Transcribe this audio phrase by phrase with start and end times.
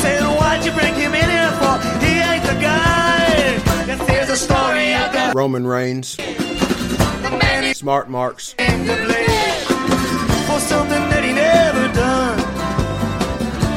[0.00, 1.78] Saying, why'd you bring him in here for?
[2.04, 2.78] He ain't the guy.
[4.30, 5.34] A story I got.
[5.34, 9.64] Roman Reigns, The man he Smart Marks, came to blame
[10.46, 12.38] for something that he never done.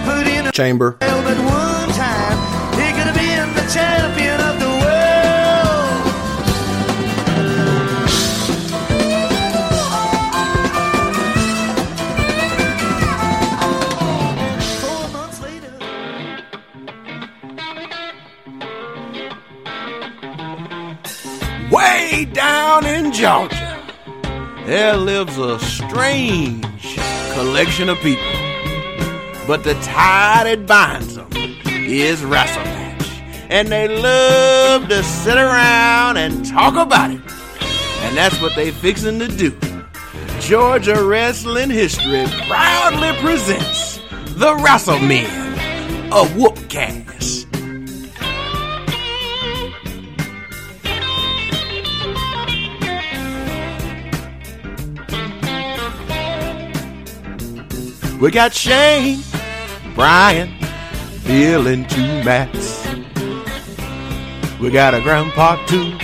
[0.06, 0.98] Put in a Chamber,
[22.14, 23.84] Way down in Georgia,
[24.68, 26.96] there lives a strange
[27.34, 28.32] collection of people.
[29.48, 31.28] But the tie that binds them
[31.66, 32.68] is wrestling.
[33.50, 37.22] And they love to sit around and talk about it.
[38.04, 39.50] And that's what they fixing to do.
[40.40, 43.98] Georgia Wrestling History proudly presents
[44.36, 47.03] the Wrassle Men of Whoopcast.
[58.24, 59.22] We got Shane,
[59.96, 60.56] Brian,
[61.26, 62.88] Bill, and two Mats.
[64.62, 65.98] We got a grandpa too,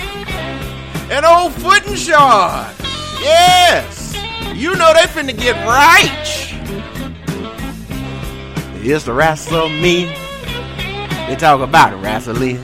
[1.10, 2.76] and old Foot and Shard.
[3.22, 4.14] Yes,
[4.54, 6.26] you know they finna get right.
[8.84, 10.08] It's the wrestle me.
[11.30, 12.62] They talk about wrestling.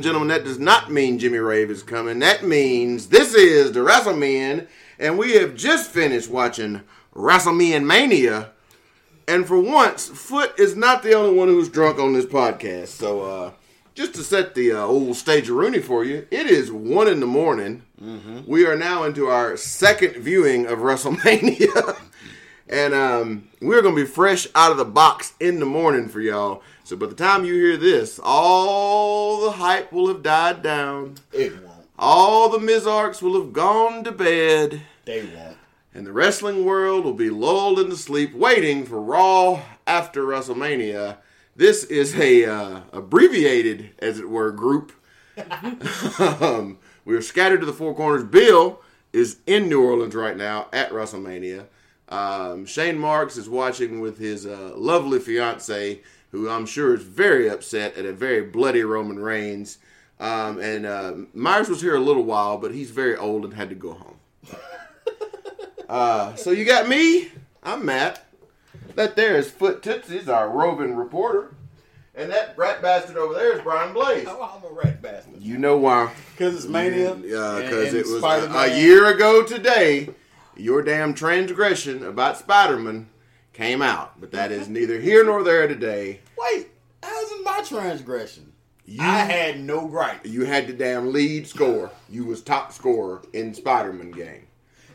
[0.00, 2.20] And gentlemen, that does not mean Jimmy Rave is coming.
[2.20, 4.66] That means this is the WrestleMan,
[4.98, 6.80] and we have just finished watching
[7.14, 8.52] WrestleMania Mania.
[9.28, 12.88] And for once, Foot is not the only one who's drunk on this podcast.
[12.88, 13.50] So, uh,
[13.94, 17.20] just to set the uh, old stage of Rooney for you, it is one in
[17.20, 17.82] the morning.
[18.46, 21.98] We are now into our second viewing of WrestleMania.
[22.70, 26.22] And um, we're going to be fresh out of the box in the morning for
[26.22, 26.62] y'all.
[26.90, 31.18] So by the time you hear this, all the hype will have died down.
[31.32, 31.86] It won't.
[31.96, 34.82] All the smarks will have gone to bed.
[35.04, 35.56] They won't.
[35.94, 41.18] And the wrestling world will be lulled into sleep waiting for Raw after WrestleMania.
[41.54, 44.90] This is a uh, abbreviated, as it were, group.
[46.18, 48.24] um, we are scattered to the four corners.
[48.24, 48.80] Bill
[49.12, 51.66] is in New Orleans right now at WrestleMania.
[52.08, 57.48] Um, Shane Marks is watching with his uh, lovely fiance, who I'm sure is very
[57.48, 59.78] upset at a very bloody Roman Reigns.
[60.18, 63.68] Um, and uh, Myers was here a little while, but he's very old and had
[63.70, 64.16] to go home.
[65.88, 67.28] Uh, so you got me.
[67.64, 68.24] I'm Matt.
[68.94, 71.52] That there is Foot Tootsie's our roving reporter.
[72.14, 74.24] And that rat bastard over there is Brian Blaze.
[74.28, 75.42] Oh, I'm a rat bastard.
[75.42, 76.12] You know why?
[76.32, 77.16] Because it's Mania.
[77.16, 80.10] Yeah, because and it was a, a year ago today.
[80.56, 83.08] Your damn transgression about Spider-Man
[83.52, 86.20] came out, but that is neither here nor there today.
[86.38, 86.68] Wait,
[87.02, 88.52] how's it my transgression?
[88.86, 90.26] You, I had no gripe.
[90.26, 91.90] you had the damn lead score.
[92.08, 94.46] You was top scorer in Spider-Man game.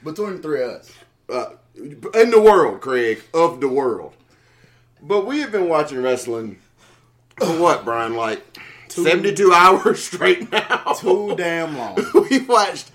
[0.03, 0.91] Between the three of us.
[1.29, 1.45] uh,
[1.75, 4.13] in the world, Craig, of the world.
[5.01, 6.59] But we have been watching wrestling
[7.37, 8.15] for what, Brian?
[8.15, 8.43] Like
[8.89, 10.93] seventy-two hours straight now.
[10.99, 11.97] Too damn long.
[12.29, 12.91] we watched.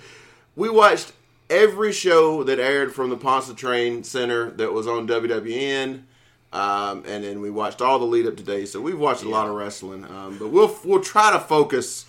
[0.56, 1.12] We watched
[1.50, 6.05] every show that aired from the Pontchartrain Center that was on WWN.
[6.52, 9.49] Um, and then we watched all the lead up today, so we've watched a lot
[9.49, 10.05] of wrestling.
[10.05, 12.06] Um, but we'll we'll try to focus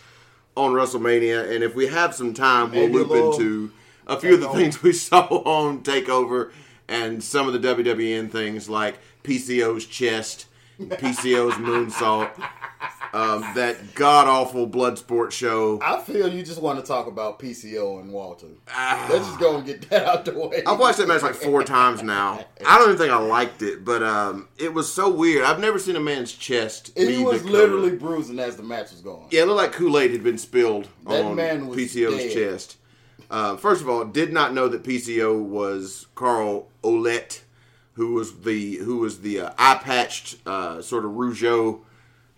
[0.56, 3.72] on WrestleMania, and if we have some time, we'll Maybe a loop little into
[4.08, 6.52] a few of the things we saw on Takeover
[6.88, 10.48] and some of the WWN things like PCO's chest,
[10.80, 12.32] PCO's moonsault.
[13.14, 15.80] Um, that god awful blood sport show.
[15.82, 18.48] I feel you just want to talk about PCO and Walter.
[19.10, 20.64] Let's just go and get that out the way.
[20.66, 22.46] I've watched that match like four times now.
[22.66, 25.44] I don't even think I liked it, but um, it was so weird.
[25.44, 26.92] I've never seen a man's chest.
[26.96, 29.28] He was literally bruising as the match was going.
[29.30, 32.34] Yeah, it looked like Kool Aid had been spilled That on PCO's dead.
[32.34, 32.78] chest.
[33.30, 37.42] Uh, first of all, did not know that PCO was Carl Ouellet,
[37.94, 41.80] who was the who was the uh, eye patched uh, sort of Rougeau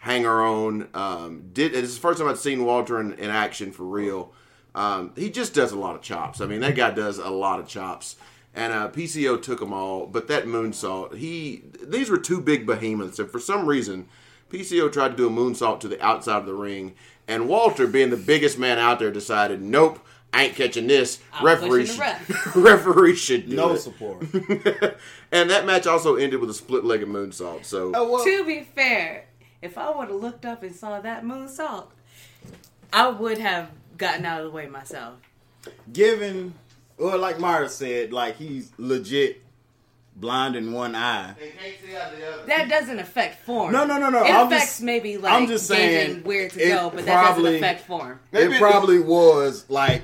[0.03, 0.89] hanger on.
[0.93, 4.33] Um, did it's the first time I'd seen Walter in, in action for real.
[4.75, 6.41] Um, he just does a lot of chops.
[6.41, 8.17] I mean, that guy does a lot of chops.
[8.53, 13.17] And uh, PCO took them all, but that moonsault, he these were two big behemoths,
[13.17, 14.07] and for some reason,
[14.51, 16.93] PCO tried to do a moonsault to the outside of the ring,
[17.27, 19.97] and Walter, being the biggest man out there, decided, "Nope,
[20.31, 21.19] I ain't catching this.
[21.33, 24.21] I'm referee, pushing should, referee should do No it." support.
[25.31, 27.65] and that match also ended with a split-legged moonsault.
[27.65, 29.25] So Oh, well, To be fair,
[29.63, 31.85] if I would have looked up and saw that moonsault,
[32.91, 35.15] I would have gotten out of the way myself.
[35.91, 36.53] given,
[36.97, 39.41] well, like Mara said, like he's legit
[40.15, 41.33] blind in one eye.
[42.45, 43.71] That doesn't affect form.
[43.71, 44.23] No, no, no, no.
[44.23, 47.05] It I'm affects just- maybe like I'm just saying, gauging where to it go, but
[47.05, 48.19] that doesn't affect form.
[48.31, 50.03] Maybe it it- probably was like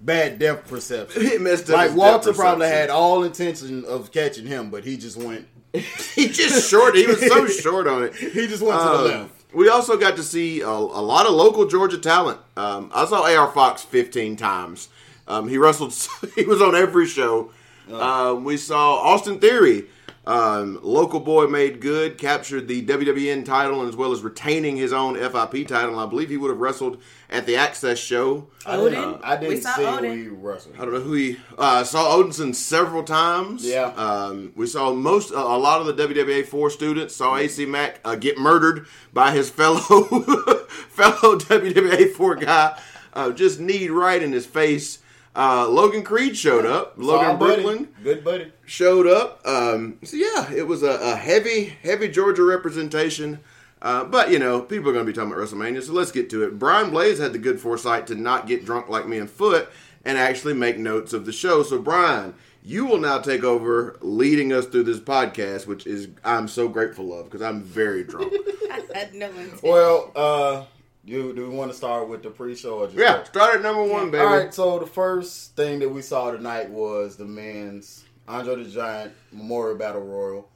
[0.00, 1.22] bad depth perception.
[1.22, 5.16] It messed up like Walter probably had all intention of catching him, but he just
[5.16, 5.46] went.
[6.14, 6.94] he just short.
[6.96, 8.14] He was so short on it.
[8.14, 9.34] He just went to the Um, left.
[9.54, 12.38] We also got to see a, a lot of local Georgia talent.
[12.56, 14.88] Um, I saw AR Fox 15 times.
[15.26, 15.94] Um, he wrestled.
[16.34, 17.50] He was on every show.
[17.90, 19.84] Um, we saw Austin Theory,
[20.28, 25.16] um, local boy made good, captured the WWN title as well as retaining his own
[25.16, 25.98] FIP title.
[25.98, 28.46] I believe he would have wrestled at the Access show.
[28.66, 30.10] I didn't, I didn't We saw see Odin.
[30.18, 30.74] who he wrestled.
[30.76, 33.64] I don't know who he uh, saw Odinson several times.
[33.64, 33.86] Yeah.
[33.96, 38.14] um, we saw most a lot of the WWA four students saw AC Mack uh,
[38.14, 39.80] get murdered by his fellow
[40.90, 42.78] fellow WWA four guy,
[43.14, 44.98] uh, just kneed right in his face.
[45.38, 46.96] Uh, Logan Creed showed up.
[46.96, 47.62] Saw Logan our buddy.
[47.62, 48.52] Brooklyn good buddy.
[48.66, 49.40] showed up.
[49.46, 53.38] Um, so yeah, it was a, a heavy, heavy Georgia representation.
[53.80, 56.28] Uh, but you know, people are going to be talking about WrestleMania, so let's get
[56.30, 56.58] to it.
[56.58, 59.68] Brian Blaze had the good foresight to not get drunk like me and Foot
[60.04, 61.62] and actually make notes of the show.
[61.62, 62.34] So Brian,
[62.64, 67.16] you will now take over leading us through this podcast, which is I'm so grateful
[67.18, 68.32] of because I'm very drunk.
[68.70, 69.62] I had no intent.
[69.62, 70.64] Well, uh,
[71.08, 73.82] you do we want to start with the pre-show or just yeah, start at number
[73.84, 74.22] one, baby.
[74.24, 78.70] All right, so the first thing that we saw tonight was the men's Andre the
[78.70, 80.48] Giant Memorial Battle Royal,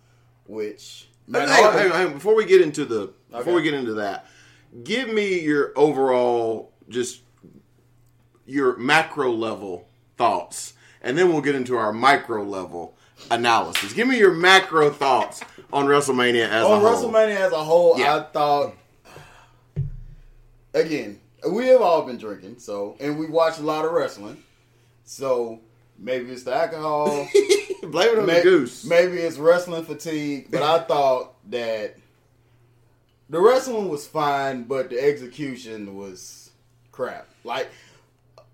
[0.46, 2.12] which Hang Matt on, Hardy- hang on, hang on.
[2.14, 4.26] Before we get into the before we get into that,
[4.84, 7.20] give me your overall just
[8.44, 9.88] your macro level
[10.18, 12.94] thoughts, and then we'll get into our micro level
[13.30, 13.92] analysis.
[13.92, 16.86] Give me your macro thoughts on WrestleMania as on a whole.
[16.86, 18.16] On WrestleMania as a whole, Yeah.
[18.16, 18.74] I thought
[20.74, 24.42] again we have all been drinking, so and we watch a lot of wrestling,
[25.04, 25.60] so
[25.98, 27.06] maybe it's the alcohol.
[27.82, 28.84] Blame it on the goose.
[28.84, 31.96] Maybe it's wrestling fatigue, but I thought that
[33.28, 36.50] the wrestling was fine, but the execution was
[36.92, 37.26] crap.
[37.42, 37.70] Like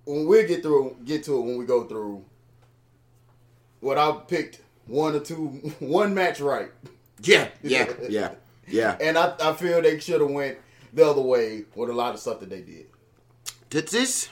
[0.07, 2.25] when we get through, get to it when we go through.
[3.81, 5.47] What I picked one or two,
[5.79, 6.71] one match right,
[7.21, 8.31] yeah, yeah, yeah,
[8.67, 8.97] yeah.
[9.01, 10.59] and I, I feel they should have went
[10.93, 12.87] the other way with a lot of stuff that they did.
[13.71, 14.29] Tootsies.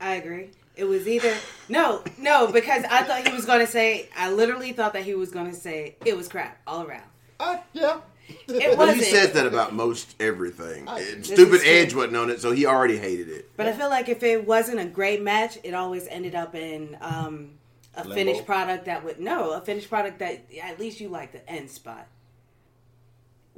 [0.00, 0.50] I agree.
[0.76, 1.34] It was either
[1.68, 4.08] no, no, because I thought he was going to say.
[4.16, 7.02] I literally thought that he was going to say it was crap all around.
[7.40, 8.98] I, yeah, It But wasn't.
[8.98, 10.86] he says that about most everything.
[10.88, 11.62] And Stupid.
[11.64, 13.50] Edge wasn't on it, so he already hated it.
[13.56, 16.96] But I feel like if it wasn't a great match, it always ended up in
[17.00, 17.50] um,
[17.96, 18.14] a Limbo.
[18.14, 21.70] finished product that would no, a finished product that at least you like the end
[21.70, 22.06] spot.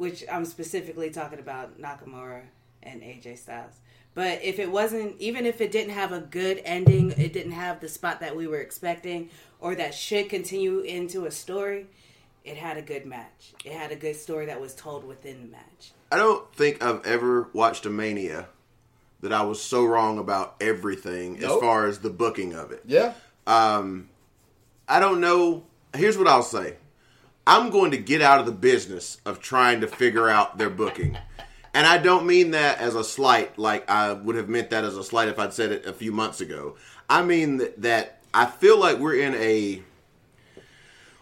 [0.00, 2.44] Which I'm specifically talking about Nakamura
[2.82, 3.74] and AJ Styles.
[4.14, 7.80] But if it wasn't, even if it didn't have a good ending, it didn't have
[7.80, 9.28] the spot that we were expecting,
[9.60, 11.86] or that should continue into a story,
[12.44, 13.52] it had a good match.
[13.62, 15.92] It had a good story that was told within the match.
[16.10, 18.48] I don't think I've ever watched a Mania
[19.20, 22.82] that I was so wrong about everything as far as the booking of it.
[22.86, 23.12] yeah.
[23.46, 24.08] Um,
[24.88, 25.64] I don't know.
[25.94, 26.76] Here's what I'll say.
[27.50, 31.18] I'm going to get out of the business of trying to figure out their booking.
[31.74, 34.96] And I don't mean that as a slight, like I would have meant that as
[34.96, 36.76] a slight if I'd said it a few months ago.
[37.08, 39.82] I mean that, that I feel like we're in a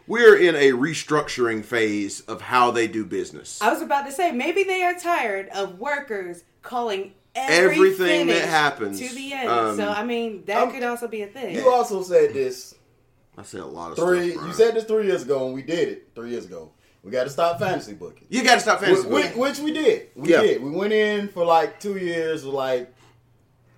[0.07, 3.63] we're in a restructuring phase of how they do business.
[3.63, 8.47] I was about to say maybe they are tired of workers calling every Everything that
[8.47, 9.01] happens.
[9.01, 9.49] to the end.
[9.49, 11.55] Um, so I mean that um, could also be a thing.
[11.55, 12.75] You also said this
[13.39, 14.33] I say a lot of three.
[14.33, 14.47] stuff.
[14.47, 16.73] You said this three years ago, and we did it three years ago.
[17.05, 18.27] we got to stop fantasy booking.
[18.29, 19.39] You got to stop fantasy booking.
[19.39, 20.09] which we did.
[20.17, 20.43] We Yeah.
[20.43, 20.63] did.
[20.63, 22.45] We went in for like two years.
[22.45, 22.93] We're like,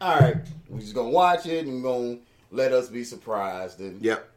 [0.00, 0.37] all right,
[0.71, 2.17] we're just gonna watch it and gonna
[2.50, 3.81] let us be surprised.
[3.81, 4.29] And Yep.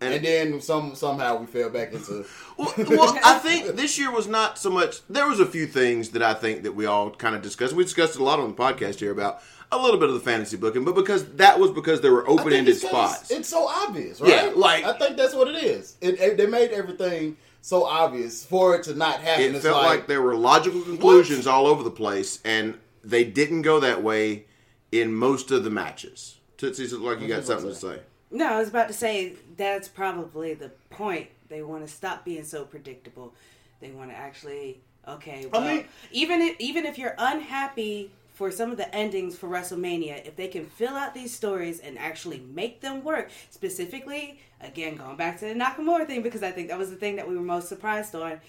[0.00, 2.24] And then some somehow we fell back into.
[2.56, 5.00] well, well, I think this year was not so much.
[5.08, 7.72] There was a few things that I think that we all kind of discussed.
[7.74, 10.56] We discussed a lot on the podcast here about a little bit of the fantasy
[10.56, 13.30] booking, but because that was because there were open ended spots.
[13.30, 14.30] It's so obvious, right?
[14.30, 15.96] Yeah, like- I think that's what it is.
[16.00, 19.54] It, it- they made everything so obvious for it to not happen.
[19.56, 23.78] It felt like, there were logical conclusions all over the place, and they didn't go
[23.80, 24.46] that way
[24.90, 26.36] in most of the matches.
[26.56, 28.00] Tootsie's look like you got something to say.
[28.30, 31.28] No, I was about to say that's probably the point.
[31.48, 33.34] They want to stop being so predictable.
[33.80, 35.46] They want to actually okay.
[35.50, 40.24] Well, mean- even if even if you're unhappy for some of the endings for WrestleMania,
[40.26, 45.16] if they can fill out these stories and actually make them work, specifically, again going
[45.16, 47.42] back to the Nakamura thing because I think that was the thing that we were
[47.42, 48.40] most surprised on.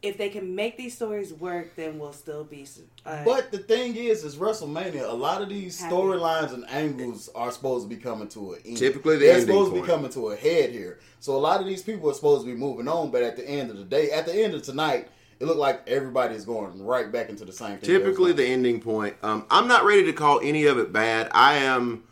[0.00, 2.64] If they can make these stories work, then we'll still be.
[3.04, 5.08] Uh, But the thing is, is WrestleMania.
[5.08, 8.76] A lot of these storylines and angles are supposed to be coming to an end.
[8.76, 11.00] Typically the they're ending supposed to be coming to a head here.
[11.18, 13.10] So a lot of these people are supposed to be moving on.
[13.10, 15.08] But at the end of the day, at the end of tonight,
[15.40, 17.88] it looked like everybody is going right back into the same thing.
[17.88, 19.16] Typically, the ending point.
[19.22, 21.28] Um, I'm not ready to call any of it bad.
[21.32, 22.04] I am.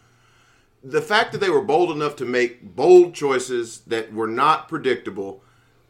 [0.82, 5.42] The fact that they were bold enough to make bold choices that were not predictable,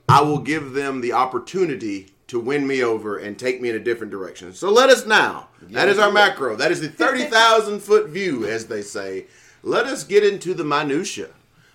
[0.08, 3.80] I will give them the opportunity to win me over and take me in a
[3.80, 4.52] different direction.
[4.52, 5.48] So let us now.
[5.62, 6.56] That is our macro.
[6.56, 9.26] That is the 30,000 foot view, as they say.
[9.62, 11.28] Let us get into the minutia.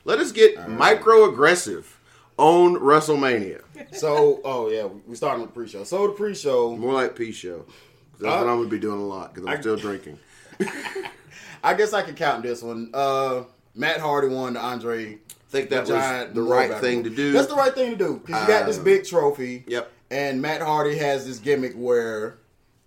[0.05, 1.99] Let us get micro aggressive
[2.37, 3.61] on WrestleMania.
[3.93, 5.83] So, oh yeah, we- starting with the pre-show.
[5.83, 7.65] So the pre-show, More like P show.
[8.19, 10.17] That's Uh, what I'm going to be doing a lot because I'm I- still drinking.
[11.63, 12.89] I guess I can count this one.
[12.93, 13.43] Uh,
[13.75, 15.19] Matt Hardy won the Andre.
[15.51, 16.83] Think that the was Giant the right Battle.
[16.83, 17.31] thing to do.
[17.31, 19.63] That's the right thing to do because you got this Uh, big trophy.
[19.67, 19.91] Yep.
[20.09, 22.37] And Matt Hardy has this gimmick where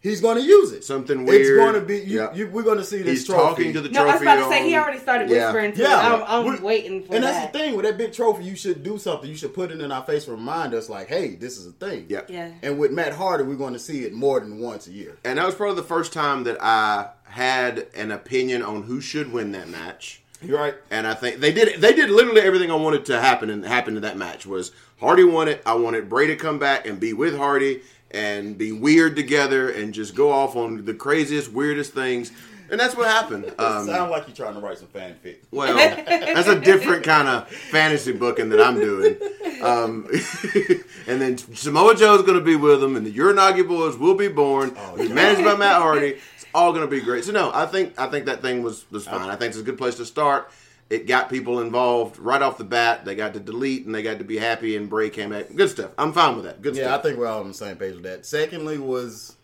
[0.01, 0.85] he's going to use it.
[0.85, 1.41] Something weird.
[1.41, 1.99] It's going to be.
[2.01, 2.37] You, Yep.
[2.37, 3.39] you, we're going to see this He's trophy.
[3.65, 3.95] talking to the trophy.
[3.95, 4.25] no, I was trophy.
[4.39, 5.47] about to say he already started Yeah.
[5.47, 5.97] whispering to Yeah.
[6.27, 7.33] I'm, I'm We- waiting for and that.
[7.33, 8.45] that's the thing with that big trophy.
[8.45, 9.29] You should do something.
[9.31, 12.07] You should put it in our face remind us, like, hey, this is a thing.
[12.11, 12.29] Yep.
[12.31, 12.51] Yeah.
[12.63, 15.17] And with Matt Hardy, we're going to see it more than once a year.
[15.25, 19.33] And that was probably the first time that I had an opinion on who should
[19.33, 20.21] win that match.
[20.43, 20.75] You're right.
[20.91, 21.81] And I think they did.
[21.81, 24.47] They did literally everything I wanted to happen and happen in that match.
[24.47, 25.63] Was Hardy won it?
[25.65, 29.93] I wanted Bray to come back and be with Hardy and be weird together and
[29.93, 32.31] just go off on the craziest, weirdest things.
[32.71, 33.45] And that's what happened.
[33.59, 35.37] Um, Sound like you're trying to write some fanfic.
[35.51, 39.17] Well, that's a different kind of fantasy booking that I'm doing.
[39.63, 40.09] Um,
[41.07, 44.29] and then Samoa Joe's going to be with them, and the Uranagi Boys will be
[44.29, 46.19] born, managed by Matt Hardy.
[46.55, 47.25] All going to be great.
[47.25, 49.29] So no, I think I think that thing was was fine.
[49.29, 50.51] I think it's a good place to start.
[50.89, 53.05] It got people involved right off the bat.
[53.05, 55.55] They got to delete and they got to be happy, and Bray came back.
[55.55, 55.91] Good stuff.
[55.99, 56.63] I'm fine with that.
[56.63, 58.25] Good Yeah, I think we're all on the same page with that.
[58.25, 59.37] Secondly, was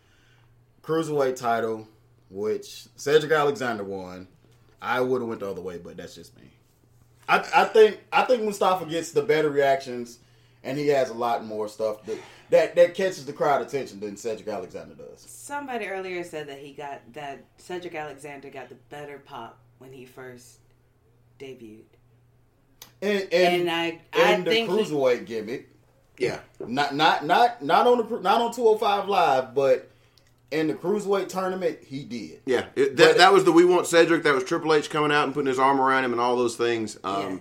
[0.83, 1.89] cruiserweight title,
[2.29, 4.29] which Cedric Alexander won.
[4.83, 6.51] I would have went the other way, but that's just me.
[7.29, 10.19] I, I think I think Mustafa gets the better reactions,
[10.63, 12.19] and he has a lot more stuff that
[12.51, 15.21] that, that catches the crowd attention than Cedric Alexander does.
[15.27, 20.05] Somebody earlier said that he got that Cedric Alexander got the better pop when he
[20.05, 20.59] first
[21.39, 21.83] debuted.
[23.03, 25.69] And and, And I- I and the think he- cruiserweight gimmick,
[26.19, 26.41] yeah.
[26.61, 29.91] not not not not on the not on two hundred five live, but
[30.51, 32.41] in the cruiserweight tournament, he did.
[32.45, 34.25] Yeah, it, that, that was the we want Cedric.
[34.25, 36.57] That was Triple H coming out and putting his arm around him and all those
[36.57, 36.99] things.
[37.05, 37.39] Um, Yeah.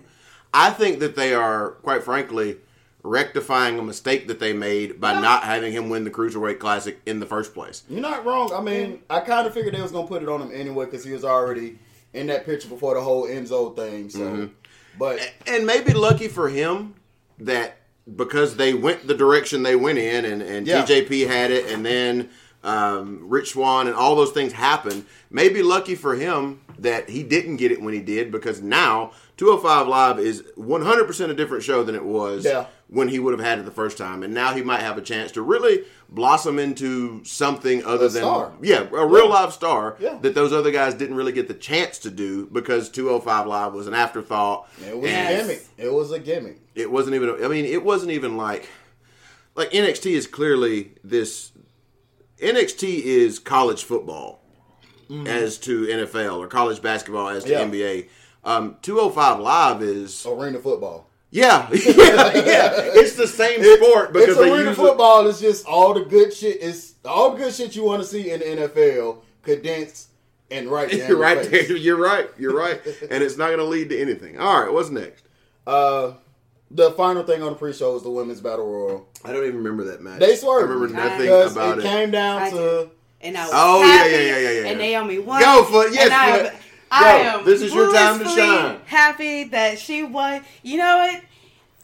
[0.53, 2.57] I think that they are, quite frankly,
[3.03, 7.19] rectifying a mistake that they made by not having him win the Cruiserweight Classic in
[7.19, 7.83] the first place.
[7.89, 8.51] You're not wrong.
[8.53, 11.03] I mean, I kind of figured they was gonna put it on him anyway because
[11.05, 11.79] he was already
[12.13, 14.09] in that picture before the whole Enzo thing.
[14.09, 14.45] So, Mm-hmm.
[14.97, 16.95] but And maybe lucky for him
[17.39, 17.77] that
[18.15, 20.83] because they went the direction they went in, and, and Yeah.
[20.83, 22.29] TJP had it, and then
[22.63, 25.05] um, Rich Swann and all those things happened.
[25.29, 29.87] Maybe lucky for him that he didn't get it when he did, because now 205
[29.87, 32.65] Live is 100% a different show than it was Yeah.
[32.87, 35.01] when he would have had it the first time, and now he might have a
[35.01, 38.51] chance to really blossom into something other A than star.
[38.61, 39.29] yeah, a real Yeah.
[39.33, 40.17] live star Yeah.
[40.21, 43.87] that those other guys didn't really get the chance to do because 205 Live was
[43.87, 44.67] an afterthought.
[44.85, 45.65] it was a gimmick.
[45.77, 46.59] It was a gimmick.
[46.75, 47.43] It wasn't even.
[47.43, 48.67] I mean, it wasn't even like
[49.55, 51.51] like NXT is clearly this.
[52.41, 54.41] NXT is college football
[55.25, 57.63] as to NFL or college basketball as to Yeah.
[57.65, 58.09] NBA.
[58.43, 61.09] Um, 205 Live is Arena football.
[61.31, 61.75] yeah, yeah,
[62.35, 62.71] yeah.
[62.93, 65.27] It's the same sport because it's arena football.
[65.27, 66.57] is just all the good shit.
[66.61, 70.09] It's all the good shit you want to see in the NFL condensed
[70.51, 71.07] and right there.
[71.09, 71.67] You're right face.
[71.67, 71.77] there.
[71.77, 72.29] You're right.
[72.37, 72.79] You're right.
[73.09, 74.39] and it's not going to lead to anything.
[74.39, 74.71] All right.
[74.71, 75.25] What's next?
[75.67, 76.13] Uh,
[76.71, 79.07] the final thing on the pre-show was the women's battle royal.
[79.25, 80.19] I don't even remember that match.
[80.19, 80.69] They swerved.
[80.69, 81.87] I remember nothing Because about it it.
[81.87, 82.91] came down I to do.
[83.21, 84.67] And I was Oh, yeah, happy, yeah, yeah, yeah, yeah.
[84.69, 85.41] And Naomi won.
[85.41, 85.93] Go for it.
[85.93, 86.55] Yes, and I, for am-
[86.91, 87.07] I Go.
[87.39, 87.45] am.
[87.45, 88.79] This is your time to shine.
[88.85, 90.43] Happy that she won.
[90.63, 91.21] You know what?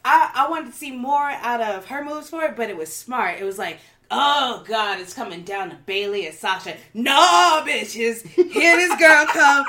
[0.04, 2.94] I I wanted to see more out of her moves for it, but it was
[2.94, 3.40] smart.
[3.40, 3.78] It was like.
[4.08, 5.00] Oh God!
[5.00, 6.76] It's coming down to Bayley and Sasha.
[6.94, 8.24] No, bitches!
[8.24, 9.66] Here this girl come.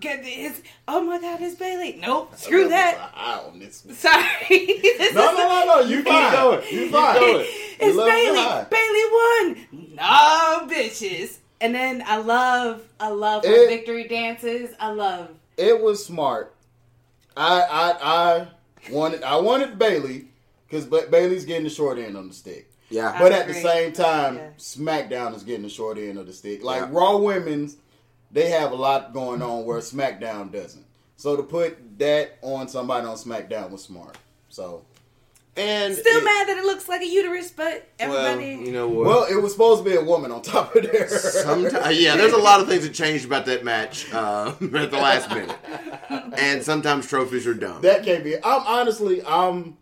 [0.00, 0.60] Get this.
[0.88, 1.40] Oh my God!
[1.40, 1.98] It's Bayley.
[2.02, 2.36] Nope.
[2.36, 3.10] Screw that.
[3.14, 3.84] Eye on this.
[3.84, 3.94] one.
[3.94, 4.82] Sorry.
[5.14, 5.80] No, no, no, no.
[5.80, 6.32] You fine.
[6.32, 6.62] going.
[6.64, 7.14] You Keep fine.
[7.14, 7.36] going.
[7.40, 7.46] You
[7.80, 8.66] It's Bayley.
[8.70, 9.94] Bayley won.
[9.96, 11.38] No bitches.
[11.60, 14.70] And then I love, I love her It- victory dances.
[14.80, 15.30] I love.
[15.56, 16.54] It was smart.
[17.36, 18.48] I I I
[18.92, 20.26] wanted I wanted Bayley
[20.68, 22.70] because Bayley's getting the short end on the stick.
[22.90, 23.16] Yeah.
[23.18, 24.50] But at the same time, Yeah.
[24.58, 26.62] SmackDown is getting the short end of the stick.
[26.64, 26.88] Like Yeah.
[26.90, 27.76] Raw Women's,
[28.36, 30.84] they have a lot going on where SmackDown doesn't.
[31.16, 34.18] So to put that on somebody on SmackDown was smart.
[34.50, 34.84] So
[35.56, 38.62] and Still it- mad that it looks like a uterus, but Well, everybody.
[38.66, 39.06] you know what?
[39.06, 41.08] well, it was supposed to be a woman on top of there.
[41.08, 44.98] Sometimes, yeah, there's a lot of things that changed about that match uh, at the
[44.98, 45.56] last minute,
[46.36, 47.80] and sometimes trophies are dumb.
[47.80, 48.36] that can't be.
[48.36, 49.78] I'm honestly, I'm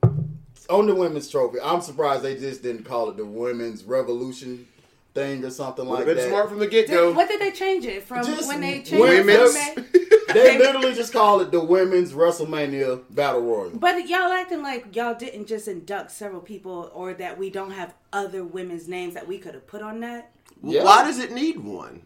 [0.71, 1.59] on the women's trophy.
[1.61, 4.69] I'm surprised they just didn't call it the women's revolution
[5.15, 6.29] thing or something Would like have been that.
[6.29, 7.13] smart from the get go.
[7.13, 9.85] what did they change it from Just when they changed women's- it from
[10.35, 13.71] They literally just call it the women's WrestleMania Battle Royal.
[13.71, 17.95] But y'all acting like y'all didn't just induct several people, or that we don't have
[18.13, 20.33] other women's names that we could have put on that.
[20.63, 20.83] Yeah.
[20.83, 22.03] Why does it need one?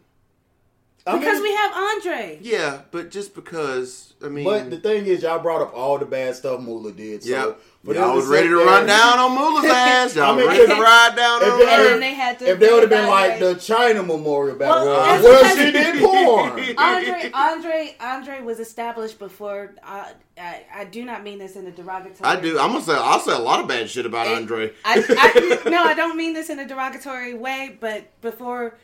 [1.06, 2.38] I Because mean, we have Andre.
[2.42, 6.04] Yeah, but just because I mean, But the thing is, y'all brought up all the
[6.04, 7.22] bad stuff Moolah did.
[7.22, 7.52] So yeah,
[7.88, 10.14] for y'all them was ready to there- run down on Moolah's ass.
[10.16, 12.50] Y'all I mean, ready to if- ride down on they- And then they had to.
[12.50, 15.58] If they would have been like the Chyna Memorial Battle Well, Royal, that's well, because-
[15.58, 16.76] she did porn.
[16.78, 19.74] Andre, Andre, Andre was established before.
[19.82, 20.04] Uh,
[20.40, 22.20] I, I do not mean this in a derogatory.
[22.22, 22.58] I do.
[22.58, 24.72] I'm gonna say I'll say a lot of bad shit about It- Andre.
[24.84, 28.76] I, I, no, I don't mean this in a derogatory way, but before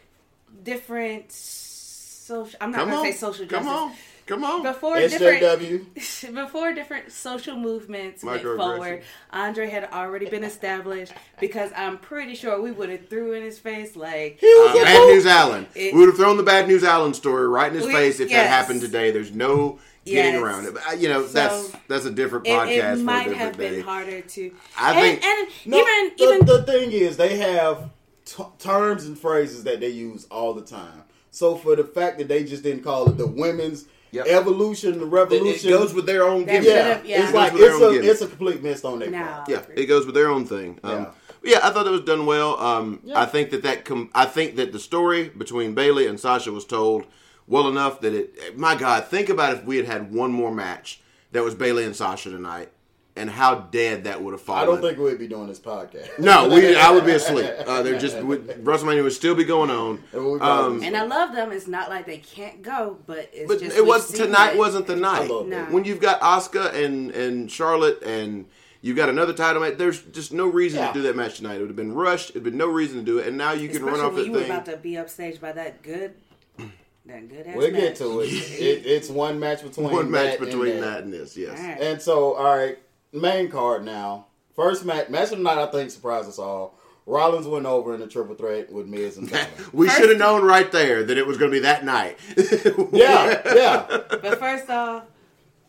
[0.62, 3.66] different social, I'm not come going on, to say social justice.
[3.68, 4.04] come justice.
[4.32, 4.62] On, come on.
[4.62, 6.34] Before different, SJW.
[6.34, 9.02] before different social movements went forward,
[9.32, 13.58] Andre had already been established because I'm pretty sure we would have threw in his
[13.58, 15.66] face like he Uh, bad News Allen.
[15.74, 18.20] It- we would have thrown the Bad News Allen story right in his We- face
[18.20, 19.10] if that happened today.
[19.10, 20.42] There's no getting Yes.
[20.42, 20.74] around it.
[20.74, 23.56] But, you know, So, that's that's a different podcast it for might a different have
[23.56, 23.70] day.
[23.76, 24.54] been harder to.
[24.76, 27.90] I and, think- and No, even the, even the thing is, they have
[28.26, 31.04] t- terms and phrases that they use all the time.
[31.30, 34.27] So for the fact that they just didn't call it the women's Yep.
[34.29, 36.66] evolution, the revolution, it goes with their own That gimmick.
[36.68, 37.24] yeah, yeah.
[37.24, 38.05] it's like goes it's a gimmick.
[38.11, 39.22] it's a complete miss on their No.
[39.24, 39.48] part.
[39.48, 40.79] Yeah, it goes with their own thing.
[40.85, 41.07] Um, Yeah.
[41.42, 41.61] yeah.
[41.66, 42.59] I thought it was done well.
[42.61, 43.20] Um, Yeah.
[43.20, 46.64] I think that that com- I think that the story between Bayley and Sasha was
[46.64, 47.07] told
[47.48, 48.57] well enough that it.
[48.59, 51.00] My God, think about if we had had one more match
[51.33, 52.68] that was Bayley and Sasha tonight,
[53.16, 54.62] and how dead that would have fallen.
[54.62, 56.18] I don't think we'd be doing this podcast.
[56.18, 56.74] No, we.
[56.77, 57.46] I would be asleep.
[57.66, 60.03] Uh, they're just we, WrestleMania would still be going on.
[60.12, 61.53] It Um, and I love them.
[61.53, 64.53] It's not like they can't go, but it's but just it was tonight.
[64.55, 64.59] it.
[64.59, 65.70] Wasn't the night love that.
[65.72, 68.46] when you've got Asuka and and Charlotte and.
[68.83, 69.79] You've got another title match.
[69.79, 70.88] There's just no reason Yeah.
[70.88, 71.55] to do that match tonight.
[71.55, 72.29] It would have been rushed.
[72.31, 73.27] It'd been no reason to do it.
[73.27, 74.50] And now you can Especially run off when that you were thing.
[74.50, 76.12] about to be upstaged by that good,
[77.07, 77.46] that good.
[77.55, 77.81] We'll match.
[77.81, 78.27] get to it.
[78.27, 78.85] it.
[78.87, 80.81] It's one match between One match that and between that.
[80.83, 81.59] that and this, yes.
[81.59, 81.81] All right.
[81.81, 82.79] And so, all right,
[83.20, 84.27] main card now.
[84.55, 85.59] First match, match of the night.
[85.59, 86.79] I think surprised us all.
[87.07, 89.46] Rollins went over in a triple threat with Miz and Balor.
[89.72, 92.18] we should have known right there that it was going to be that night.
[92.92, 93.87] yeah, yeah.
[94.09, 95.05] But first off,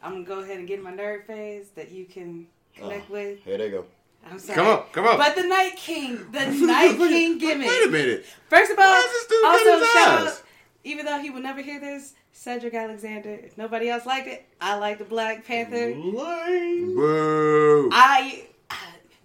[0.02, 2.46] I'm gonna go ahead and get my nerd phase that you can
[2.78, 3.40] oh, connect Oh, with.
[3.44, 3.86] Here they go.
[4.30, 4.56] I'm sorry.
[4.56, 5.18] Come on, come on.
[5.18, 7.68] But the Night King, the Night King gimmick.
[7.68, 8.26] Wait a minute.
[8.48, 10.28] First of all, Why is this dude also his shout eyes?
[10.28, 10.44] out,
[10.84, 13.32] even though he would never hear this, Cedric Alexander.
[13.34, 15.94] If nobody else liked it, I like the Black Panther.
[15.94, 17.90] Boo.
[17.92, 18.46] I,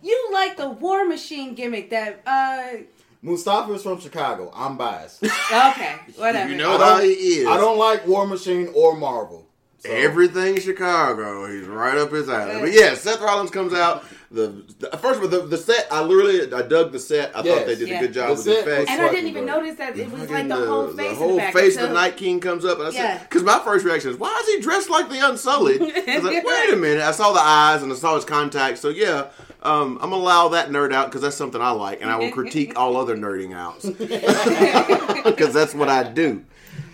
[0.03, 2.23] you like the War Machine gimmick that.
[2.27, 2.83] uh
[3.23, 4.51] Mustafa is from Chicago.
[4.55, 5.23] I'm biased.
[5.25, 6.51] Okay, whatever.
[6.51, 7.47] You know how don't- he is.
[7.49, 9.47] I don't like War Machine or Marvel.
[9.81, 12.61] So, Everything Chicago, he's right up his alley.
[12.61, 14.05] But yeah, Seth Rollins comes out.
[14.31, 15.89] The, the first of all, the, the set.
[15.91, 17.35] I literally I dug the set.
[17.35, 17.59] I Yes.
[17.59, 17.99] thought they did Yeah.
[17.99, 18.91] a good job The with the set effects.
[18.91, 21.17] and I didn't even notice that it was like Fucking the whole face.
[21.17, 23.19] whole in the back face of until- the Night King comes up, and I Yeah.
[23.19, 25.81] said, because my first reaction is, why is he dressed like the Unsullied?
[26.09, 27.03] I was like, wait a minute.
[27.03, 28.81] I saw the eyes and I saw his contacts.
[28.81, 29.29] So yeah,
[29.63, 32.31] um, I'm gonna allow that nerd out because that's something I like, and I will
[32.31, 33.87] critique all other nerding outs
[35.25, 36.45] because that's what I do.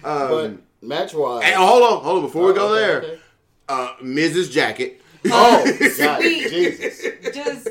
[0.02, 2.22] but match wise, Hey, hold on, hold on.
[2.22, 3.18] Before we go okay, there, okay.
[3.68, 5.00] uh, Miz's Jacket.
[5.26, 5.64] oh,
[5.98, 7.02] God, Jesus,
[7.34, 7.68] Just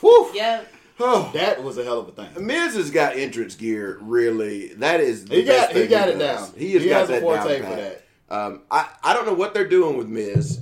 [0.00, 0.30] Whew.
[0.34, 0.62] yeah.
[0.98, 2.46] Oh, that was a hell of a thing.
[2.46, 3.98] Miz has got entrance gear.
[4.00, 6.48] Really, that is the He best got he thing got it does.
[6.50, 6.58] down.
[6.58, 8.02] He has He got has a that forte down for pat.
[8.28, 8.34] that.
[8.34, 10.58] Um, I I don't know what they're doing with Miz,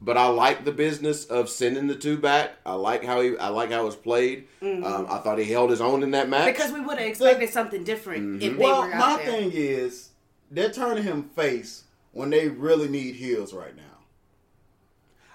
[0.00, 2.52] but I like the business of sending the two back.
[2.64, 4.48] I like how he, I like how it was played.
[4.62, 6.46] Um, I thought he held his own in that match.
[6.54, 9.26] Because we would have expected something different if they Well, were out my there.
[9.26, 10.08] thing is
[10.54, 13.82] they're turning him face when they really need heels right now.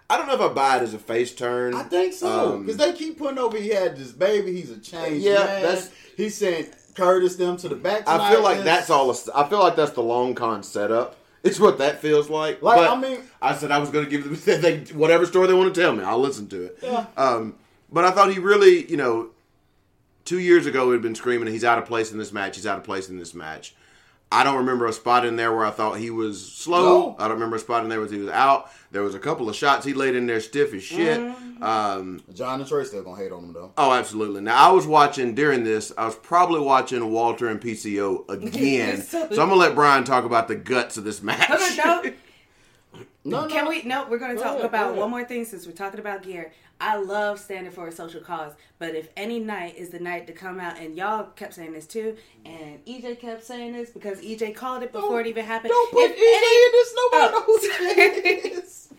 [0.10, 1.76] I don't know if I buy it as a face turn.
[1.76, 3.58] I think so Um, because they keep putting over.
[3.58, 4.54] He had this baby.
[4.54, 5.62] He's a changed Yeah, man.
[5.62, 8.08] that's- he sent Curtis them to the back.
[8.08, 9.12] I feel like that's all.
[9.36, 11.16] I feel like that's the long con setup.
[11.44, 12.62] It's what that feels like.
[12.62, 15.48] Like, But I mean- I said I was going to give them they, whatever story
[15.48, 16.04] they want to tell me.
[16.04, 16.80] I'll listen to it.
[16.82, 17.06] Yeah.
[17.16, 17.56] Um,
[17.92, 19.30] but I thought he really, you know,
[20.26, 22.56] two years ago we had been screaming he's out of place in this match.
[22.56, 23.76] He's out of place in this match.
[24.32, 26.84] I don't remember a spot in there where I thought he was slow.
[26.84, 27.16] No.
[27.18, 28.70] I don't remember a spot in there where he was out.
[28.92, 31.20] There was a couple of shots he laid in there stiff as shit.
[31.20, 31.64] Mm-hmm.
[31.64, 33.72] Um, John and Trey still gonna hate on him though.
[33.76, 34.42] Oh, absolutely.
[34.42, 35.92] Now I was watching during this.
[35.98, 39.02] I was probably watching Walter and PCO again.
[39.02, 41.48] so So- I'm gonna let Brian talk about the guts of this match.
[41.80, 42.12] Hold no.
[43.26, 43.84] No, Can we?
[43.84, 46.00] No, we're going to Go talk ahead, about go one more thing since we're talking
[46.00, 46.54] about gear.
[46.82, 50.34] I love standing for a social cause, but if any night is the night to
[50.34, 52.16] come out, and y'all kept saying this too,
[52.46, 55.72] and EJ kept saying this because EJ called it before it even happened.
[55.72, 56.96] Don't put If EJ in this.
[56.96, 58.94] Nobody Oh, knows who EJ is.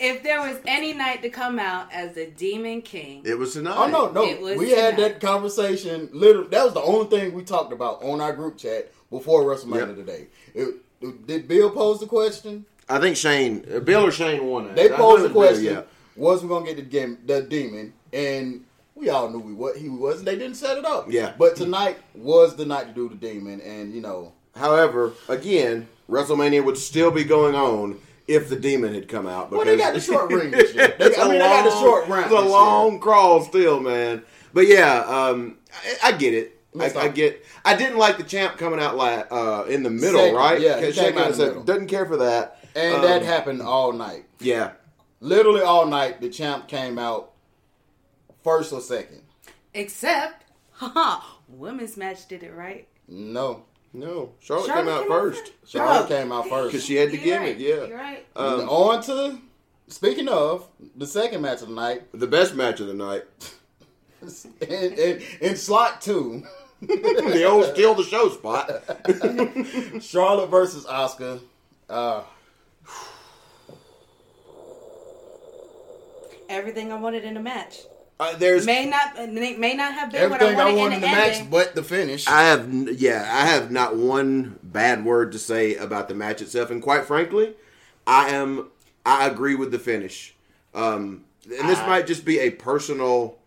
[0.00, 3.76] if there was any night to come out as the Demon King, It was tonight.
[3.76, 4.24] Oh no, no.
[4.24, 5.20] It was We had tonight.
[5.20, 6.08] that conversation.
[6.12, 9.88] Literally, that was the only thing we talked about on our group chat before WrestleMania
[9.88, 9.96] Yep.
[9.96, 10.26] today.
[10.54, 10.68] It,
[11.00, 12.64] it- did Bill pose the question?
[12.88, 14.74] I think Shane, Bill or Shane won it.
[14.76, 15.34] They posed the question.
[15.34, 17.92] was Bill, question: Was we gonna get the game, the demon?
[18.12, 21.10] And we all knew we what he was, and they didn't set it up.
[21.10, 21.32] Yeah.
[21.38, 26.62] But tonight was the night to do the demon, and you know, However, again, WrestleMania
[26.62, 27.98] would still be going on
[28.28, 29.50] if the demon had come out.
[29.50, 30.94] Well, they got the because- short ring this year.
[30.98, 32.52] They- It's I a mean, they got the short round It's a this year.
[32.52, 34.22] long crawl still, man.
[34.52, 35.56] But yeah, um,
[36.02, 36.58] I, I get it.
[36.78, 37.44] I, I get.
[37.64, 40.60] I didn't like the champ coming out like uh, in the middle, Second, right?
[40.60, 41.62] yeah, he came out in the said, middle.
[41.64, 42.58] Doesn't care for that.
[42.74, 44.24] and Um, that happened all night.
[44.40, 44.72] Yeah,
[45.22, 47.30] Literally all night, the champ came out
[48.42, 49.22] first or second.
[49.72, 52.88] except, haha, women's match did it right.
[53.06, 54.32] No, no.
[54.40, 55.52] Charlotte, Charlotte came out came out first first?
[55.70, 56.06] Charlotte Oh.
[56.08, 56.72] came out first.
[56.72, 57.56] because she had the You're gimmick.
[57.56, 57.58] right.
[57.60, 58.26] Yeah, You're right.
[58.34, 59.38] Um, on to
[59.86, 63.22] speaking of the second match of the night the best match of the night.
[64.62, 66.42] in, in, in slot two
[66.80, 68.82] the old steal the show spot.
[70.02, 71.40] charlotte versus Asuka
[71.90, 72.22] uh
[76.52, 77.80] Everything I wanted in a match
[78.20, 81.00] Uh, there's may not may not have been everything what I i wanted, wanted in
[81.00, 81.50] the the match ending.
[81.50, 82.68] but the finish I have
[83.00, 87.04] yeah, I have not one bad word to say about the match itself, and quite
[87.06, 87.54] frankly,
[88.06, 88.70] I am
[89.04, 90.34] I agree with the finish.
[90.74, 93.38] Um, and this I- might just be a personal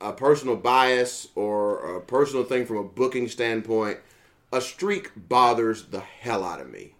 [0.00, 3.98] a personal bias or a personal thing from a booking standpoint.
[4.52, 6.94] A streak bothers the hell out of me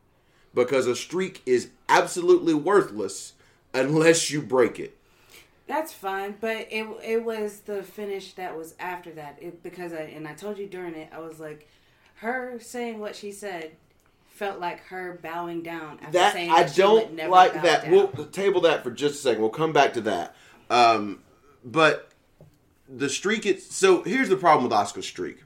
[0.54, 3.32] because a streak is absolutely worthless
[3.74, 4.96] unless you break it.
[5.66, 9.38] That's fine, but it it was the finish that was after that.
[9.40, 11.68] It, because I and I told you during it, I was like,
[12.16, 13.72] her saying what she said
[14.26, 17.62] felt like her bowing down after that saying I that she would don't never like
[17.62, 17.82] that.
[17.84, 17.92] down.
[17.92, 19.40] We'll table that for just a second.
[19.40, 20.34] We'll come back to that.
[20.68, 21.22] Um,
[21.64, 22.10] but
[22.88, 23.46] the streak.
[23.46, 25.44] It so here's the problem with Asuka's streak.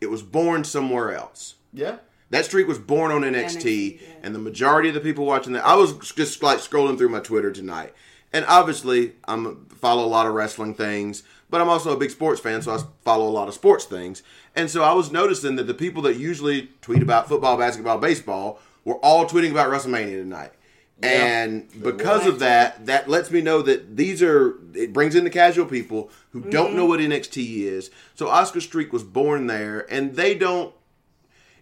[0.00, 1.56] It was born somewhere else.
[1.72, 1.98] yeah
[2.30, 4.08] That streak was born on NXT, NXT, yeah.
[4.22, 5.66] and the majority of the people watching that.
[5.66, 7.94] I was just like scrolling through my Twitter tonight,
[8.32, 12.40] and obviously I'm follow a lot of wrestling things, but I'm also a big sports
[12.40, 14.22] fan, so I follow a lot of sports things.
[14.54, 18.60] And so I was noticing that the people that usually tweet about football, basketball, baseball
[18.84, 20.52] were all tweeting about WrestleMania tonight.
[21.00, 25.30] And because of that, that lets me know that these are it brings in the
[25.30, 26.88] casual people who don't know mm-hmm.
[26.88, 27.90] what NXT is.
[28.16, 30.74] So Asuka Streak was born there, and they don't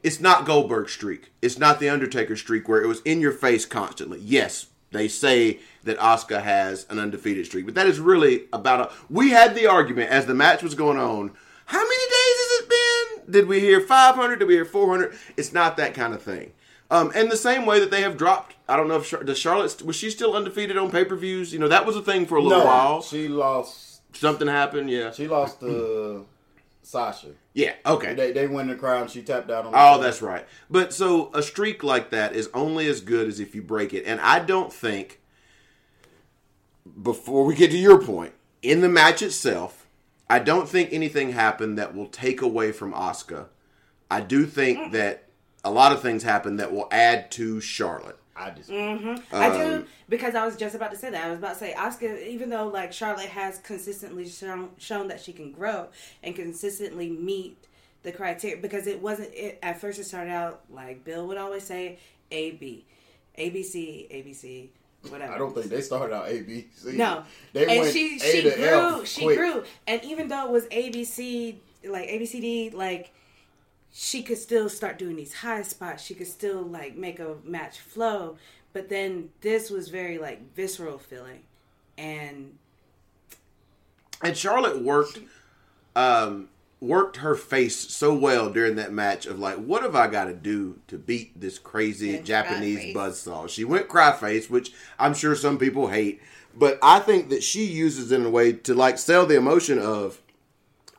[0.07, 1.33] it's not Goldberg streak.
[1.42, 4.21] It's not the Undertaker streak where it was in your face constantly.
[4.21, 8.92] Yes, they say that Asuka has an undefeated streak, but that is really about a.
[9.11, 11.33] We had the argument as the match was going on.
[11.66, 12.69] How many days has it
[13.25, 13.33] been?
[13.33, 14.38] Did we hear 500?
[14.38, 15.12] Did we hear 400?
[15.37, 16.53] It's not that kind of thing.
[16.88, 18.55] Um, and the same way that they have dropped.
[18.69, 21.53] I don't know if Char- does Charlotte was she still undefeated on pay per views?
[21.53, 23.03] You know that was a thing for a little no while.
[23.03, 24.88] she lost Something happened.
[24.88, 25.11] Yeah.
[25.11, 26.27] she lost to
[26.87, 27.72] sasha Yeah.
[27.85, 28.14] Okay.
[28.14, 30.03] they, they win the crown she tapped out on the Oh, side.
[30.05, 30.46] that's right.
[30.70, 34.05] But so a streak like that is only as good as if you break it.
[34.07, 35.20] And I don't think,
[37.03, 39.87] before we get to your point, in the match itself,
[40.31, 43.46] I don't think anything happened that will take away from Asuka.
[44.11, 45.25] I do think that
[45.64, 48.18] a lot of things happen that will add to Charlotte.
[48.38, 48.75] I just I
[49.51, 51.25] do Um, because I was just about to say that.
[51.25, 55.20] I was about to say Asuka, even though like Charlotte has consistently shown shown that
[55.20, 55.88] she can grow
[56.22, 57.57] and consistently meet
[58.03, 59.99] the criteria, because it wasn't it, at first.
[59.99, 61.99] It started out like Bill would always say
[62.31, 62.85] A B,
[63.37, 64.70] A B C A B C.
[65.09, 65.33] whatever.
[65.33, 66.94] I don't think they started out ABC.
[66.94, 69.01] No, they and went she A she to grew.
[69.01, 69.38] F she quick.
[69.38, 71.57] grew, and even though it was ABC,
[71.88, 73.12] like ABCD, like
[73.99, 76.05] she could still start doing these high spots.
[76.05, 78.37] She could still like make a match flow.
[78.75, 81.45] But then this was very like visceral feeling,
[81.97, 82.59] and
[84.23, 85.21] And Charlotte worked
[85.95, 90.27] um worked her face so well during that match of like, what have I got
[90.27, 93.25] to do to beat this crazy Yeah, Japanese cry face.
[93.25, 93.49] buzzsaw?
[93.49, 96.21] She went cry face, which I'm sure some people hate,
[96.55, 99.79] but I think that she uses it in a way to like sell the emotion
[99.79, 100.21] of,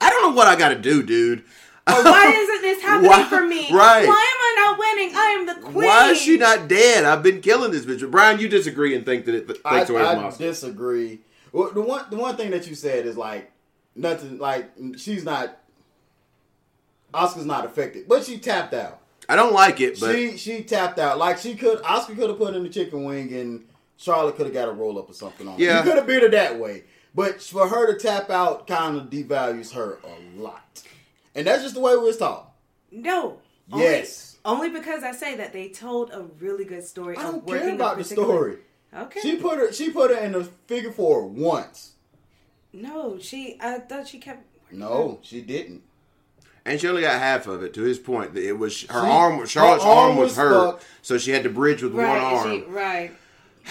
[0.02, 1.44] I don't know what I got to do, dude.
[1.88, 3.72] But why isn't this happening Why- for me?
[3.72, 4.08] right.
[4.08, 5.16] Why am I not winning?
[5.16, 5.86] I am the queen.
[5.88, 7.06] Why is she not dead?
[7.06, 8.10] I've been killing this bitch.
[8.12, 10.38] Brian, you disagree and think that it th- I, takes away I Asuka.
[10.38, 11.22] disagree.
[11.54, 13.52] Well, the one the one thing that you said is like
[13.96, 14.38] nothing.
[14.38, 15.58] Like she's not.
[17.14, 19.00] Asuka's not affected, but she tapped out.
[19.30, 21.18] I don't like it, but she she tapped out.
[21.18, 21.80] Like she could.
[21.80, 23.66] Asuka could have put in the chicken wing, and
[23.98, 25.58] Charlotte could have got a roll up or something on.
[25.58, 25.78] Yeah.
[25.80, 26.84] you could have beat her that way.
[27.16, 30.84] But for her to tap out, kind of devalues her a lot,
[31.38, 32.52] and that's just the way we was taught.
[32.92, 33.38] No.
[33.74, 34.38] Yes.
[34.44, 37.16] Only, only because I say that they told a really good story.
[37.18, 38.58] I of don't working care about the story.
[38.94, 39.20] Okay.
[39.22, 39.72] She put her.
[39.74, 41.94] She put her in the figure four once.
[42.74, 43.58] no, she.
[43.62, 44.46] I thought she kept.
[44.72, 45.84] No, she didn't.
[46.66, 47.74] And she only got half of it.
[47.76, 49.46] To his point, that it was her She- arm.
[49.46, 50.86] Charlotte's her arm, arm was was hurt, fucked.
[51.02, 52.08] so she had to bridge with Right.
[52.10, 52.50] one arm.
[52.52, 53.12] She, right.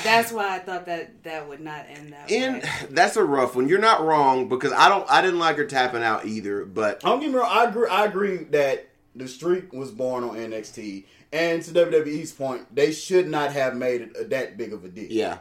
[0.05, 2.71] That's why I thought that that would not end that and way.
[2.91, 3.69] that's a rough one.
[3.69, 5.09] You're not wrong because I don't.
[5.11, 6.65] I didn't like her tapping out either.
[6.65, 7.49] But Don't get me wrong.
[7.51, 7.89] I agree.
[7.89, 13.29] I agree that the streak was born on NXT, and to WWE's point, they should
[13.29, 15.11] not have made it a, that big of a deal.
[15.11, 15.39] yeah,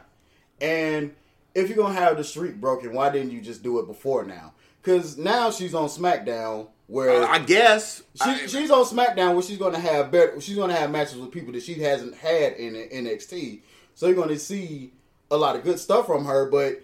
[0.60, 1.14] And
[1.54, 4.54] if you're gonna have the streak broken, why didn't you just do it before now?
[4.82, 9.58] Because now she's on SmackDown, where I guess she, I- she's on SmackDown, where she's
[9.58, 10.40] gonna have better.
[10.40, 13.60] She's gonna have matches with people that she hasn't had in NXT.
[13.96, 14.92] So you're gonna see
[15.30, 16.82] a lot of good stuff from her, but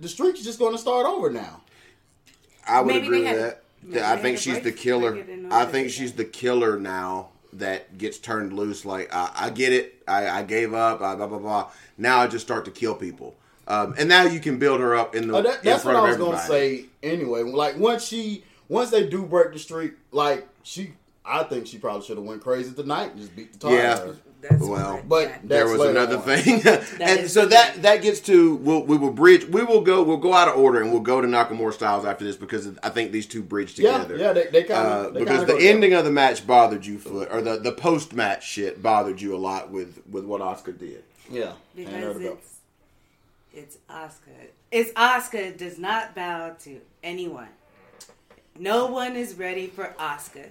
[0.00, 1.60] the streak is just gonna start over now.
[2.66, 3.62] I would Maybe agree with had- that.
[3.82, 5.12] maybe I think she's the killer.
[5.12, 8.84] break it in I think she's the killer now that gets turned loose.
[8.84, 10.02] Like I, I get it.
[10.06, 11.00] I, I gave up.
[11.02, 11.70] I, blah blah blah.
[11.98, 13.36] Now I just start to kill people.
[13.68, 15.92] Um, and now you can build her up in the Oh, that, in that's what
[15.94, 17.42] front I was gonna say anyway.
[17.42, 20.92] Like once she, once they do break the streak, like she,
[21.24, 24.12] I think she probably should have went crazy tonight and just beat the tar Yeah.
[24.46, 24.66] Out of her.
[24.66, 25.38] That's Well, what- but yeah.
[25.44, 26.22] there was another on.
[26.22, 26.62] thing,
[27.00, 27.82] and so that thing.
[27.82, 29.44] that gets to we'll, we will bridge.
[29.46, 30.02] We will go.
[30.02, 32.90] We'll go out of order, and we'll go to Nakamura Styles after this because I
[32.90, 34.16] think these two bridge together.
[34.16, 37.28] yeah, they, they kind Uh, of because the ending of the match bothered you, foot,
[37.30, 41.02] or the, the post match shit bothered you a lot with with what Asuka did.
[41.30, 42.56] yeah, because it's
[43.54, 44.48] it's Asuka.
[44.72, 47.48] It's Asuka does not bow to anyone.
[48.58, 50.46] No one is ready for Asuka.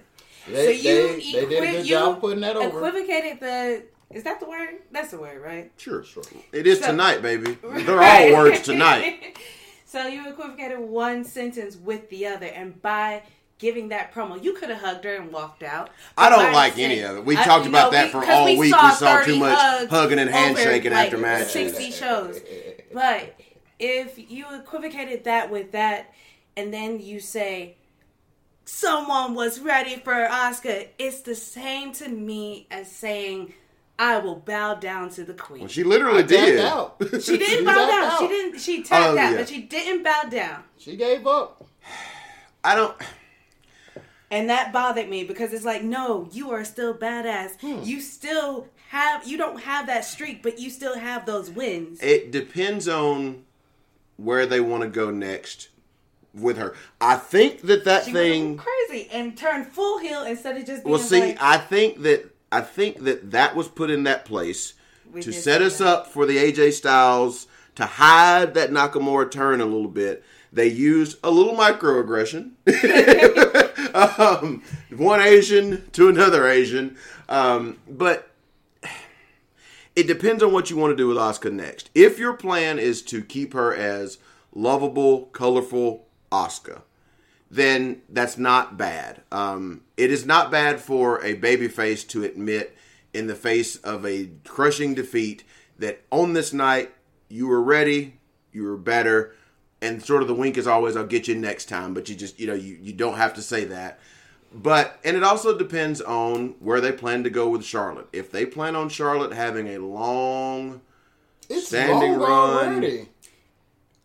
[0.48, 2.78] They, so they, you they did a good you job putting that over.
[2.78, 4.76] Equivocated the is that the word?
[4.92, 5.72] That's the word, right?
[5.76, 6.22] Sure, sure.
[6.52, 7.58] It is So- tonight, baby.
[7.62, 9.36] They're all words tonight.
[9.84, 13.22] so you equivocated one sentence with the other, and by
[13.58, 15.90] giving that promo, you could have hugged her and walked out.
[16.16, 17.24] I don't like saying- any of it.
[17.24, 18.60] We I- talked you about know, that for all week.
[18.60, 19.58] We saw too much
[19.90, 21.50] hugging and over, handshaking like, after matches.
[21.50, 22.40] Sixty shows,
[22.92, 23.34] but
[23.78, 26.12] if you equivocated that with that,
[26.56, 27.76] and then you say
[28.66, 33.54] someone was ready for Asuka, it's the same to me as saying.
[33.98, 35.60] I will bow down to the queen.
[35.60, 36.60] Well, she literally I did.
[36.60, 36.96] out.
[37.22, 38.04] She didn't She bow down.
[38.04, 38.18] out.
[38.20, 38.58] She didn't.
[38.60, 39.36] She tapped Oh, out, yeah.
[39.38, 41.64] but she didn't bow down, She gave up.
[42.62, 42.94] I don't.
[44.30, 47.58] and that bothered me because it's like, no, you are still badass.
[47.58, 47.80] Hmm.
[47.84, 49.26] You still have.
[49.26, 51.98] You don't have that streak, but you still have those wins.
[52.02, 53.44] It depends on
[54.18, 55.68] where they want to go next
[56.36, 56.74] with her.
[57.00, 58.56] I think that that she thing.
[58.56, 62.32] crazy and turned full heel instead of just being Well, see, like, I think that
[62.52, 64.74] I think that that was put in that place
[65.20, 65.86] to set us that.
[65.86, 70.24] up for the AJ Styles to hide that Nakamura turn a little bit.
[70.52, 72.52] They used a little microaggression.
[74.18, 74.62] um,
[74.96, 76.96] one Asian to another Asian,
[77.28, 78.30] um, but
[79.94, 81.90] it depends on what you want to do with Asuka next.
[81.94, 84.18] If your plan is to keep her as
[84.54, 86.82] lovable, colorful Asuka,
[87.50, 89.22] then that's not bad.
[89.30, 92.76] Um, it is not bad for a babyface to admit
[93.14, 95.44] in the face of a crushing defeat
[95.78, 96.92] that on this night
[97.28, 98.18] you were ready,
[98.52, 99.34] you were better,
[99.80, 102.38] and sort of the wink is always I'll get you next time, but you just
[102.40, 103.98] you know you, you don't have to say that.
[104.52, 108.08] But and it also depends on where they plan to go with Charlotte.
[108.12, 110.80] If they plan on Charlotte having a long
[111.48, 112.68] It's Standing long run.
[112.74, 113.08] already.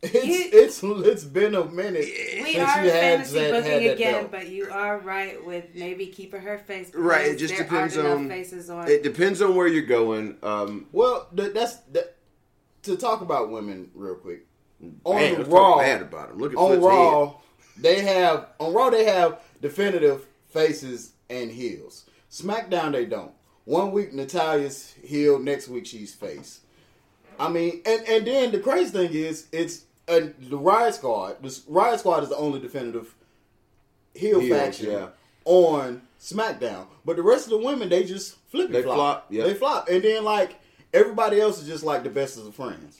[0.04, 3.64] It's, You- it's it's been a minute we since are you had fantasy that, had
[3.84, 4.32] that again, belt.
[4.32, 6.92] but you are right with maybe keeping her face.
[6.96, 8.88] right, it just depends on faces on.
[8.90, 10.38] it depends on where you're going.
[10.42, 12.16] Um, Well, th- that's that.
[12.84, 14.48] to talk about women real quick.
[15.04, 16.40] On Man, let's Raw, talk bad about him.
[16.40, 17.34] Look at on Foot's Raw,
[17.78, 22.06] they have on Raw they have definitive faces and heels.
[22.32, 23.34] SmackDown they don't.
[23.66, 26.62] One week Natalya's heel, next week she's face.
[27.40, 31.42] I mean, and and then the crazy thing is, it's uh, the Riot Squad.
[31.42, 33.16] The Riot Squad is the only definitive
[34.14, 35.08] heel Heels, faction yeah.
[35.46, 36.88] on SmackDown.
[37.06, 38.96] But the rest of the women, they just flip They flop.
[38.96, 39.44] flop, yeah.
[39.46, 40.60] They flop, and then like
[40.94, 43.00] everybody else is just like the best of the friends.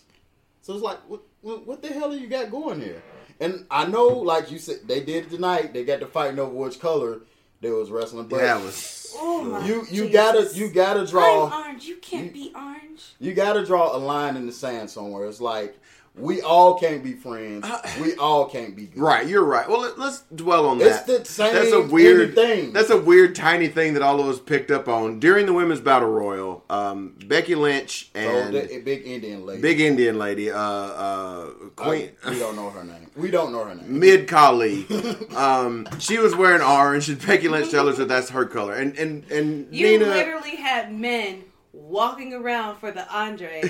[0.62, 3.02] So it's like, what, what, what the hell are you got going here?
[3.40, 5.74] And I know, like you said, they did it tonight.
[5.74, 7.22] They got to fighting over which color
[7.60, 8.28] they was wrestling.
[8.28, 9.14] But Yeah, it was.
[9.18, 10.14] Oh my you you Jesus.
[10.14, 11.86] gotta you gotta draw I'm orange.
[11.86, 12.91] You can't be orange.
[13.20, 15.26] You gotta draw a line in the sand somewhere.
[15.26, 15.78] It's like
[16.14, 17.66] we all can't be friends.
[18.02, 19.00] we all can't be good.
[19.02, 19.68] Right, you're right.
[19.70, 21.20] Well, let- let's dwell on It's that.
[21.20, 22.74] the same that's a weird thing.
[22.74, 25.80] That's a weird tiny thing that all of us picked up on during the women's
[25.80, 26.66] battle royal.
[26.70, 29.62] Um, Becky Lynch So and the, big Indian lady.
[29.62, 31.46] big Indian lady, uh, uh,
[31.78, 33.08] Queen I- we don't know her name.
[33.16, 34.00] We don't know her name.
[34.00, 34.86] Mid Kali.
[35.36, 38.74] um, she was wearing orange, and Becky Lynch tells us that that's her color.
[38.74, 43.64] And and and You Nina, literally had men walking around for the Andre,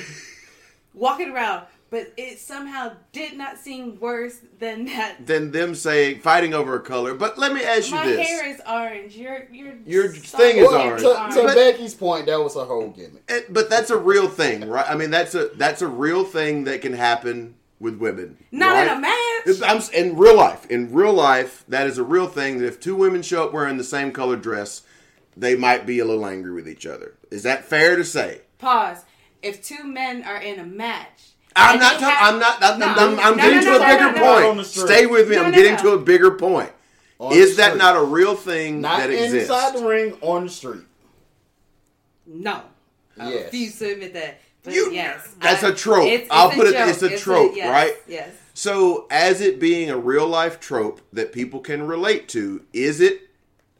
[0.93, 5.25] walking around, but it somehow did not seem worse than that.
[5.25, 7.13] than them saying fighting over a color.
[7.13, 9.15] But let me ask you My this: hair is orange.
[9.15, 11.01] Your your Your thing is hair orange.
[11.01, 13.23] To, to But- Becky's point, that was a whole gimmick.
[13.27, 14.85] It- but that's a real thing, right?
[14.89, 18.37] I mean, that's a that's a real thing that can happen with women.
[18.51, 18.87] Not right?
[18.87, 19.61] in a match.
[19.63, 22.59] I'm, in real life, in real life, that is a real thing.
[22.59, 24.83] That if two women show up wearing the same colored dress,
[25.37, 27.13] they might be a little angry with each other.
[27.29, 28.41] Is that fair to say?
[28.57, 29.03] Pause.
[29.41, 31.99] If two men are in a match, I'm not.
[31.99, 32.61] they have- I'm not.
[32.63, 32.85] I'm, No.
[32.87, 34.65] I'm, I'm No, getting no, to no, a bigger point.
[34.67, 34.85] street.
[34.85, 35.35] Stay with me.
[35.35, 35.81] No, I'm no, getting no.
[35.81, 36.71] to a bigger point.
[37.19, 39.49] On Is that not a real thing Not that exists?
[39.49, 40.83] inside the ring, on the street.
[42.25, 42.61] No.
[43.19, 43.43] I Yes.
[43.45, 44.39] refuse to admit that.
[44.63, 45.27] But You- yes.
[45.41, 46.21] that's a a trope.
[46.29, 47.19] I'll put it- it's a joke.
[47.19, 47.95] trope, yes, right?
[48.07, 48.29] Yes.
[48.53, 53.29] So, as it being a real life trope that people can relate to, is it?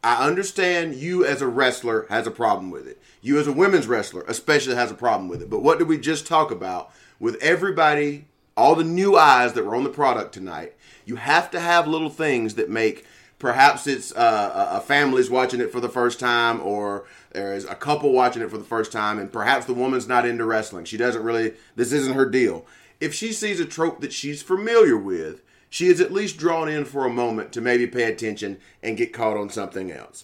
[0.03, 2.99] I understand you as a wrestler has a problem with it.
[3.21, 5.49] You as a women's wrestler especially has a problem with it.
[5.49, 8.25] But what did we just talk about with everybody,
[8.57, 10.73] all the new eyes that were on the product tonight?
[11.05, 13.05] You have to have little things that make
[13.37, 17.75] perhaps it's uh, a a family's watching it for the first time or there's a
[17.75, 20.85] couple watching it for the first time and perhaps the woman's not into wrestling.
[20.85, 22.65] She doesn't really this isn't her deal.
[22.99, 26.83] If she sees a trope that she's familiar with, she is at least drawn in
[26.83, 30.23] for a moment to maybe pay attention and get caught on something else.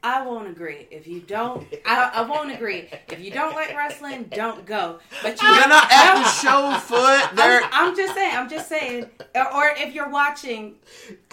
[0.00, 0.86] I won't agree.
[0.92, 2.88] If you don't, I, I won't agree.
[3.08, 5.00] If you don't like wrestling, don't go.
[5.24, 7.36] But you, They're not at the show foot.
[7.36, 8.36] They're I'm, I'm just saying.
[8.36, 9.06] I'm just saying.
[9.34, 10.76] Or, or if you're watching,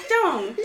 [0.10, 0.60] don't,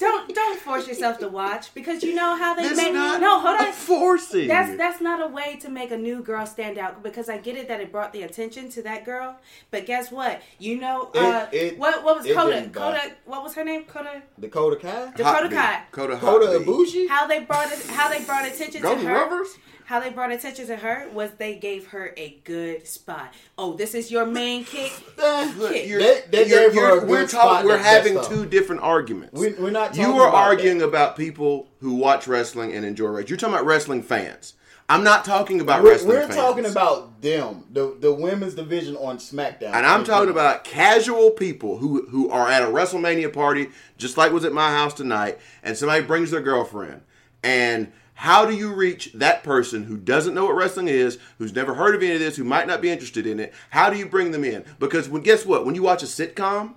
[0.00, 2.92] don't, don't force yourself to watch because you know how they That's make.
[2.92, 3.68] not No, hold on.
[3.68, 4.48] a forcing.
[4.48, 7.56] That's that's not a way to make a new girl stand out because I get
[7.56, 9.36] it that it brought the attention to that girl,
[9.70, 10.42] but guess what?
[10.58, 12.68] You know, It- uh, it- what what was it Coda?
[12.70, 13.84] Coda, what was her name?
[13.84, 14.22] Coda.
[14.40, 15.12] Dakota Kai?
[15.16, 15.82] Dakota Kai.
[15.92, 16.64] Coda Kota Hotby.
[16.64, 17.08] Ibushi?
[17.08, 17.84] How they brought it?
[17.86, 19.14] How they brought attention Golden to her?
[19.14, 19.56] Rovers?
[19.84, 23.32] How they brought attention to her was they gave her a good spot.
[23.56, 24.92] Oh, this is your main kick.
[25.16, 25.86] Look, Kick.
[25.88, 27.68] you're- They- they you're- gave her you're- a good we're spot talking.
[27.68, 28.36] We're having messed up.
[28.36, 29.38] two different arguments.
[29.40, 30.88] We, we're not you talking are about arguing that.
[30.88, 33.28] about people who watch wrestling and enjoy wrestling.
[33.28, 34.54] You're talking about wrestling fans.
[34.90, 36.34] I'm not talking about We're, wrestling we're fans.
[36.36, 39.74] talking about them, the the women's division on SmackDown.
[39.74, 44.32] And I'm talking about casual people who who are at a WrestleMania party, just like
[44.32, 47.02] was at my house tonight, and somebody brings their girlfriend.
[47.42, 51.74] And how do you reach that person who doesn't know what wrestling is, who's never
[51.74, 53.54] heard of any of this, who might not be interested in it?
[53.70, 54.64] How do you bring them in?
[54.78, 55.64] Because when guess what?
[55.64, 56.74] When you watch a sitcom,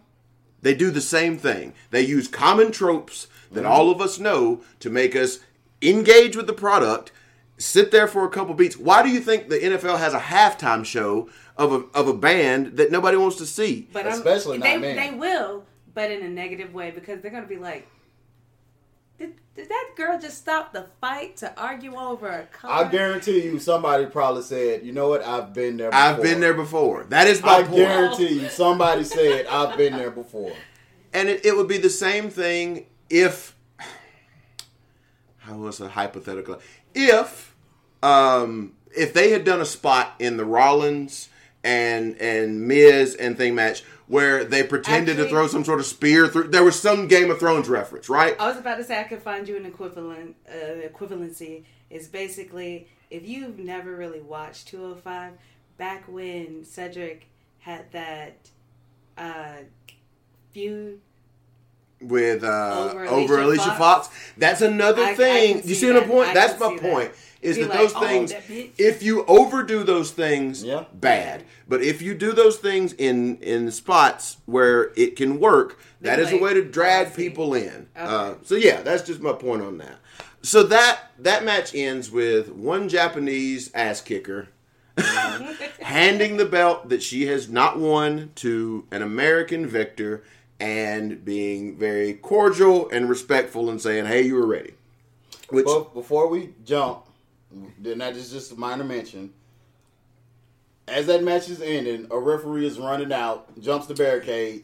[0.62, 1.74] they do the same thing.
[1.90, 5.40] They use common tropes that all of us know to make us
[5.82, 7.12] engage with the product,
[7.58, 8.78] sit there for a couple beats.
[8.78, 12.78] Why do you think the NFL has a halftime show of a, of a band
[12.78, 13.90] that nobody wants to see?
[13.92, 14.96] But I'm- Especially not they men.
[14.96, 17.88] they will, but in a negative way because they're gonna be like,
[19.18, 22.74] did, did that girl just stop the fight to argue over a color?
[22.74, 25.24] I guarantee you, somebody probably said, "You know what?
[25.24, 25.90] I've been there.
[25.90, 26.04] Before.
[26.04, 27.04] I've been there before.
[27.06, 27.76] That is my I point.
[27.76, 30.54] guarantee you, somebody said, "I've been there before."
[31.14, 33.56] And it, it would be the same thing if
[35.40, 36.60] how was a hypothetical
[36.94, 37.56] if
[38.04, 41.30] um if they had done a spot in the Rollins
[41.64, 46.28] and and Miz and thing match where they pretended to throw some sort of spear
[46.28, 48.36] through there was some Game of Thrones reference, right?
[48.40, 51.64] I was about to say I could find you an equivalent uh, equivalency.
[51.90, 55.34] Is basically if you've never really watched 205,
[55.78, 57.28] back when Cedric
[57.60, 58.50] had that
[59.18, 59.64] uh,
[60.52, 61.00] feud.
[62.02, 64.08] with uh, Over over, Alicia Alicia Fox.
[64.08, 64.34] Fox.
[64.38, 65.60] That's another I- I thing.
[65.62, 66.30] can you see see the point?
[66.30, 66.82] I That's my that.
[66.82, 67.12] point.
[67.42, 68.44] Is Be that like, those "Oh, things, that
[68.78, 70.86] if you overdo those things, Yeah.
[70.94, 71.44] bad.
[71.68, 76.30] But if you do those things in in spots where it can work, that is
[76.30, 77.88] a like, way to oh, drag people in.
[77.96, 79.98] Uh, so yeah, that's just my point on that.
[80.44, 84.50] So that that match ends with one Japanese ass kicker
[85.82, 90.24] handing the belt that she has not won to an American victor
[90.60, 94.74] and being very cordial and respectful and saying, "Hey, you were ready."
[95.50, 97.06] Which But before we jump,
[97.80, 99.32] then that is just a minor mention.
[100.88, 104.64] As that match is ending, a referee is running out, jumps the barricade,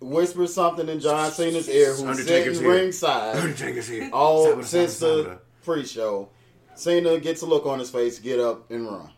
[0.00, 2.82] whispers something in John Cena's ear, who's Undertaker's sitting here.
[2.82, 3.36] ringside.
[3.36, 4.10] Undertaker's here.
[4.12, 6.28] all since the pre-show.
[6.76, 9.10] Cena gets a look on his face, get up and run.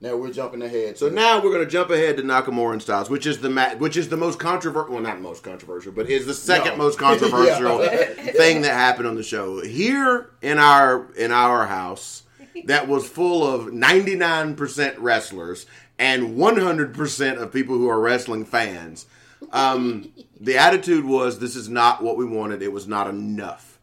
[0.00, 0.96] Now we're jumping ahead.
[0.96, 3.74] So now we're going to jump ahead to Nakamura and Styles, which is the ma-
[3.74, 4.92] which is the most controversial.
[4.94, 6.84] Well, not most controversial, but is the second No.
[6.84, 7.78] most controversial
[8.32, 12.22] thing that happened on the show here in our in our house.
[12.66, 15.66] That was full of ninety nine percent wrestlers
[15.98, 19.06] and one hundred percent of people who are wrestling fans.
[19.52, 22.62] Um, the attitude was, "This is not what we wanted.
[22.62, 23.78] It was not enough."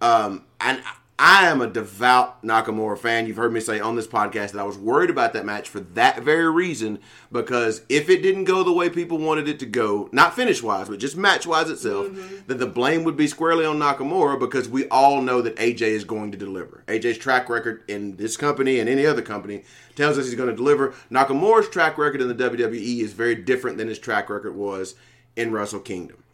[0.00, 0.82] Um, and
[1.24, 3.28] I am a devout Nakamura fan.
[3.28, 5.78] You've heard me say on this podcast that I was worried about that match for
[5.78, 6.98] that very reason
[7.30, 10.88] because if it didn't go the way people wanted it to go, not finish wise,
[10.88, 12.38] but just match wise itself, mm-hmm.
[12.48, 16.02] then the blame would be squarely on Nakamura because we all know that AJ is
[16.02, 16.82] going to deliver.
[16.88, 19.62] AJ's track record in this company and any other company
[19.94, 20.92] tells us he's going to deliver.
[21.08, 24.96] Nakamura's track record in the WWE is very different than his track record was
[25.36, 26.24] in Wrestle Kingdom.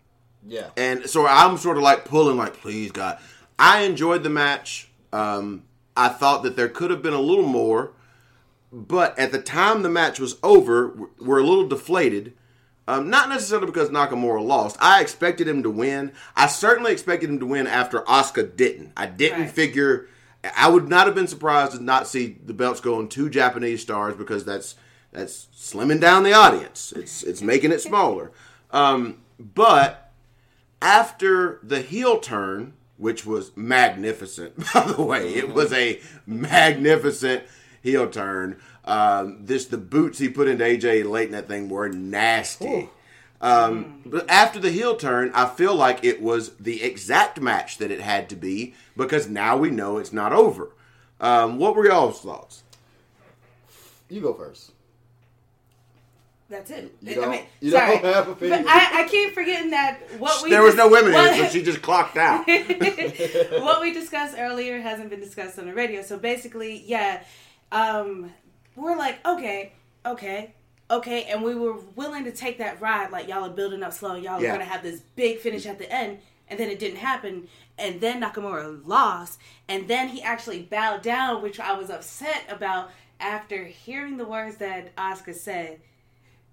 [0.46, 3.18] yeah, And so I'm sort of like pulling, like, please, God.
[3.58, 4.88] I enjoyed the match.
[5.12, 5.64] Um,
[5.96, 7.92] I thought that there could have been a little more,
[8.72, 10.88] but at the time the match was over,
[11.18, 12.34] we're- a little deflated.
[12.86, 14.76] Um, not necessarily because Nakamura lost.
[14.80, 16.12] I expected him to win.
[16.34, 18.92] I certainly expected him to win after Asuka didn't.
[18.96, 19.50] I didn't Right.
[19.50, 20.06] figure.
[20.56, 23.82] I would not have been surprised to not see the belts go on two Japanese
[23.82, 24.74] stars because that's
[25.12, 26.92] that's slimming down the audience.
[26.96, 28.30] It's it's making it smaller.
[28.70, 30.12] Um, but
[30.80, 37.44] after the heel turn, which was magnificent, by the way, it was a magnificent
[37.82, 38.58] heel turn.
[38.84, 42.90] Um, this the boots he put into AJ late in that thing were nasty.
[43.40, 47.90] Um, but after the heel turn, I feel like it was the exact match that
[47.90, 50.70] it had to be because now we know it's not over.
[51.20, 52.64] Um, what were y'all's thoughts?
[54.08, 54.72] you go first.
[56.50, 56.94] That's it.
[57.02, 57.98] You I don't- mean, you sorry.
[57.98, 58.64] don't have opinions.
[58.64, 61.32] But I, I keep forgetting that what we there was dis- no women in what-
[61.38, 62.46] it, so she just clocked out.
[63.62, 66.02] what we discussed earlier hasn't been discussed on the radio.
[66.02, 67.22] So basically, yeah,
[67.72, 68.32] um,
[68.76, 69.72] we're like, okay,
[70.06, 70.54] okay,
[70.90, 73.10] okay, and we were willing to take that ride.
[73.10, 74.14] Like y'all are building up slow.
[74.14, 74.48] Y'all Yeah.
[74.48, 76.18] are gonna have this big finish at the end,
[76.48, 77.48] and then it didn't happen.
[77.78, 79.38] And then Nakamura lost,
[79.68, 82.90] and then he actually bowed down, which I was upset about
[83.20, 85.80] after hearing the words that Asuka said.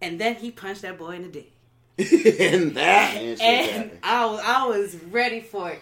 [0.02, 1.52] And then he punched that boy in the dick
[1.98, 3.92] and that And and.
[4.04, 5.80] I, was- I was ready for it.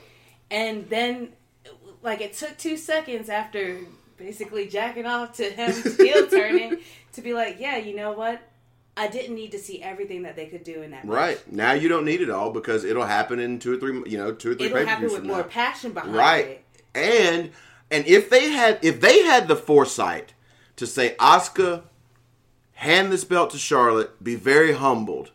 [0.52, 1.30] And then,
[2.04, 3.80] like, it took two seconds after
[4.18, 6.78] basically jacking off to him heel turning
[7.14, 8.40] to be like, yeah, you know what?
[8.96, 11.04] I didn't need to see everything that they could do in that.
[11.06, 11.16] match.
[11.16, 14.20] Right now, you don't need it all because it'll happen in two or three, you
[14.20, 14.68] know, two or three.
[14.68, 15.44] It'll happen with more now.
[15.44, 16.46] passion behind right?
[16.46, 16.66] it.
[16.94, 17.50] And
[17.90, 20.34] and if they had if they had the foresight
[20.76, 21.82] to say, Asuka,
[22.74, 25.32] hand this belt to Charlotte, be very humbled.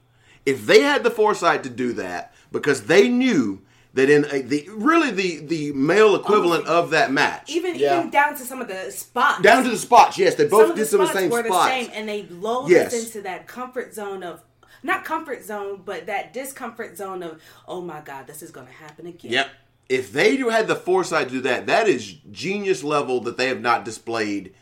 [0.47, 3.61] If they had the foresight to do that, because they knew
[3.95, 7.99] that in a, the really the the male equivalent of that match, Even Yeah.
[7.99, 9.43] even down to some of the spots.
[9.43, 11.30] down to the spots, yes, they some both of did the some of the same
[11.30, 11.66] were spots.
[11.66, 12.93] the same, and they lulled Yes.
[12.95, 14.43] us into that comfort zone of
[14.82, 18.72] not comfort zone, but that discomfort zone of oh my god, this is going to
[18.72, 19.32] happen again.
[19.32, 19.51] Yep.
[19.89, 23.61] If they had the foresight to do that, that is genius level that they have
[23.62, 24.55] not displayed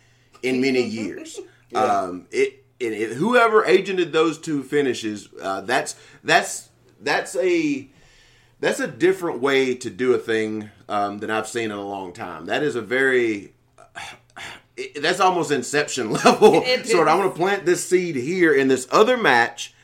[0.42, 1.38] in many years.
[1.74, 6.68] Um, it, it, it whoever agented those two finishes, uh, that's that's
[7.00, 7.88] that's a
[8.60, 12.12] that's a different way to do a thing um, than I've seen in a long
[12.12, 12.46] time.
[12.46, 13.54] That is a very
[14.76, 16.62] it, that's almost inception level.
[16.64, 19.74] It sort of, I'm going to plant this seed here in this other match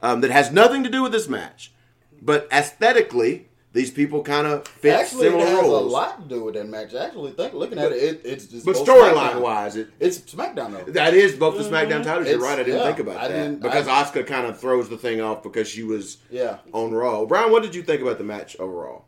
[0.00, 1.72] um, that has nothing to do with this match,
[2.20, 5.82] but aesthetically, these people kind of fit Actually, it similar has roles.
[5.90, 6.92] a lot to do with that match.
[6.94, 10.92] Actually, think looking at it, it it's just but storyline wise, it it's SmackDown though.
[10.92, 12.28] that is both the SmackDown titles.
[12.28, 12.58] You're right.
[12.58, 14.98] I didn't yeah, think about I that didn't- because I- Asuka kind of throws the
[14.98, 16.58] thing off because she was Yeah.
[16.72, 17.24] on Raw.
[17.24, 19.06] Brian, what did you think about the match overall?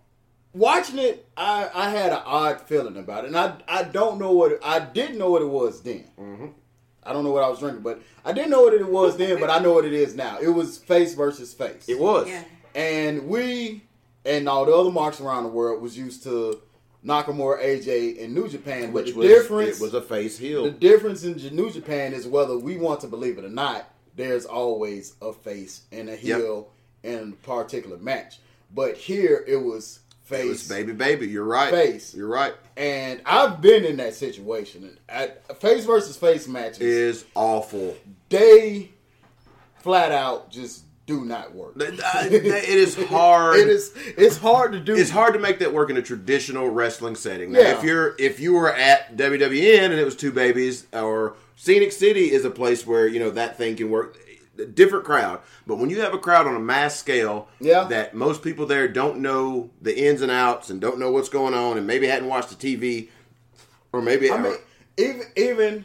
[0.54, 4.32] Watching it, I, I had an odd feeling about it, and I I don't know
[4.32, 6.04] what I didn't know what it was then.
[6.18, 6.46] Mm-hmm.
[7.02, 9.38] I don't know what I was drinking, but I didn't know what it was then,
[9.40, 10.38] but I know what it is now.
[10.40, 11.86] It was face versus face.
[11.88, 12.28] It was.
[12.28, 12.44] Yeah.
[12.74, 13.82] And we
[14.24, 16.60] and all the other marks around the world was used to
[17.04, 18.92] Nakamura, AJ, and New Japan.
[18.92, 20.64] Which the was difference it was a face heel.
[20.64, 23.90] the difference in New Japan is whether we want to believe it or not.
[24.16, 26.68] There's always a face and a heel
[27.02, 28.38] in a particular match.
[28.74, 30.44] But here it was face.
[30.44, 31.26] It was baby baby.
[31.28, 31.70] You're right.
[31.72, 32.14] Face.
[32.14, 32.54] You're right.
[32.76, 34.98] And I've been in that situation.
[35.08, 37.96] At face versus face matches, Is awful.
[38.30, 38.90] they
[39.82, 41.74] flat out just do not work.
[41.78, 43.58] It is hard.
[43.58, 43.92] It is.
[44.16, 44.94] It's hard to do.
[44.94, 47.52] It's hard to make that work in a traditional wrestling setting.
[47.52, 47.76] Now, Yeah.
[47.78, 52.32] if you're if you were at WWN and it was two babies, or Scenic City
[52.32, 54.16] is a place where you know that thing can work.
[54.74, 57.84] Different crowd, but when you have a crowd on a mass scale, Yeah.
[57.88, 61.54] that most people there don't know the ins and outs and don't know what's going
[61.54, 63.08] on, and maybe hadn't watched the TV,
[63.92, 64.54] or maybe I mean,
[64.96, 65.84] even even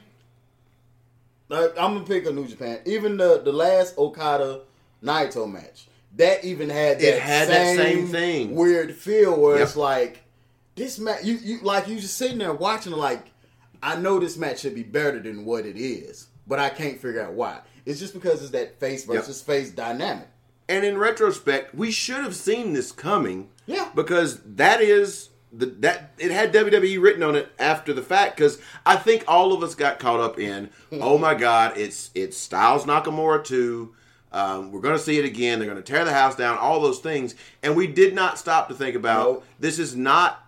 [1.50, 2.80] like, I'm gonna pick a New Japan.
[2.86, 4.62] Even the the last Okada
[5.04, 5.88] Naito match,
[6.18, 8.56] that even had that It had that same thing.
[8.56, 9.68] weird feel where Yep.
[9.68, 10.24] it's like
[10.76, 11.24] this match.
[11.24, 13.28] You you like you just sitting there watching like
[13.82, 17.22] I know this match should be better than what it is, but I can't figure
[17.22, 17.60] out why.
[17.86, 19.16] It's just because it's that face Yep.
[19.18, 20.28] versus face dynamic.
[20.68, 23.50] And in retrospect, we should have seen this coming.
[23.66, 23.90] Yeah.
[23.96, 28.36] Because that is the that it had WWE written on it after the fact.
[28.36, 32.38] Because I think all of us got caught up in, oh my God, it's it's
[32.38, 33.96] Styles Nakamura too.
[34.32, 35.58] Um, we're going to see it again.
[35.60, 36.58] They're going to tear the house down.
[36.60, 39.46] All those things, and we did not stop to think about Nope.
[39.60, 40.46] this is not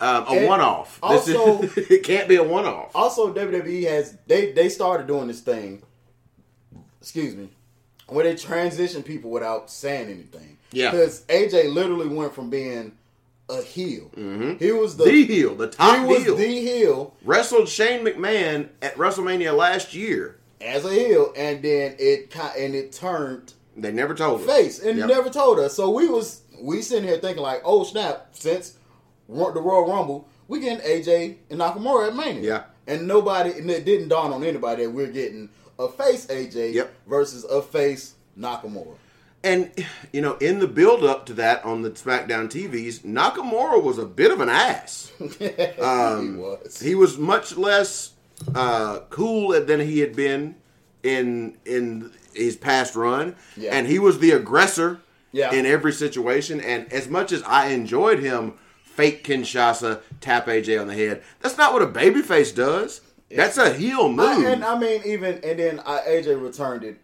[0.00, 1.00] um, a one-off.
[1.08, 2.90] This is- also- it can't be a one-off.
[2.96, 5.82] Also, WWE has they they started doing this thing.
[7.00, 7.48] Excuse me,
[8.08, 10.56] where they transition people without saying anything.
[10.72, 10.90] Yeah.
[10.90, 12.92] because AJ literally went from being
[13.48, 14.10] a heel.
[14.58, 16.36] He was the, The heel, the top he was heel.
[16.36, 20.36] the heel Wrestled Shane McMahon at WrestleMania last year.
[20.60, 24.46] As a heel, and then it and it turned They never told us.
[24.46, 25.08] face and Yep.
[25.08, 25.74] never told us.
[25.74, 28.28] So we was we sitting here thinking like, oh snap!
[28.32, 28.74] Since
[29.28, 32.42] the Royal Rumble, we getting AJ and Nakamura at Mania.
[32.42, 32.62] Yeah.
[32.86, 36.92] and nobody and it didn't dawn on anybody that we're getting a face AJ Yep.
[37.06, 38.94] versus a face Nakamura.
[39.44, 39.70] And
[40.12, 44.04] you know, in the build up to that on the SmackDown TVs, Nakamura was a
[44.06, 45.12] bit of an ass.
[45.80, 46.80] Um, he was.
[46.80, 48.14] He was much less
[48.54, 50.54] uh, cool than he had been
[51.02, 53.70] in in his past run, Yeah.
[53.74, 55.00] and he was the aggressor
[55.32, 55.52] Yeah.
[55.52, 56.60] in every situation.
[56.60, 61.56] And as much as I enjoyed him, fake Kinshasa tap AJ on the head, that's
[61.58, 63.00] not what a babyface does.
[63.30, 64.44] That's a heel move.
[64.46, 66.98] I, and I mean, even and then uh, AJ returned it.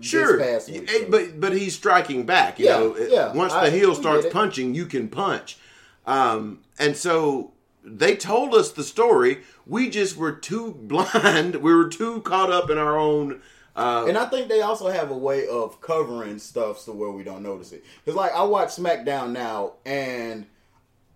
[0.00, 1.04] Sure, week, so.
[1.10, 2.58] but but he's striking back.
[2.58, 5.58] You Yeah, know, yeah, once I- the heel starts punching, you can punch.
[6.06, 7.52] Um, and so
[7.84, 9.38] they told us the story.
[9.66, 11.56] We just were too blind.
[11.56, 13.40] We were too caught up in our own.
[13.74, 17.22] Uh, And I think they also have a way of covering stuff to where we
[17.24, 17.84] don't notice it.
[18.04, 20.46] Because like I watch SmackDown now, and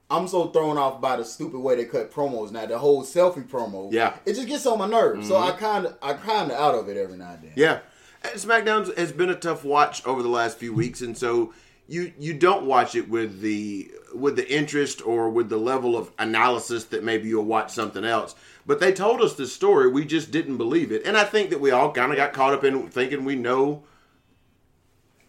[0.08, 2.64] I'm so thrown off by the stupid way they cut promos now.
[2.66, 4.10] The whole selfie promo, Yeah.
[4.10, 4.18] Mm-hmm.
[4.30, 5.28] it just gets on my nerves.
[5.28, 7.52] So I kind of, I kind of out of it every now and then.
[7.56, 7.80] yeah,
[8.22, 11.52] And SmackDown has been a tough watch over the last few weeks, and so
[11.88, 16.10] you you don't watch it with the with the interest or with the level of
[16.18, 18.34] analysis that maybe you'll watch something else.
[18.66, 21.60] But they told us this story, we just didn't believe it, and I think that
[21.60, 23.84] we all kind of got caught up in thinking we know,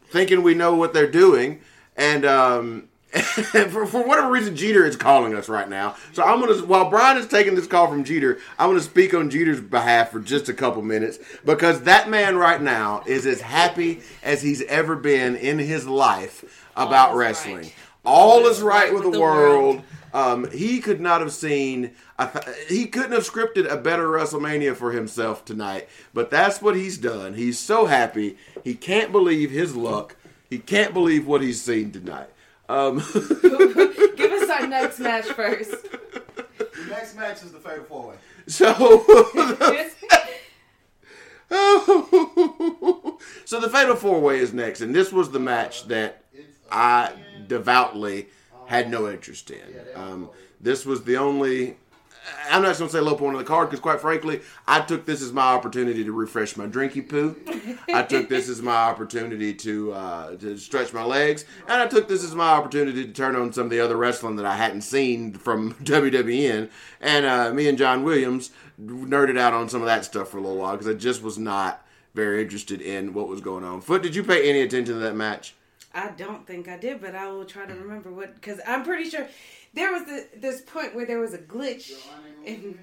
[0.10, 1.62] thinking we know what they're doing,
[1.96, 5.96] and um, for, for whatever reason, Jeter is calling us right now.
[6.14, 9.30] So I'm gonna, while Brian is taking this call from Jeter, I'm gonna speak on
[9.30, 14.02] Jeter's behalf for just a couple minutes because that man right now is as happy
[14.24, 17.56] as he's ever been in his life about is wrestling.
[17.58, 17.74] right.
[18.08, 19.84] All is right with the world.
[20.14, 21.92] Um, he could not have seen.
[22.18, 25.90] I th- he couldn't have scripted a better WrestleMania for himself tonight.
[26.14, 27.34] But that's what he's done.
[27.34, 28.38] He's so happy.
[28.64, 30.16] He can't believe his luck.
[30.50, 32.30] He can't believe what he's seen tonight.
[32.70, 35.72] Um, Give us our next match first.
[35.92, 38.16] The next match is the Fatal Four Way.
[38.48, 38.74] so,
[43.46, 46.24] so the Fatal Four Way is next, and this was the match that
[46.72, 47.12] I
[47.48, 48.28] devoutly
[48.68, 49.62] had no interest in.
[49.96, 51.78] Um, this was the only.
[52.50, 55.06] I'm not going to say low point of the card because, quite frankly, I took
[55.06, 57.38] this as my opportunity to refresh my drinky poo.
[57.88, 62.10] I took this as my opportunity to uh, to stretch my legs, and I took
[62.10, 64.82] this as my opportunity to turn on some of the other wrestling that I hadn't
[64.82, 66.70] seen from WWN.
[67.00, 68.52] And uh, me and John Williams
[68.82, 71.38] nerded out on some of that stuff for a little while because I just was
[71.38, 73.80] not very interested in what was going on.
[73.80, 75.54] Foot, did you pay any attention to that match?
[75.98, 79.10] I don't think I did, but I will try to remember what because I'm pretty
[79.10, 79.28] sure
[79.74, 81.92] there was the, this point where there was a glitch
[82.46, 82.78] in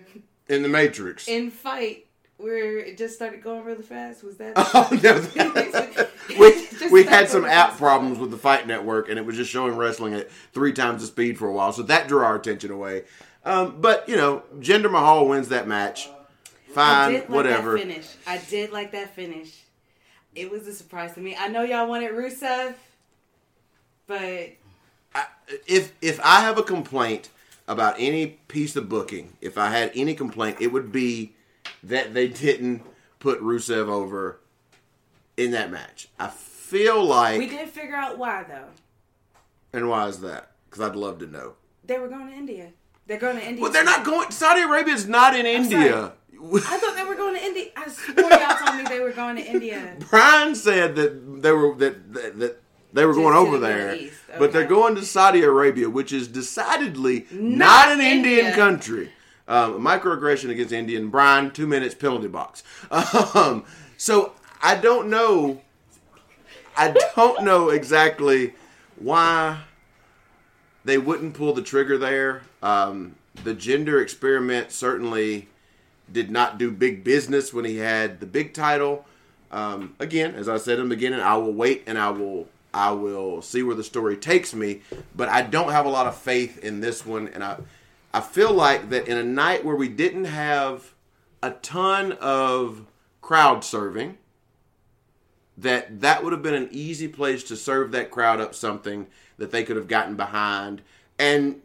[0.48, 1.28] In the Matrix.
[1.28, 2.06] in fight
[2.36, 4.24] where it just started going really fast?
[4.24, 4.54] Was that?
[4.74, 4.88] Oh,
[6.34, 6.38] no.
[6.40, 7.78] we we had some app fast.
[7.78, 11.06] problems with the Fight Network, and it was just showing wrestling at three times the
[11.06, 13.04] speed for a while, so that drew our attention away.
[13.44, 16.08] Um, but you know, Jinder Mahal wins that match.
[16.08, 17.72] I Fine, did like whatever.
[17.74, 18.08] that finish.
[18.26, 19.60] I did like that finish.
[20.34, 21.36] It was a surprise to me.
[21.38, 22.74] I know y'all wanted Rusev,
[24.06, 24.52] but
[25.14, 25.26] I,
[25.66, 27.30] if if I have a complaint
[27.66, 31.34] about any piece of booking, if I had any complaint, it would be
[31.82, 32.82] that they didn't
[33.18, 34.40] put Rusev over
[35.36, 36.08] in that match.
[36.18, 38.68] I feel like, we did figure out why though.
[39.72, 40.50] and why is that?
[40.68, 41.54] Because I'd love to know.
[41.84, 42.70] They were going to India.
[43.06, 43.62] They're going to India.
[43.62, 44.30] Well, they're not going.
[44.30, 46.12] Saudi Arabia is not in India.
[46.32, 47.70] I thought they were going to India.
[47.76, 49.96] I swore y'all told me they were going to India.
[50.10, 52.62] Brian said that they were that that, that
[52.94, 56.12] they were Just going over the there, East, but they're going to Saudi Arabia, which
[56.12, 59.10] is decidedly not, Not an Indian country.
[59.46, 61.08] Um, microaggression against Indian.
[61.10, 62.62] Brian, two minutes penalty box.
[63.34, 63.64] Um,
[63.96, 64.32] so
[64.62, 65.60] I don't know.
[66.76, 68.54] I don't know exactly
[68.96, 69.60] why
[70.84, 72.42] they wouldn't pull the trigger there.
[72.62, 75.48] Um, the Jinder experiment certainly
[76.12, 79.04] did not do big business when he had the big title.
[79.50, 82.90] Um, again, as I said in the beginning, I will wait and I will I
[82.90, 84.82] will see where the story takes me.
[85.14, 87.58] But I don't have a lot of faith in this one, and I
[88.12, 90.94] I feel like that in a night where we didn't have
[91.42, 92.86] a ton of
[93.20, 94.18] crowd serving,
[95.58, 99.06] that that would have been an easy place to serve that crowd up something
[99.38, 100.82] that they could have gotten behind.
[101.18, 101.62] And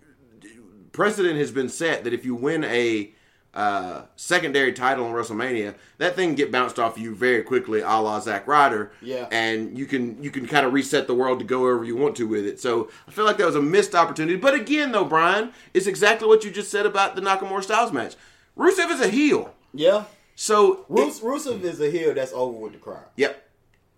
[0.91, 3.11] precedent has been set that if you win a
[3.59, 7.85] uh, secondary title in WrestleMania, that thing can get bounced off you very quickly, a
[7.99, 8.91] la Zack Ryder.
[9.01, 9.27] Yeah.
[9.31, 12.15] and you can you can kind of reset the world to go wherever you want
[12.17, 12.59] to with it.
[12.59, 14.37] So I feel like that was a missed opportunity.
[14.37, 18.15] But again, though, Brian, it's exactly what you just said about the Nakamura Styles match.
[18.57, 20.05] Rusev is a heel, Yeah.
[20.35, 23.05] so Rus- Rusev is a heel that's over with the crowd.
[23.17, 23.45] Yep.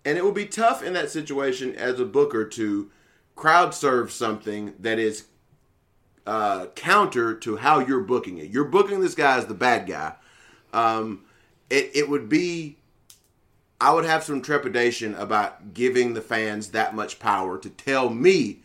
[0.04, 2.90] And it will be tough in that situation as a booker to
[3.36, 5.24] crowd serve something that is
[6.26, 8.50] uh, counter to how you're booking it.
[8.50, 10.14] You're booking this guy as the bad guy.
[10.72, 11.24] Um,
[11.70, 12.76] it, it would be,
[13.80, 18.60] I would have some trepidation about giving the fans that much power to tell me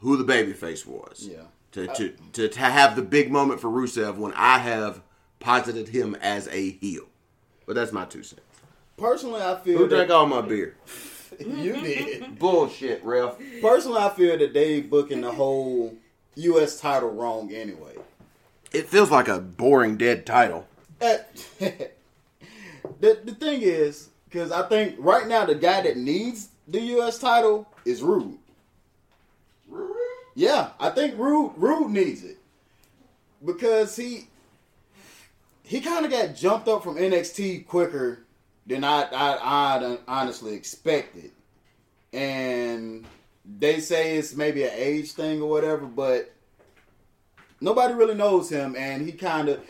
[0.00, 1.28] who the babyface was.
[1.30, 1.42] Yeah.
[1.72, 5.02] To, to, to, to have the big moment for Rusev when I have
[5.38, 7.04] posited him as a heel.
[7.66, 8.42] But that's my two cents.
[8.96, 10.76] Personally, I feel Who drank all my beer?
[11.38, 12.38] you did.
[12.38, 13.36] Bullshit, ref.
[13.60, 15.94] Personally, I feel that they booking the whole
[16.38, 16.80] U.S.
[16.80, 17.94] title wrong anyway.
[18.72, 20.66] It feels like a boring dead title.
[20.98, 21.28] That-
[21.60, 21.70] eh,
[23.00, 27.18] the the thing is, because I think right now the guy that needs the U.S.
[27.18, 28.38] title is Roode.
[30.34, 32.38] Yeah, I think Roode Roode needs it
[33.44, 34.28] because he
[35.64, 38.20] he kind of got jumped up from NXT quicker
[38.66, 39.36] than I I
[39.76, 41.32] I honestly expected,
[42.12, 43.04] and
[43.58, 46.32] they say it's maybe an age thing or whatever, but
[47.60, 49.60] nobody really knows him, and he kind of.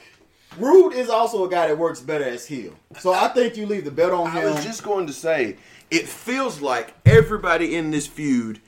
[0.59, 3.85] Roode is also a guy that works better as heel, so I think you leave
[3.85, 4.39] the bet on him.
[4.39, 5.57] I was just going to say,
[5.91, 8.61] it feels like everybody in this feud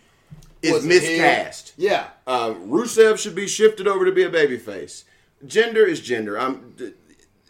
[0.62, 1.72] is Was miscast.
[1.78, 5.04] Yeah, Uh, Rusev should be shifted over to be a babyface.
[5.44, 6.38] Jinder is Jinder.
[6.38, 6.74] I'm.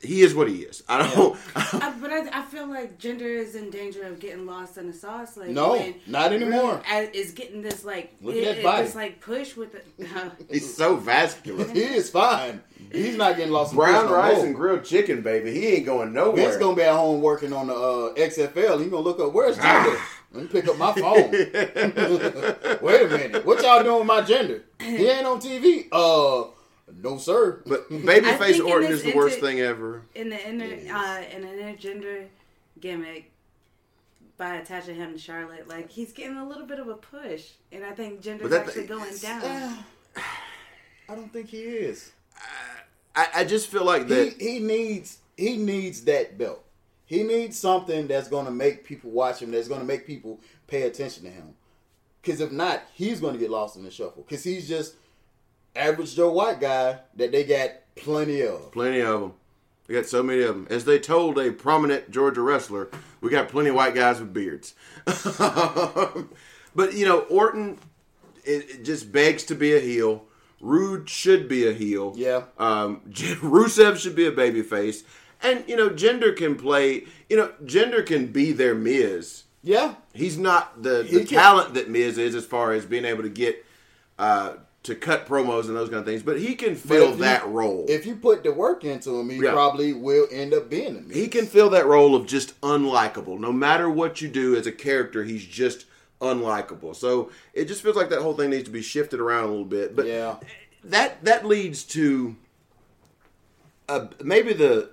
[0.00, 0.82] D- He is what he is.
[0.88, 1.38] I don't.
[1.54, 4.92] I, but I, I feel like Jinder is in danger of getting lost in the
[4.92, 5.36] sauce.
[5.36, 6.82] Like No, when not anymore.
[6.90, 8.82] Really, as- is getting this like Look it, at that it- body.
[8.84, 9.82] this like push with the.
[10.50, 11.66] He's so vascular.
[11.72, 12.62] he is fine.
[12.92, 13.72] He's not getting lost.
[13.72, 14.46] in Brown no rice more.
[14.46, 15.52] and grilled chicken, baby.
[15.52, 16.46] He ain't going nowhere.
[16.46, 18.82] He's gonna be at home working on the uh, XFL.
[18.82, 20.00] He gonna look up where's Jinder.
[20.32, 21.30] Let me pick up my phone.
[21.30, 24.62] Wait a minute, what y'all doing with my Jinder?
[24.80, 25.88] He ain't on TV.
[25.92, 26.50] Uh,
[27.02, 27.62] no sir.
[27.66, 30.02] but I babyface think Orton is the worst inter- thing ever.
[30.14, 32.26] in the inner uh, in an intergender
[32.80, 33.30] gimmick
[34.36, 37.84] by attaching him to Charlotte, like he's getting a little bit of a push, and
[37.84, 39.84] I think Jinder's that- actually going down.
[41.08, 42.12] I don't think he is.
[43.14, 44.34] I, I just feel like that.
[44.38, 46.64] He he needs he needs that belt.
[47.04, 49.50] He needs something that's gonna make people watch him.
[49.50, 51.54] That's gonna make people pay attention to him.
[52.22, 54.22] Because if not, he's gonna get lost in the shuffle.
[54.22, 54.94] Because he's just
[55.74, 58.72] average Joe White guy that they got plenty of.
[58.72, 59.32] Plenty of them.
[59.88, 60.66] We got so many of them.
[60.70, 62.90] As they told a prominent Georgia wrestler,
[63.20, 64.74] we got plenty of white guys with beards.
[65.04, 67.78] but you know, Orton,
[68.44, 70.26] it, it just begs to be a heel.
[70.60, 72.12] Roode should be a heel.
[72.16, 72.44] Yeah.
[72.58, 75.02] Um, Rusev should be a babyface.
[75.42, 77.06] And you know, Jinder can play.
[77.28, 79.44] You know, Jinder can be their Miz.
[79.62, 83.28] Yeah, He's not the, the talent that Miz is as far as being able to
[83.28, 83.64] get
[84.18, 87.46] uh, to cut promos and those kind of things, but he can fill you- that
[87.48, 87.84] role.
[87.88, 89.52] If you put the work into him, he Yeah.
[89.52, 93.38] probably will end up being a he can fill that role of just unlikable.
[93.38, 95.84] No matter what you do as a character, he's just
[96.22, 96.96] unlikable.
[96.96, 99.64] So it just feels like that whole thing needs to be shifted around a little
[99.64, 99.94] bit.
[99.94, 100.36] But Yeah.
[100.84, 102.36] that that leads to
[103.88, 104.88] uh, maybe the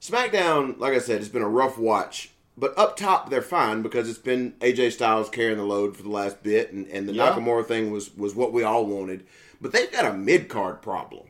[0.00, 0.78] SmackDown.
[0.78, 2.30] Like I said, it's been a rough watch.
[2.58, 6.08] But up top, they're fine because it's been AJ Styles carrying the load for the
[6.08, 7.32] last bit, and, and the Yeah.
[7.32, 9.26] Nakamura thing was was what we all wanted.
[9.60, 11.26] But they've got a mid card problem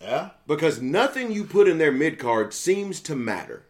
[0.00, 0.30] Yeah.
[0.46, 3.62] because nothing you put in their mid card seems to matter.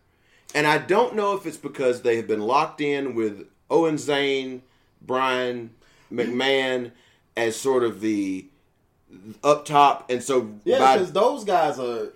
[0.55, 4.63] And I don't know if it's because they have been locked in with Owen Zayn,
[5.01, 5.71] Bryan
[6.13, 6.91] McMahon
[7.37, 8.47] as sort of the
[9.45, 12.09] up top, and so Yeah, because those guys are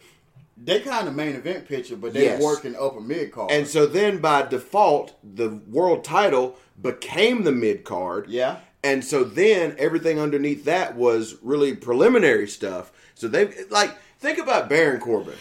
[0.56, 2.42] they kind of main event picture, but they Yes.
[2.42, 3.50] working upper mid card.
[3.50, 8.28] and so then by default the world title became the mid card.
[8.28, 8.58] Yeah.
[8.82, 12.92] And so then everything underneath that was really preliminary stuff.
[13.14, 15.34] So they like think about Baron Corbin.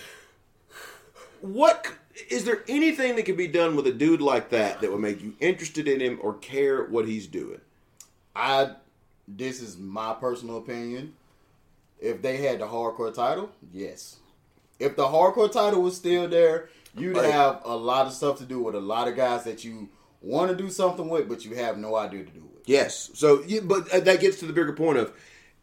[1.41, 1.87] What
[2.29, 5.21] is there anything that could be done with a dude like that that would make
[5.21, 7.59] you interested in him or care what he's doing?
[8.35, 8.71] I
[9.27, 11.13] this is my personal opinion.
[11.99, 14.17] If they had the hardcore title, yes.
[14.83, 17.31] If the hardcore title was still there, you'd Right.
[17.31, 19.89] have a lot of stuff to do with a lot of guys that you
[20.21, 22.63] want to do something with, but you have no idea to do it.
[22.65, 23.09] Yes.
[23.13, 25.11] So, but uh, that gets to the bigger point of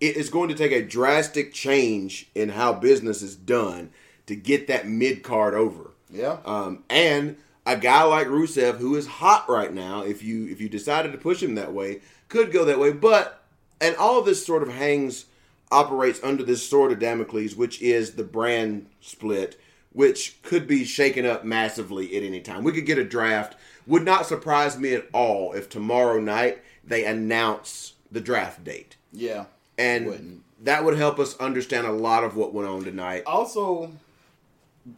[0.01, 3.91] it is going to take a drastic change in how business is done
[4.27, 5.91] to get that mid card over.
[6.11, 6.39] Yeah.
[6.45, 10.69] Um, and a guy like Rusev, who is hot right now, if you if you
[10.69, 12.93] decided to push him that way, could go that way.
[12.93, 13.43] But
[13.81, 15.27] and all of this sort of hangs
[15.71, 19.61] operates under this sword of Damocles, which is the brand split,
[19.93, 22.65] which could be shaken up massively at any time.
[22.65, 23.57] We could get a draft.
[23.87, 29.45] Would not surprise me at all if tomorrow night they announce the draft date, yeah.
[29.79, 30.43] and Wouldn't.
[30.65, 33.23] that would help us understand a lot of what went on tonight.
[33.27, 33.93] also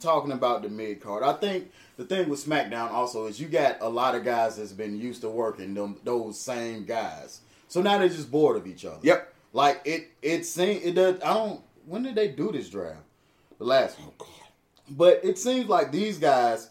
[0.01, 3.77] talking about the mid card, I think the thing with SmackDown also is you got
[3.81, 7.41] a lot of guys that's been used to working them those same guys.
[7.69, 8.99] So now they're just bored of each other.
[9.03, 9.32] Yep.
[9.53, 13.01] Like it it seems it does I don't when did they do this draft?
[13.59, 14.11] The last one.
[14.91, 16.71] But it seems like these guys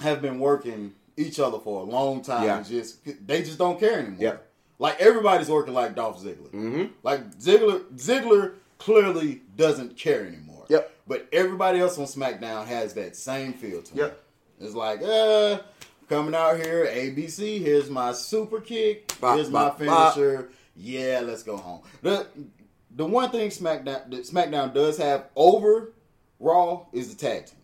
[0.00, 2.44] have been working each other for a long time.
[2.44, 2.62] Yeah.
[2.62, 4.16] Just they just don't care anymore.
[4.20, 4.46] Yep.
[4.78, 6.50] Like everybody's working like Dolph Ziggler.
[6.50, 6.84] Mm-hmm.
[7.02, 10.64] Like Ziggler, Ziggler clearly doesn't care anymore.
[10.68, 10.90] Yep.
[11.06, 14.06] But everybody else on SmackDown has that same feel to Yep.
[14.12, 14.64] it.
[14.64, 15.58] It's like, uh,
[16.08, 17.58] coming out here, ABC.
[17.60, 19.12] Here's my super kick.
[19.20, 20.42] Bop, here's my finisher.
[20.42, 20.48] bop.
[20.76, 21.82] Yeah, let's go home.
[22.02, 22.26] The
[22.96, 25.92] the one thing SmackDown that SmackDown does have over
[26.38, 27.56] Raw is the tag team.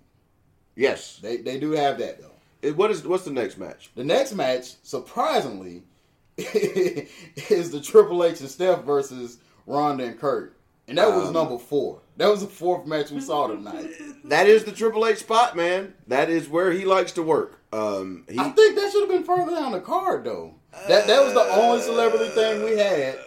[0.76, 1.18] Yes.
[1.22, 2.30] They they do have that though.
[2.62, 3.90] It- What is what's the next match?
[3.94, 5.82] The next match, surprisingly,
[6.36, 10.54] is the Triple H and Steph versus Ronda and Kurt.
[10.88, 12.00] And that was Um, number four.
[12.16, 13.90] That was the fourth match we saw tonight.
[14.24, 15.94] That is the Triple H spot, man.
[16.06, 17.60] That is where he likes to work.
[17.72, 20.54] Um, he, I think that should have been further down the card though.
[20.88, 23.18] That that was the only celebrity thing we had.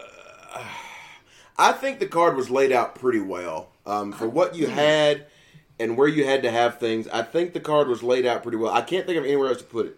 [1.57, 5.25] I think the card was laid out pretty well um, for what you had
[5.77, 7.07] and where you had to have things.
[7.09, 8.71] I think the card was laid out pretty well.
[8.71, 9.97] I can't think of anywhere else to put it.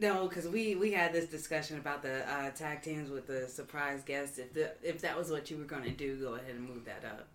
[0.00, 4.02] No, because we we had this discussion about the uh, tag teams with the surprise
[4.04, 4.38] guests.
[4.38, 6.84] If the if that was what you were going to do, go ahead and move
[6.84, 7.26] that up.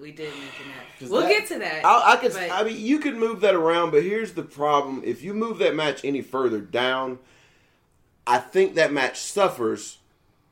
[0.00, 1.10] We did mention that.
[1.10, 1.84] We'll that- get to that.
[1.84, 2.32] I, I could.
[2.32, 5.58] but- I mean, you could move that around, but here's the problem: if you move
[5.58, 7.18] that match any further down,
[8.28, 9.98] I think that match suffers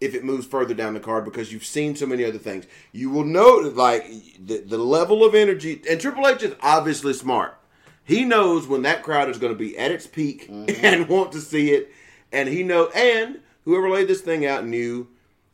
[0.01, 2.64] if it moves further down the card because you've seen so many other things.
[2.93, 4.05] You will note, like
[4.45, 7.59] the, the level of energy, and Triple H is obviously smart.
[8.03, 11.41] He knows when that crowd is going to be at its peak and want to
[11.41, 11.93] see it,
[12.33, 15.09] and he know, and whoever laid this thing out knew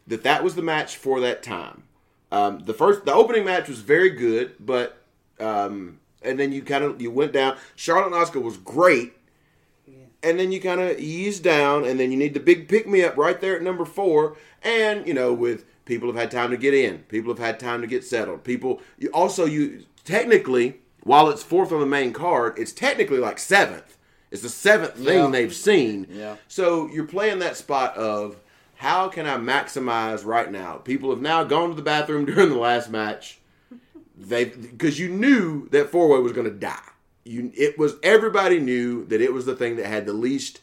[0.07, 1.83] that that was the match for that time.
[2.31, 5.03] Um, the first, the opening match was very good, but
[5.41, 7.57] um, and then you kind of you went down.
[7.75, 9.14] Charlotte and Asuka was great,
[10.23, 13.03] and then you kind of ease down, and then you need the big pick me
[13.05, 14.37] up right there at number four.
[14.62, 17.81] And you know, with people have had time to get in, people have had time
[17.81, 18.45] to get settled.
[18.45, 23.39] People you also you technically while it's fourth on the main card, it's technically like
[23.39, 23.97] seventh.
[24.31, 25.31] It's the seventh thing Yeah.
[25.31, 26.07] they've seen.
[26.09, 26.37] Yeah.
[26.49, 28.37] So you're playing that spot of
[28.77, 30.77] how can I maximize right now?
[30.77, 33.41] People have now gone to the bathroom during the last match.
[34.16, 36.79] They because you knew that four way was going to die.
[37.25, 40.61] You it was everybody knew that it was the thing that had the least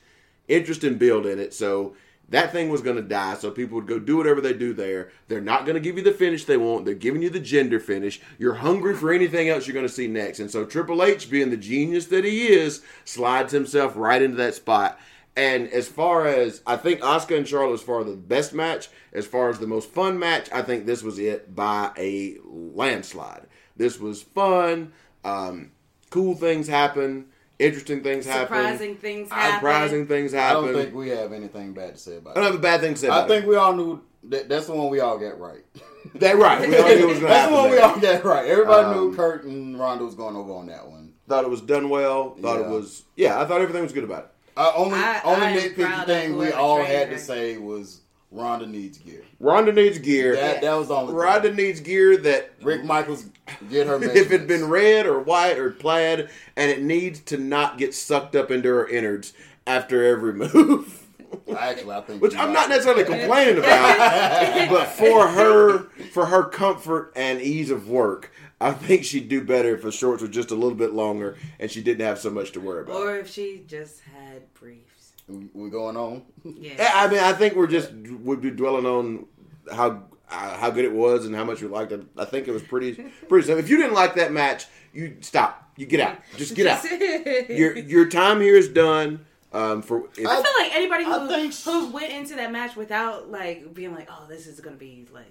[0.48, 1.54] interest in build in it.
[1.54, 1.96] So
[2.30, 3.36] that thing was going to die.
[3.36, 5.12] So people would go do whatever they do there.
[5.28, 6.86] They're not going to give you the finish they want.
[6.86, 8.22] They're giving you the Jinder finish.
[8.38, 10.40] You're hungry for anything else you're going to see next.
[10.40, 14.56] And so Triple H, being the genius that he is, slides himself right into that
[14.56, 15.00] spot.
[15.36, 19.26] And as far as I think Asuka and Charlotte was far the best match, as
[19.26, 23.48] far as the most fun match, I think this was it by a landslide.
[23.78, 24.92] This was fun.
[25.24, 25.72] Um,
[26.10, 27.26] cool things happen.
[27.58, 28.44] Interesting things happen.
[28.48, 29.56] Surprising things happen.
[29.56, 30.64] Surprising things happen.
[30.64, 32.52] I don't think we have anything bad to say about I don't it.
[32.52, 33.10] have a bad thing to say.
[33.10, 33.50] I think it.
[33.50, 35.64] we all knew that that's the one we all get right.
[36.16, 36.68] that right.
[36.70, 38.46] We all knew it was going to That's the one we all get right.
[38.48, 41.14] Everybody Um, knew Kurt and Ronda was going over on that one.
[41.28, 42.36] Thought it was done well.
[42.42, 43.40] Thought it was yeah.
[43.42, 44.30] I thought everything was good about it.
[44.58, 48.02] Uh, only I- only I nitpicky thing we all had to say was
[48.32, 49.24] Ronda needs gear.
[49.40, 50.36] Ronda needs gear.
[50.36, 51.14] That that was the only.
[51.14, 51.58] Ronda thing.
[51.58, 53.26] needs gear that Rick Michaels
[53.70, 53.96] get her.
[54.04, 58.36] if it'd been red or white or plaid, and it needs to not get sucked
[58.36, 59.34] up into her innards
[59.66, 61.08] after every move.
[61.56, 65.80] Actually, I think Which I'm not necessarily complaining about, but for her,
[66.12, 70.22] for her comfort and ease of work, I think she'd do better if the shorts
[70.22, 72.96] were just a little bit longer and she didn't have so much to worry about.
[72.96, 74.89] Or if she just had briefs.
[75.30, 76.24] We- We going on.
[76.44, 76.74] Yeah.
[76.78, 79.26] Yeah, I mean, I think we're just would be dwelling on
[79.72, 82.02] how uh, how good it was and how much we liked it.
[82.18, 82.94] I think it was pretty
[83.28, 83.60] pretty simple.
[83.64, 85.72] If you didn't like that match, you stop.
[85.78, 86.18] You get out.
[86.36, 86.84] Just get out.
[87.50, 89.26] Your your time here is done.
[89.52, 93.32] Um, for if, I feel like anybody who think- who went into that match without
[93.32, 95.26] like being like, oh, this is gonna be like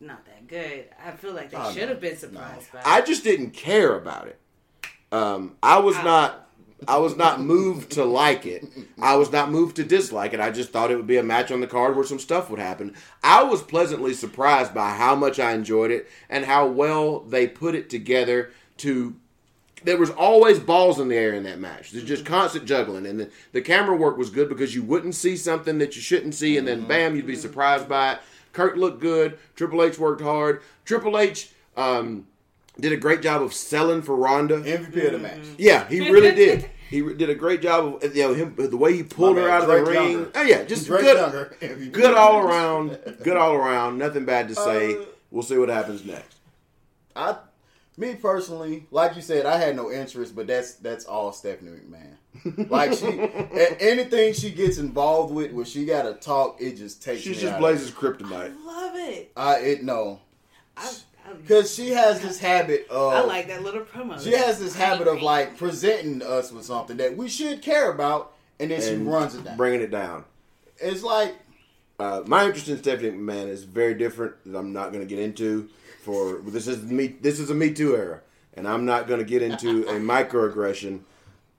[0.00, 0.86] not that good.
[1.02, 1.88] I feel like they Oh, should no.
[1.88, 2.82] have been surprised by.
[2.84, 4.38] I just didn't care about it.
[5.12, 6.48] Um, I was not.
[6.86, 8.64] I was not moved to like it.
[9.00, 10.40] I was not moved to dislike it.
[10.40, 12.58] I just thought it would be a match on the card where some stuff would
[12.58, 12.94] happen.
[13.22, 17.74] I was pleasantly surprised by how much I enjoyed it and how well they put
[17.74, 19.16] it together to
[19.84, 21.90] there was always balls in the air in that match.
[21.90, 25.36] There's just constant juggling, and the, the camera work was good because you wouldn't see
[25.36, 28.18] something that you shouldn't see, and then bam, you'd be surprised by it.
[28.54, 29.38] Kurt looked good.
[29.56, 30.62] Triple H worked hard.
[30.86, 32.26] Triple H um,
[32.78, 34.60] did a great job of selling for Ronda.
[34.60, 35.38] MVP of the match.
[35.58, 36.70] Yeah, he really did.
[36.90, 39.48] He did a great job of you know him the way he pulled My her
[39.48, 40.10] bad, out of the ring.
[40.12, 40.30] Younger.
[40.34, 41.92] Oh yeah, just Drake good, Younger, MVP.
[41.92, 42.98] good all around.
[43.22, 43.98] Good all around.
[43.98, 44.94] Nothing bad to say.
[44.94, 46.36] Uh, we'll see what happens next.
[47.16, 47.36] I,
[47.96, 52.68] me personally, like you said, I had no interest, but that's that's all Stephanie McMahon.
[52.70, 53.06] Like she,
[53.80, 57.22] anything she gets involved with, where she got to talk, it just takes.
[57.22, 57.94] She just out of blazes it.
[57.94, 58.54] kryptonite.
[58.64, 59.32] love it.
[59.36, 60.20] I it no,
[60.76, 60.92] I, I,
[61.40, 63.12] because she has this habit of.
[63.12, 64.22] I like that little promo.
[64.22, 68.32] She has this habit of like presenting us with something that we should care about,
[68.60, 69.56] and then she and runs it down.
[69.56, 70.24] bringing it down.
[70.78, 71.34] it's like
[71.98, 74.34] Uh, my interest in Stephanie McMahon is very different.
[74.44, 75.68] That I'm not going to get into.
[76.02, 77.06] For this is me.
[77.06, 78.20] This is a Me Too era,
[78.54, 81.00] and I'm not going to get into a microaggression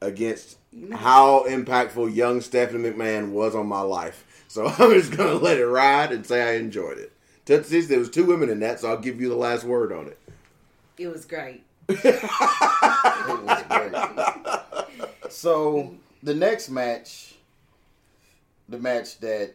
[0.02, 0.58] against
[0.92, 4.24] how impactful young Stephanie McMahon was on my life.
[4.48, 7.12] So I'm just going to let it ride and say I enjoyed it.
[7.46, 10.08] Tootsies, there was two women in that, so I'll give you the last word on
[10.08, 10.20] it.
[10.98, 11.64] it was great.
[11.88, 12.24] it
[13.44, 15.32] was great.
[15.32, 17.36] so the next match,
[18.70, 19.54] the match that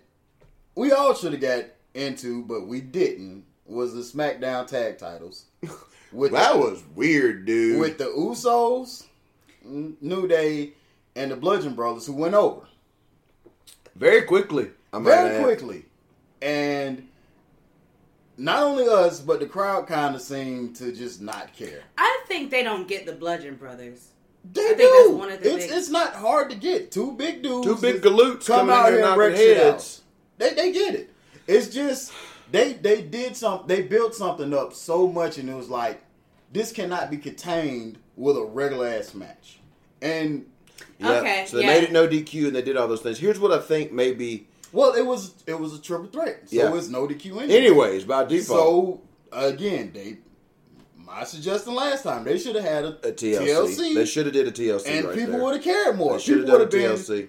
[0.76, 1.64] we all should have got
[1.94, 5.44] into, but we didn't, was the SmackDown Tag Titles.
[6.12, 7.78] With That the, was weird, dude.
[7.78, 9.04] with the Usos,
[9.64, 10.72] N- New Day,
[11.14, 12.62] and the Bludgeon Brothers, who went over
[13.94, 14.70] very quickly.
[14.92, 15.44] I might very add.
[15.44, 15.84] quickly,
[16.42, 17.06] and
[18.40, 21.82] not only us, but the crowd kind of seemed to just not care.
[21.98, 24.08] I think they don't get the Bludgeon Brothers.
[24.52, 24.90] They I think do.
[25.04, 27.66] that's one of the it's, big- it's not hard to get two big dudes.
[27.66, 30.00] Two big galoots come out here here and knocking wreck heads.
[30.38, 31.12] They they get it.
[31.46, 32.12] It's just
[32.50, 36.00] they they did some they built something up so much and it was like
[36.52, 39.58] this cannot be contained with a regular ass match.
[40.00, 40.46] And
[40.98, 41.10] Yeah.
[41.18, 41.74] Okay, So they yeah.
[41.74, 43.18] made it no DQ and they did all those things.
[43.18, 44.46] Here's what I think maybe.
[44.72, 46.74] Well, it was it was a triple threat, so Yeah.
[46.74, 47.56] it's no DQ anyway.
[47.56, 48.58] Anyways, by default.
[48.58, 49.02] So
[49.32, 50.18] again, they
[50.96, 53.46] my suggestion last time they should have had a, a TLC.
[53.46, 56.14] TLC, They should have did a TLC and right people would have cared more.
[56.14, 57.28] They should have done a been TLC.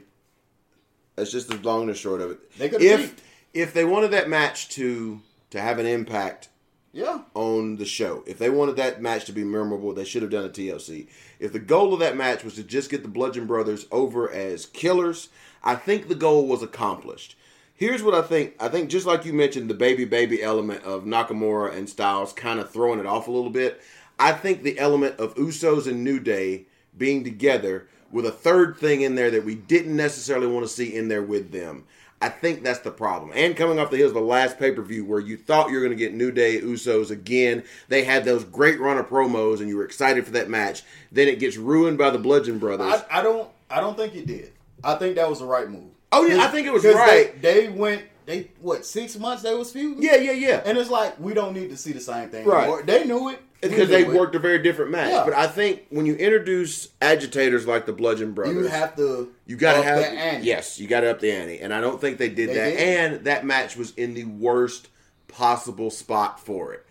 [1.15, 2.57] That's just the long and short of it.
[2.57, 3.21] They if peaked.
[3.53, 6.49] if they wanted that match to to have an impact
[6.93, 7.19] yeah.
[7.33, 10.45] on the show, if they wanted that match to be memorable, they should have done
[10.45, 11.07] a TLC.
[11.39, 14.65] If the goal of that match was to just get the Bludgeon Brothers over as
[14.65, 15.29] killers,
[15.63, 17.35] I think the goal was accomplished.
[17.75, 18.55] Here's what I think.
[18.59, 22.59] I think just like you mentioned, the baby baby element of Nakamura and Styles kind
[22.59, 23.81] of throwing it off a little bit.
[24.19, 29.01] I think the element of Usos and New Day being together with a third thing
[29.01, 31.85] in there that we didn't necessarily want to see in there with them.
[32.21, 33.31] I think that's the problem.
[33.33, 35.75] And coming off the heels of the last pay per view where you thought you
[35.75, 39.59] were going to get New Day Usos again, they had those great run of promos
[39.59, 40.83] and you were excited for that match.
[41.11, 43.01] Then it gets ruined by the Bludgeon Brothers.
[43.09, 44.51] I, I don't I don't think it did.
[44.83, 45.91] I think that was the right move.
[46.11, 47.41] Oh, yeah, I think it was right.
[47.41, 50.03] They, they went they what six months they was feuding.
[50.03, 50.61] Yeah, yeah, yeah.
[50.65, 52.45] And it's like we don't need to see the same thing.
[52.45, 52.63] Right.
[52.63, 52.83] anymore.
[52.83, 54.09] They knew it because they it.
[54.09, 55.11] worked a very different match.
[55.11, 55.23] Yeah.
[55.25, 59.33] But I think when you introduce agitators like the Bludgeon Brothers, You have to.
[59.45, 60.47] You gotta have the ante.
[60.47, 62.69] yes, you gotta up the ante, and I don't think they did They that.
[62.71, 62.79] did.
[62.79, 64.89] And that match was in the worst
[65.27, 66.85] possible spot for it.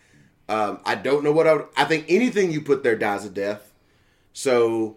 [0.49, 1.66] Um, I don't know what I would.
[1.76, 3.72] I think anything you put there dies a death.
[4.32, 4.97] So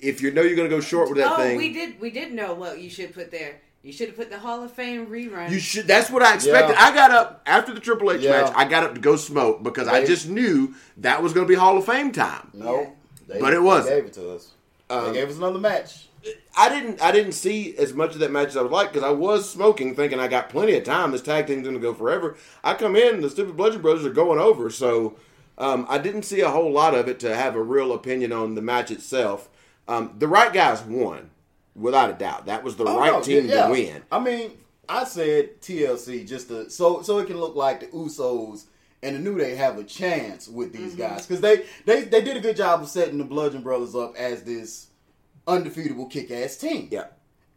[0.00, 2.32] if you know you're gonna go short with that oh, thing, we did we did
[2.32, 3.60] know what you should put there.
[3.82, 5.50] You should have put the Hall of Fame rerun.
[5.50, 5.86] you should.
[5.86, 6.74] That's what I expected.
[6.74, 6.84] Yeah.
[6.84, 8.42] I got up after the Triple H Yeah.
[8.42, 8.52] match.
[8.54, 11.78] I got up to go smoke because I just knew that was gonna be Hall
[11.78, 12.50] of Fame time.
[12.52, 12.92] No,
[13.26, 13.94] they, But it wasn't.
[13.94, 14.50] They gave it to us.
[14.90, 16.08] Um, they gave us another match.
[16.56, 19.06] I didn't I didn't see as much of that match as I would like because
[19.06, 21.12] I was smoking, thinking I got plenty of time.
[21.12, 22.36] This tag team's going to go forever.
[22.62, 25.16] I come in, the stupid Bludgeon Brothers are going over, so
[25.56, 28.54] um, I didn't see a whole lot of it to have a real opinion on
[28.54, 29.48] the match itself.
[29.90, 31.30] Um, the right guys won,
[31.74, 32.46] without a doubt.
[32.46, 33.66] That was the Oh, right no, team yeah.
[33.66, 34.02] to win.
[34.10, 34.52] I mean,
[34.88, 38.64] I said TLC just to so so it can look like the Usos
[39.02, 41.00] and the New Day have a chance with these Mm-hmm.
[41.14, 44.14] guys because they, they they did a good job of setting the Bludgeon Brothers up
[44.16, 44.88] as this
[45.46, 46.88] undefeatable kick ass team.
[46.90, 47.06] Yeah.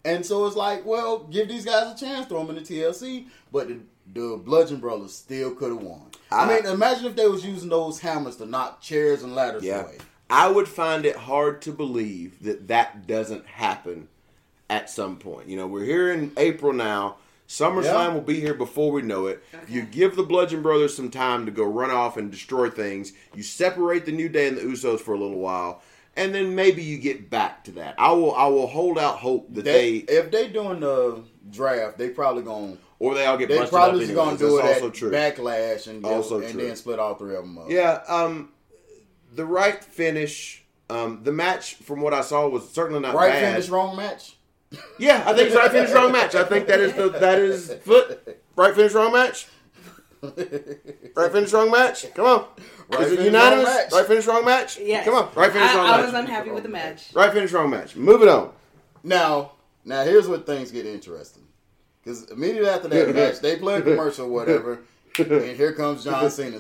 [0.06, 3.28] And so it's like, well, give these guys a chance, throw them in the TLC,
[3.54, 3.80] but the,
[4.14, 6.08] the Bludgeon Brothers still could have won.
[6.32, 9.64] I, I- mean, imagine if they was using those hammers to knock chairs and ladders
[9.64, 9.84] Yeah.
[9.84, 9.98] away.
[10.34, 14.08] I would find it hard to believe that that doesn't happen
[14.68, 15.48] at some point.
[15.48, 17.18] You know, we're here in April now.
[17.48, 18.14] SummerSlam Yeah.
[18.14, 19.44] will be here before we know it.
[19.68, 23.14] You give the Bludgeon Brothers some time to go run off and destroy things.
[23.36, 25.84] You separate the New Day and the Usos for a little while,
[26.16, 27.94] and then maybe you get back to that.
[28.00, 28.34] I will.
[28.34, 31.22] I will hold out hope that They, they, if they're doing the
[31.52, 34.70] draft, they probably gonna or they all get they probably up just gonna do That's
[34.70, 35.12] it also at true.
[35.12, 36.66] backlash and Also and true.
[36.66, 37.66] then split all three of them up.
[37.70, 38.50] Yeah, um,
[39.36, 40.64] the right finish.
[40.90, 43.54] Um, the match, from what I saw, was certainly not right bad.
[43.54, 44.36] finish, wrong match.
[45.00, 46.36] Yeah, I think it's right finish wrong match.
[46.36, 49.48] I think that is the that is foot right finish wrong match.
[51.16, 52.14] Right finish wrong match.
[52.14, 52.46] Come on.
[52.90, 53.66] Right is it finish, unanimous?
[53.66, 53.92] wrong match.
[53.92, 54.80] Right finish wrong match.
[54.80, 55.06] Yes.
[55.06, 55.30] Come on.
[55.36, 56.00] Right finish I, wrong I match.
[56.00, 57.14] I was unhappy with the match.
[57.14, 57.96] right finish wrong match.
[57.96, 58.52] Moving on.
[59.04, 59.54] Now,
[59.86, 61.44] now here's where things get interesting.
[62.04, 64.80] Because immediately after that match, they play a commercial, or whatever,
[65.20, 66.60] and here comes John Cena.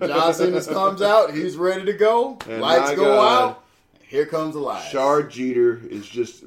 [0.00, 2.38] John Cena comes out, he's ready to go.
[2.48, 3.50] And Lights go God.
[3.50, 3.64] out.
[4.06, 4.90] Here comes Elias.
[4.90, 6.44] Shard Jeter is just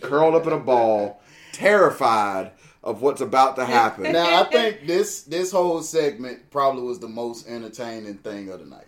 [0.00, 1.20] curled up in a ball,
[1.52, 4.12] terrified of what's about to happen.
[4.12, 8.66] Now I think this this whole segment probably was the most entertaining thing of the
[8.66, 8.86] night.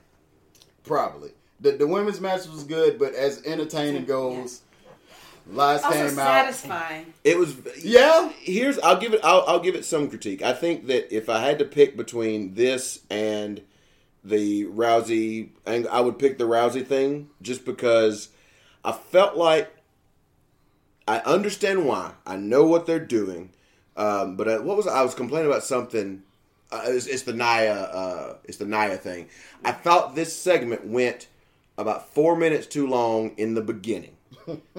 [0.85, 4.62] Probably the the women's match was good, but as entertaining goes,
[5.51, 6.13] Elias Also came out.
[6.15, 7.15] satisfying.
[7.25, 10.43] It was Yeah, here's I'll give it I'll, I'll give it some critique.
[10.43, 13.63] I think that if I had to pick between this and
[14.25, 18.29] the Rousey, and I would pick the Rousey thing just because
[18.85, 19.75] I felt like
[21.09, 22.13] I understand why.
[22.25, 23.51] I know what they're doing,
[23.97, 26.23] um, but uh, what was I was complaining about something.
[26.71, 27.73] Uh, it's, it's the Naya.
[27.75, 29.29] Uh, it's the Naya thing.
[29.65, 31.27] I thought this segment went
[31.77, 34.12] about four minutes too long in the beginning.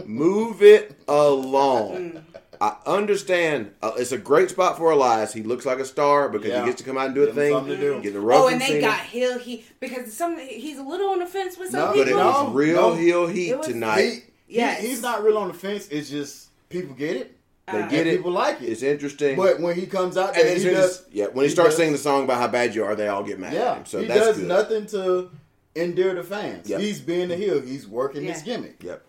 [0.06, 2.24] Move it along.
[2.62, 3.72] I understand.
[3.82, 5.34] Uh, it's a great spot for Elias.
[5.34, 6.62] He looks like a star because Yeah.
[6.62, 7.66] he gets to come out and do a Give him thing.
[7.68, 8.02] to do.
[8.02, 8.82] Get the rub Oh, and they Cena.
[8.82, 12.08] got heel he because some he's a little on the fence with some No, but
[12.08, 12.96] it was No, real no.
[12.96, 14.24] heel heat was- tonight.
[14.48, 14.82] he, Yes.
[14.82, 15.88] he- he's not real on the fence.
[15.90, 17.36] It's just people get it.
[17.72, 18.18] they Uh, get and it.
[18.18, 18.66] people like it.
[18.70, 19.36] It's interesting.
[19.38, 21.04] But when he comes out and there, then he he does.
[21.14, 23.08] yeah, when he, he starts does- singing the song about how bad you are, they
[23.08, 23.86] all get mad at Yeah, him.
[23.86, 24.48] So he that's does good.
[24.48, 25.30] nothing to
[25.76, 26.70] endear the fans.
[26.70, 26.80] Yep.
[26.82, 27.62] He's being the heel.
[27.62, 28.76] He's working his gimmick.
[28.84, 29.02] Yep.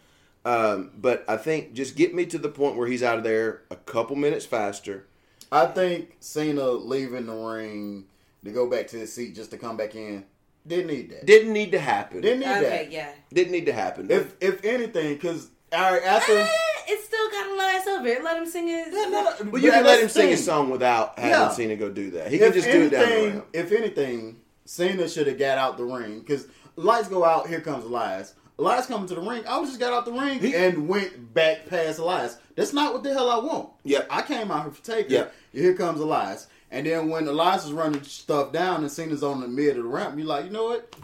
[0.44, 3.62] Um, but I think just get me to the point where he's out of there
[3.70, 5.06] a couple minutes faster.
[5.50, 8.04] I think Cena leaving the ring
[8.44, 10.24] to go back to his seat just to come back in
[10.66, 11.26] didn't need that.
[11.26, 12.22] Didn't need to happen.
[12.22, 12.90] Didn't need Okay, that.
[12.92, 13.10] yeah.
[13.32, 14.10] Didn't need to happen.
[14.10, 16.32] If if anything, because all right after.
[16.38, 16.46] Eh,
[16.88, 18.24] it still got a last over it.
[18.24, 18.88] Let him sing his.
[19.50, 21.48] but you can let him sing his song without having Yeah.
[21.50, 22.30] Cena go do that.
[22.30, 23.46] He can If just do it down the ramp.
[23.52, 27.46] if anything, Cena should have got out the ring because lights go out.
[27.48, 28.34] Here comes Elias.
[28.58, 29.44] Elias coming to the ring.
[29.46, 32.36] I would just got out the ring He- and went back past Elias.
[32.54, 33.70] That's not what the hell I want.
[33.84, 34.06] Yep.
[34.10, 35.12] I came out here for Taker.
[35.12, 35.34] Yep.
[35.52, 36.46] Here comes Elias.
[36.70, 39.88] And then when Elias is running stuff down and Cena's on the mid of the
[39.88, 40.94] ramp, you're like, you know what?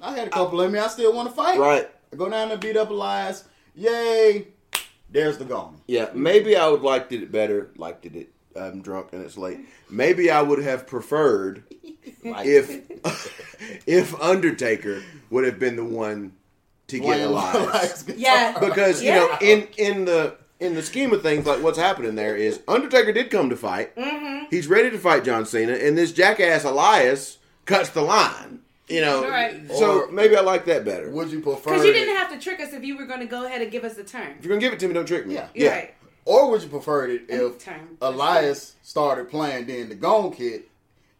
[0.00, 0.78] I had a couple of me.
[0.78, 1.58] I still want to fight.
[1.58, 1.88] Right.
[2.12, 3.44] I go down and beat up Elias.
[3.74, 4.48] Yay.
[5.10, 5.80] There's the gong.
[5.86, 7.70] Yeah, maybe I would liked it better.
[7.76, 8.30] Liked it.
[8.54, 9.60] I'm drunk and it's late.
[9.88, 11.64] Maybe I would have preferred
[12.22, 12.80] if
[13.86, 16.32] if Undertaker would have been the one
[16.90, 17.54] to get playing Elias.
[18.04, 18.04] Elias.
[18.16, 18.58] Yeah.
[18.60, 22.36] because you know in in the in the scheme of things like what's happening there
[22.36, 24.44] is undertaker did come to fight Mm-hmm.
[24.50, 29.26] he's ready to fight john cena and this jackass elias cuts the line you know
[29.28, 29.70] Right.
[29.70, 31.70] so Or- maybe i like that better Would you prefer?
[31.70, 33.70] Because you didn't have to trick us if you were going to go ahead and
[33.70, 34.34] give us the turn.
[34.38, 35.48] if you're gonna give it to me don't trick me Yeah.
[35.54, 35.94] You're right.
[36.26, 37.66] Or would you prefer it if
[38.02, 40.68] Elias started playing, then the gong hit,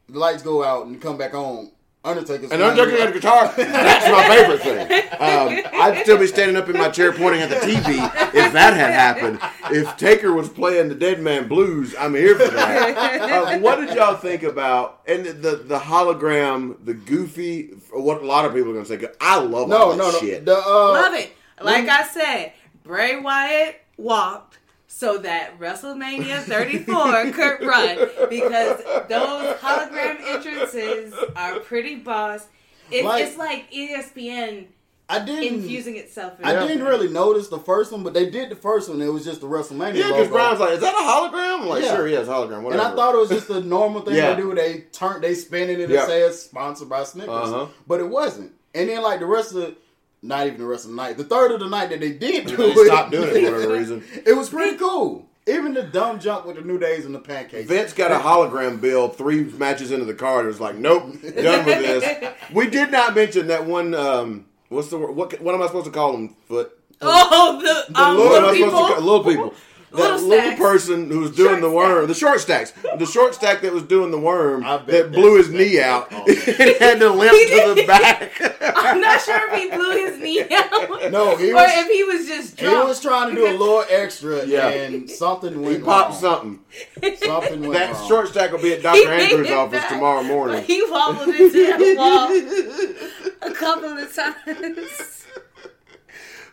[0.08, 1.70] the lights go out and come back on?
[2.03, 3.53] Undertaker's And Undertaker got a guitar.
[3.57, 5.07] That's my favorite thing.
[5.20, 8.03] Um, I'd still be standing up in my chair pointing at the TV
[8.34, 9.38] if that had happened.
[9.70, 13.20] If Taker was playing the Dead Man Blues, I'm here for that.
[13.20, 17.74] Uh, what did y'all think about and the the, the hologram, the goofy?
[17.92, 19.09] What a lot of people are going to say.
[19.20, 20.20] I love No, all that no, no.
[20.40, 21.36] The, uh, Love it.
[21.61, 24.59] Like I said, Bray Wyatt walked
[24.93, 27.97] so that WrestleMania 34 could run
[28.28, 28.78] because
[29.09, 32.47] those hologram entrances are pretty boss.
[32.91, 34.66] It's, Like- it's like ESPN
[35.09, 35.61] I didn't.
[35.62, 36.38] infusing itself.
[36.41, 36.66] In I Yeah.
[36.66, 39.01] didn't really notice the first one, but they did the first one.
[39.01, 40.30] It was just the WrestleMania yeah, because logo.
[40.32, 41.97] Brian's like, "Is that a hologram?" I'm like, Yeah.
[41.97, 44.34] "Sure, yeah, it's a hologram." and I thought it was just a normal thing Yeah.
[44.34, 44.55] they do.
[44.55, 46.03] They turn, they spin it and Yeah.
[46.03, 47.66] it says sponsored by Snickers, Uh-huh.
[47.88, 48.53] but it wasn't.
[48.74, 49.74] And then like the rest of,
[50.22, 52.46] not even the rest of the night, the third of the night that they did
[52.46, 54.04] do they it, stopped doing it for whatever reason.
[54.26, 55.26] It was pretty cool.
[55.46, 57.66] Even the dumb junk with the New Days and the pancakes.
[57.68, 60.44] Vince got a hologram bill three matches into the card.
[60.44, 62.34] It was like, nope, done with this.
[62.52, 63.94] We did not mention that one.
[63.94, 65.12] Um, what's the word?
[65.16, 66.36] What, what am I supposed to call them?
[66.46, 66.76] Foot.
[67.00, 68.70] Oh, the, The um, little, little am to people.
[68.78, 69.54] call- little people.
[69.93, 73.34] That Little little person who was doing Short the worm, the short stacks, the short
[73.34, 76.24] stack that was doing the worm that blew his knee out all.
[76.28, 76.38] and
[76.78, 78.30] had to limp to the back.
[78.76, 81.11] I'm not sure if he blew his knee out.
[81.11, 83.82] No, he or was- if he was just He was trying to do a little
[83.91, 84.68] extra, Yeah.
[84.68, 86.61] and something He went popped wrong.
[87.01, 87.16] something.
[87.16, 88.09] Something went That wrong.
[88.09, 89.11] short stack will be at Dr.
[89.11, 90.62] Andrews' office back, tomorrow morning.
[90.62, 95.24] He wobbled into that wall a couple of times.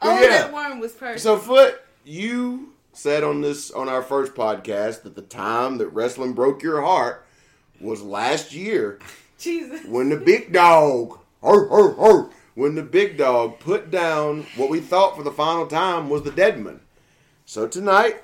[0.02, 0.28] Oh, yeah.
[0.30, 1.22] that worm was perfect.
[1.22, 6.34] So, Foot, you said on this on our first podcast that the time that wrestling
[6.34, 7.26] broke your heart
[7.80, 9.00] was last year
[9.38, 9.86] Jesus.
[9.86, 14.80] when the big dog, hur, hur, hur, when the big dog put down what we
[14.80, 16.80] thought for the final time was the Deadman.
[17.46, 18.24] So tonight,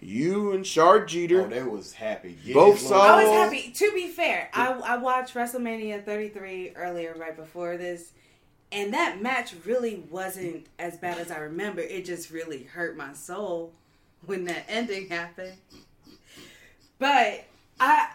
[0.00, 2.36] you and Shard Jeter, Oh, they was happy.
[2.44, 3.72] Get Both his saw- I was happy.
[3.72, 8.12] To be fair, I, I watched WrestleMania 33 earlier, right before this,
[8.70, 11.80] and that match really wasn't as bad as I remember.
[11.80, 13.72] It just really hurt my soul
[14.26, 15.54] when that ending happened.
[16.98, 17.44] But
[17.80, 18.08] I,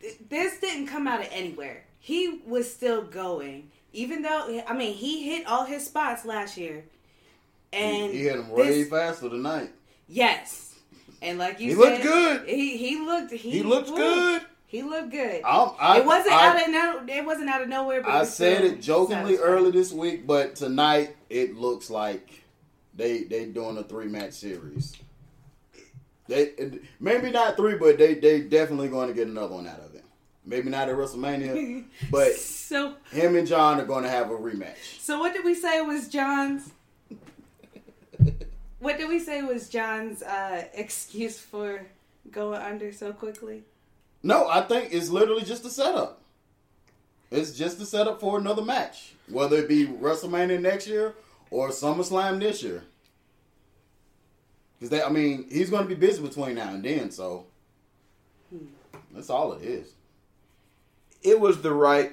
[0.00, 1.84] th- this didn't come out of anywhere.
[1.98, 6.84] He was still going, even though I mean he hit all his spots last year,
[7.72, 9.70] and He hit him this- way faster tonight.
[10.06, 10.74] Yes,
[11.22, 11.96] and like you said.
[11.96, 12.48] He said, looked good.
[12.48, 13.96] He he looked he, he looked woo.
[13.96, 14.42] good.
[14.66, 15.40] He looked good.
[15.44, 16.68] I- it wasn't I- out of
[17.08, 17.14] no.
[17.14, 18.02] It wasn't out of nowhere.
[18.02, 22.43] But I said it jokingly early this week, but tonight it looks like
[22.96, 24.96] they they doing a three match series.
[26.26, 26.52] They
[27.00, 30.04] maybe not three, but they they definitely going to get another one out of it.
[30.46, 35.00] Maybe not at WrestleMania, but So him and John are going to have a rematch.
[35.00, 36.70] so what did we say was John's?
[38.78, 41.86] What did we say was John's uh, excuse for
[42.30, 43.62] going under so quickly?
[44.22, 46.20] No, I think it's literally just a setup.
[47.30, 51.14] It's just a setup for another match, whether it be WrestleMania next year
[51.50, 52.84] or SummerSlam this year.
[54.80, 57.46] Because I mean, he's going to be busy between now and then, so
[59.12, 59.92] that's all it is.
[61.22, 62.12] It was the right.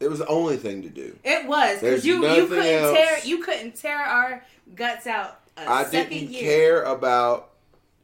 [0.00, 1.18] It was the only thing to do.
[1.24, 2.96] It was because you you couldn't else.
[2.96, 5.40] tear you couldn't tear our guts out.
[5.56, 6.42] A I second didn't year.
[6.42, 7.50] care about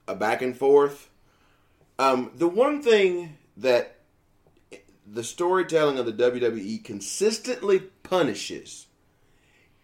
[0.08, 1.08] a back and forth.
[1.98, 3.96] Um, the one thing that
[5.06, 8.86] the storytelling of the WWE consistently punishes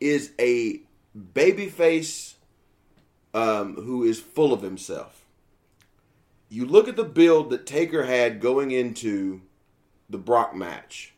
[0.00, 0.80] is a
[1.16, 2.34] babyface
[3.34, 5.24] um, who is full of himself.
[6.48, 9.42] You look at the build that Taker had going into
[10.08, 11.12] the Brock match.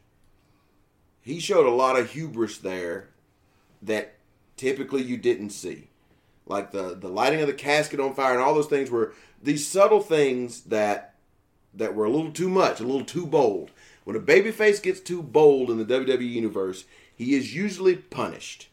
[1.21, 3.11] He showed a lot of hubris there
[3.83, 4.15] that
[4.57, 5.89] typically you didn't see
[6.51, 9.67] like the the lighting of the casket on fire and all those things were these
[9.67, 11.15] subtle things that
[11.73, 13.71] that were a little too much, a little too bold.
[14.05, 16.85] When a babyface gets too bold in the WWE universe,
[17.21, 18.69] he is usually punished.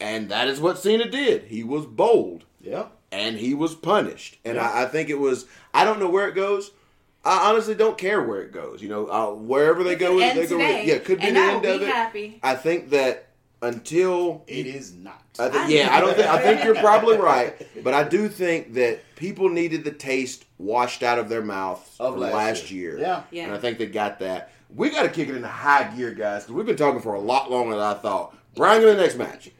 [0.00, 1.44] And that is what Cena did.
[1.44, 2.86] He was bold Yeah.
[3.10, 4.38] and he was punished.
[4.44, 5.46] And I, I think it was.
[5.72, 6.70] I don't know where it goes.
[7.24, 8.82] I honestly don't care where it goes.
[8.82, 10.56] You know, uh, wherever they go, could with it, they go.
[10.58, 11.92] With today, Yeah, it could be and the I will end of be it.
[11.92, 12.40] happy.
[12.42, 13.28] I think that
[13.62, 15.22] until It is not.
[15.38, 16.28] I think, yeah, I don't think.
[16.28, 21.02] I think you're probably right, but I do think that people needed the taste washed
[21.02, 22.92] out of their mouths Of last last, year.
[22.98, 23.00] year.
[23.00, 23.22] Yeah.
[23.30, 23.44] Yeah.
[23.44, 24.52] and I think they got that.
[24.74, 27.20] We got to kick it into high gear, guys, because we've been talking for a
[27.20, 28.36] lot longer than I thought.
[28.56, 29.50] Brian, to the next match.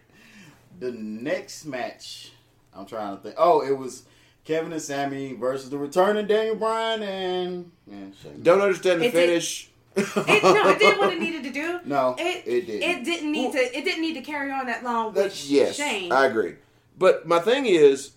[0.80, 2.32] The next match,
[2.74, 3.36] I'm trying to think.
[3.38, 4.04] Oh, it was
[4.44, 8.40] Kevin and Sami versus the returning Daniel Bryan and yeah, Sheamus.
[8.42, 9.70] Don't understand the It did- finish.
[9.96, 11.78] It, no, it did what it needed to do.
[11.84, 12.82] No, it it didn't.
[12.82, 13.58] It didn't need to.
[13.58, 15.14] It didn't need to carry on that long.
[15.14, 16.10] That's With yes, Shane.
[16.10, 16.56] I agree.
[16.98, 18.10] But my thing is,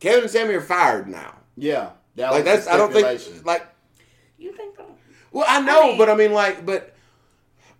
[0.00, 1.36] Kevin and Sami are fired now.
[1.56, 3.64] Yeah, that Like was that's I don't think like
[4.38, 4.81] You think so?
[5.32, 6.94] Well I know, mean- but I mean like but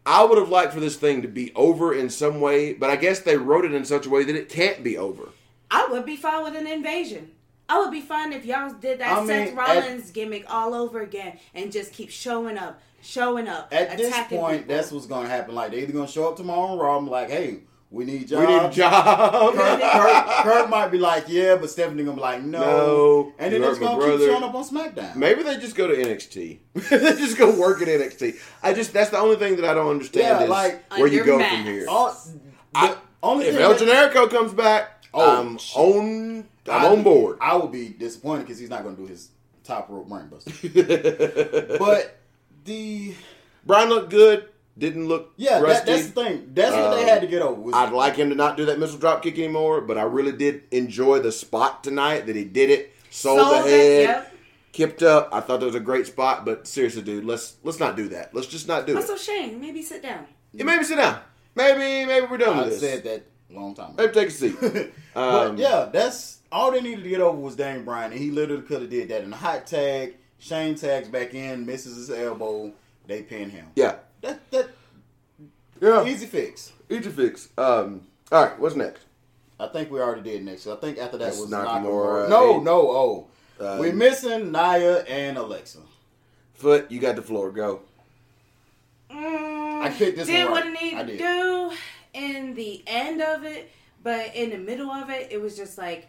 [0.05, 2.97] I would have liked for this thing to be over in some way, but I
[2.97, 5.29] guess they wrote it in such a way that it can't be over.
[5.71, 7.31] I would be fine with an invasion.
[7.69, 10.75] I would be fine if y'all did that I mean, Seth at- Rollins gimmick all
[10.75, 14.75] over again and just keep showing up, showing up, At this point, people.
[14.75, 15.55] that's what's gonna happen.
[15.55, 16.99] Like they're either gonna show up tomorrow on Raw.
[16.99, 17.61] I'm like, hey,
[17.93, 18.47] we need jobs.
[18.47, 19.55] We need a job.
[19.55, 22.61] Kurt, Kurt, Kurt might be like, yeah, but Stephanie gonna be like, no.
[22.61, 25.15] No, and then you it's gonna keep showing up on SmackDown.
[25.15, 26.59] Maybe they just go to NXT.
[26.75, 28.37] they just go work at NXT.
[28.63, 31.23] I just that's the only thing that I don't understand Yeah, is like- where you
[31.23, 31.55] go mask.
[31.55, 31.87] from here.
[31.89, 32.41] Oh, All, the
[32.75, 35.77] I- only If thing El that- Generico comes back, Oh, I'm shit.
[35.77, 36.45] on.
[36.71, 37.37] I'm I- on board.
[37.43, 39.29] I would be disappointed because he's not gonna do his
[39.65, 41.79] top rope brainbuster.
[41.79, 42.19] but
[42.65, 43.15] the
[43.67, 44.49] Brian looked good.
[44.79, 46.51] Didn't look yeah, that, that's the thing.
[46.55, 47.75] That's what they Um, had to get over.
[47.75, 50.63] I'd like him to not do that missile drop kick anymore, but I really did
[50.71, 52.93] enjoy the spot tonight that he did it.
[53.11, 54.35] Sold, the Sold it, head, yep.
[54.73, 55.29] kipped up.
[55.31, 58.35] I thought that was a great spot, but seriously, dude, let's let's not do that.
[58.35, 59.19] Let's just not do That's it.
[59.19, 59.61] so Shane.
[59.61, 60.27] Maybe sit down.
[60.53, 61.19] Yeah, maybe sit down.
[61.55, 62.81] Maybe maybe we're done I with this.
[62.81, 63.97] said that a long time ago.
[63.99, 64.57] Maybe take a seat.
[65.15, 68.31] but Um, yeah, that's all they needed to get over was Daniel Bryan, and he
[68.31, 70.17] literally could have did that in a hot tag.
[70.39, 72.73] Shane tags back in, misses his elbow,
[73.07, 73.67] they pin him.
[73.77, 74.71] yeah, That that
[75.81, 76.05] yeah.
[76.05, 76.73] easy fix.
[76.89, 77.49] Easy fix.
[77.59, 79.03] Um, all right, what's next?
[79.61, 80.67] I think we already did next.
[80.67, 82.29] I think after that This was Nakamura, Nakamura.
[82.29, 82.63] No, eight.
[82.63, 83.27] no, oh,
[83.61, 85.79] Um, we're missing Nia and Alexa.
[86.55, 87.51] Foot, you got the floor.
[87.51, 87.81] Go.
[89.11, 90.75] Mm, I picked this did one what right.
[90.75, 91.73] it needed I to do
[92.15, 93.71] in the end of it,
[94.03, 96.09] but in the middle of it, it was just like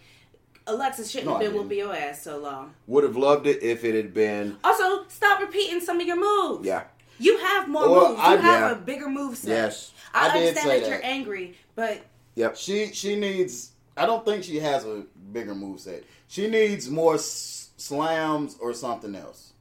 [0.68, 1.86] Alexa shouldn't No, have been whooping didn't.
[1.90, 2.74] your ass so long.
[2.88, 4.58] Would have loved it if it had been.
[4.64, 6.66] Also, stop repeating some of your moves.
[6.66, 6.84] Yeah.
[7.20, 8.20] You have more Well, moves.
[8.22, 8.72] You have yeah.
[8.72, 9.50] a bigger move set.
[9.50, 9.92] Yes.
[10.14, 12.02] I, I understand say that, you're angry, but
[12.36, 12.58] Yep.
[12.58, 13.72] She she needs.
[13.96, 16.04] I don't think she has a bigger move set.
[16.28, 19.52] She needs more s- slams or something else.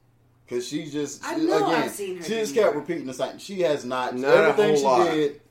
[0.49, 2.63] Cause she just I know again, I've seen her she do just more.
[2.65, 3.37] kept repeating the same.
[3.39, 5.11] She has not, Not a everything whole she lot.
[5.11, 5.41] did.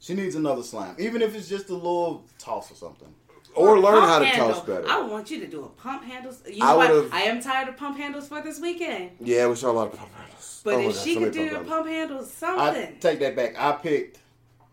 [0.00, 3.08] She needs another slam, even if it's just a little toss or something.
[3.54, 4.54] Or learn how to handle.
[4.54, 4.88] toss better.
[4.88, 6.40] I want you to do a pump handles.
[6.46, 6.90] You I know what?
[6.90, 9.10] would've- I am tired of pump handles for this weekend.
[9.20, 10.60] Yeah, we saw a lot of pump handles.
[10.64, 12.96] But Oh if God, she so could do the pump pump handles, I something.
[13.00, 13.58] take that back.
[13.58, 14.18] I picked.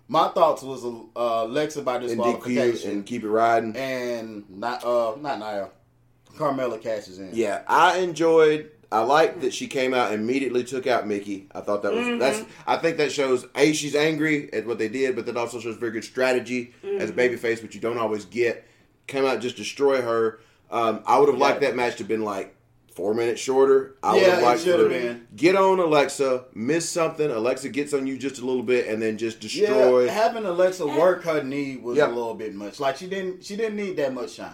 [0.09, 2.11] My thoughts was uh, Alexa by handles.
[2.13, 2.21] and
[2.85, 3.75] and keep it riding.
[3.75, 5.69] and not uh not Nia.
[6.37, 7.31] Carmella cashes in.
[7.33, 8.71] Yeah, I enjoyed.
[8.91, 11.47] I like that she came out and immediately took out Mickie.
[11.53, 12.19] I thought that was Mm-hmm.
[12.19, 12.43] that's.
[12.65, 15.75] I think that shows a she's angry at what they did, but that also shows
[15.75, 17.19] very good strategy as a Mm-hmm.
[17.19, 18.65] babyface, which you don't always get.
[19.07, 20.39] Came out just destroy her.
[20.71, 22.53] Um, I would have liked that match to have been like
[22.93, 23.95] four minutes shorter.
[24.01, 25.27] I would Yeah, have it liked should have been.
[25.35, 27.29] Get on Alexa, miss something.
[27.29, 30.07] Alexa gets on you just a little bit, and then just Yeah, destroy.
[30.07, 32.09] having Alexa work her knee was Yep.
[32.09, 32.79] a little bit much.
[32.79, 34.51] Like she didn't, she didn't need that much shine.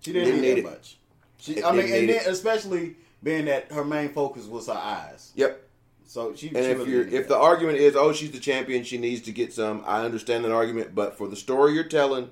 [0.00, 0.70] She didn't, Didn't need, need that it.
[0.70, 0.96] much.
[1.38, 2.26] She, I mean, didn't and need then it.
[2.28, 5.32] especially being that her main focus was her eyes.
[5.34, 5.66] yep.
[6.06, 6.48] So she.
[6.48, 9.20] And she if you're needed if the argument is oh she's the champion she needs
[9.22, 12.30] to get some I understand that argument but for the story you're telling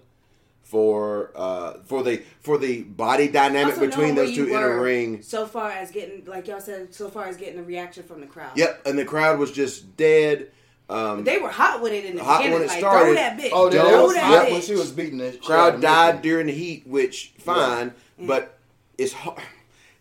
[0.63, 5.23] for uh for the for the body dynamic Also between those two in a ring
[5.23, 8.27] So far as getting, like y'all said, so far as getting a reaction from the
[8.27, 8.51] crowd.
[8.57, 10.51] yep and the crowd was just dead
[10.91, 12.55] um They were hot with it in the Hot beginning.
[12.61, 13.05] when it like, started.
[13.07, 13.51] throw that bitch.
[13.53, 14.53] oh, Don't- throw was that hot bitch.
[14.53, 16.29] when she was beating the shit out crowd died Mickie.
[16.29, 18.59] during the heat which fine but
[18.99, 19.39] it's hard.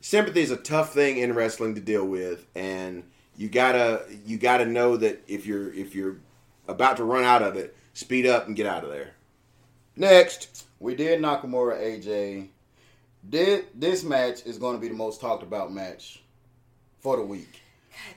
[0.02, 3.04] Sympathy is a tough thing in wrestling to deal with and
[3.38, 6.18] you gotta you gotta know that if you're if you're
[6.68, 9.12] about to run out of it speed up and get out of there
[9.96, 12.50] next We did Nakamura AJ.
[13.28, 16.22] Did this match is going to be the most talked about match
[17.00, 17.60] for the week.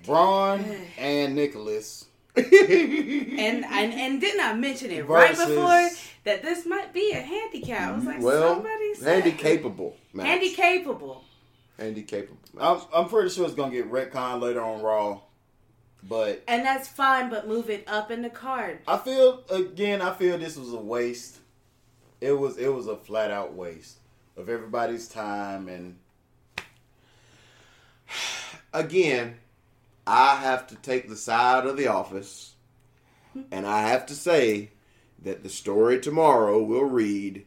[0.04, 0.62] Braun
[0.98, 2.04] and Nicholas.
[2.36, 5.88] And, and and didn't I mention it right before
[6.24, 7.88] that this might be a handicap?
[7.92, 9.96] I was like, Well, somebody said handy capable.
[10.12, 10.26] match.
[10.26, 10.52] handy
[11.80, 11.86] capable.
[11.86, 12.88] Handy capable.
[12.92, 15.20] I'm, I'm pretty sure it's going to get retcon later on Raw,
[16.08, 18.80] but And that's fine, but move it up in the card.
[18.86, 20.02] I feel again.
[20.02, 21.38] I feel this was a waste.
[22.20, 23.98] It was it was a flat out waste
[24.36, 25.96] of everybody's time and
[28.72, 29.36] Again,
[30.06, 32.54] I have to take the side of the office,
[33.50, 34.70] and I have to say
[35.22, 37.44] that the story tomorrow will read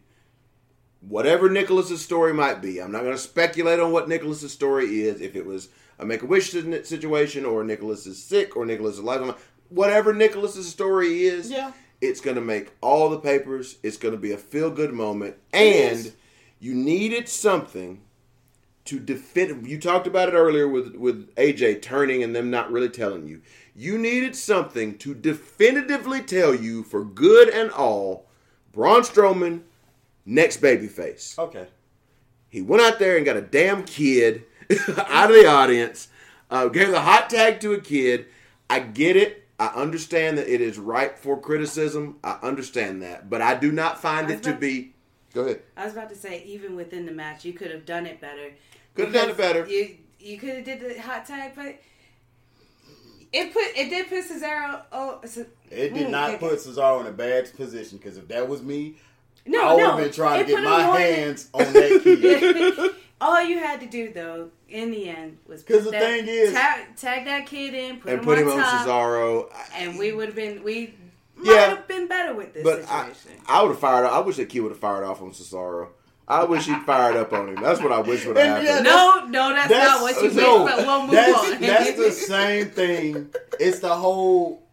[1.08, 2.80] whatever Nicholas's story might be.
[2.82, 5.22] I'm not going to speculate on what Nicholas's story is.
[5.22, 5.70] If it was
[6.00, 9.36] a Make a Wish situation, or Nicholas is sick, or Nicholas is alive,
[9.70, 11.72] whatever Nicholas's story is, Yeah.
[12.02, 13.78] it's going to make all the papers.
[13.84, 16.12] It's going to be a feel good moment, and
[16.60, 18.02] you needed something
[18.86, 19.66] to defend.
[19.68, 23.42] You talked about it earlier with with AJ turning and them not really telling you.
[23.76, 28.28] You needed something to definitively tell you for good and all.
[28.74, 29.62] Braun Strowman,
[30.26, 31.38] next babyface.
[31.38, 31.68] okay.
[32.50, 34.44] He went out there and got a damn kid
[35.08, 36.08] out of the audience,
[36.52, 38.28] uh, gave the hot tag to a kid.
[38.70, 39.48] I get it.
[39.60, 42.18] I understand that it is ripe for criticism.
[42.24, 44.94] I understand that, but I do not find it to be.
[45.34, 45.62] Go ahead.
[45.76, 48.52] I was about to say, even within the match, you could have done it better.
[48.94, 49.66] Could have done it better.
[49.68, 51.80] You you could have did the hot tag, but
[53.32, 54.82] it put it did put Cesaro.
[54.92, 55.38] Oh, Ce-
[55.72, 56.38] It did Mm, not okay.
[56.50, 58.98] put Cesaro in a bad position because if that was me,
[59.46, 59.90] No, I would no.
[59.92, 62.92] have been trying It to get my more- hands on that kid.
[63.22, 66.28] All you had to do though, in the end, was 'Cause put the that- thing
[66.28, 69.50] is- tag, tag that kid in, put and him put on him on top, Cesaro.
[69.76, 70.94] and we would have been we
[71.36, 71.68] might Yeah.
[71.70, 73.42] have been better with this But I, situation.
[73.48, 74.06] I would have fired.
[74.08, 75.90] I wish that kid would have fired off on Cesaro.
[76.26, 77.56] I wish he'd fired up on him.
[77.62, 78.68] That's what I wish would have happened.
[78.68, 80.64] yeah, no, no, that's, not what you no.
[80.66, 81.62] But we'll move that's, on.
[81.62, 83.30] that's the same thing.
[83.60, 84.64] It's the whole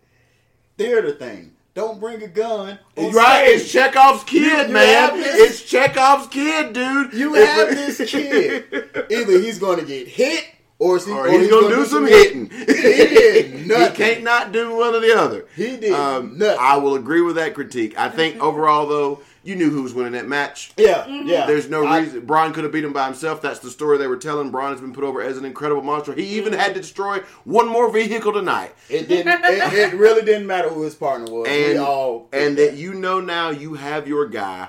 [0.79, 1.53] theater thing.
[1.81, 2.79] Don't bring a gun.
[2.97, 3.71] on Right, it's.
[3.73, 5.11] Chekhov's kid, you man.
[5.11, 7.13] have this- It's Chekhov's kid, dude.
[7.15, 8.65] You If- have this kid.
[9.11, 10.45] Either he's going to get hit,
[10.79, 12.51] or, is he, or he's gonna do some hitting.
[12.51, 13.91] He did nothing.
[13.91, 15.47] he can't not do one or the other.
[15.57, 16.57] He did Um, nothing.
[16.61, 17.95] I will agree with that critique.
[17.99, 20.73] I think overall, though, you knew who was winning that match.
[20.77, 21.13] Yeah, yeah.
[21.13, 21.47] Mm-hmm.
[21.47, 23.41] There's no I- reason Braun could have beat him by himself.
[23.41, 24.51] That's the story they were telling.
[24.51, 26.13] Braun has been put over as an incredible monster.
[26.13, 26.61] He even mm-hmm.
[26.61, 28.75] had to destroy one more vehicle tonight.
[28.89, 29.45] It didn't.
[29.45, 31.49] It, it really didn't matter who his partner was.
[31.49, 34.69] we and all and that you know now you have your guy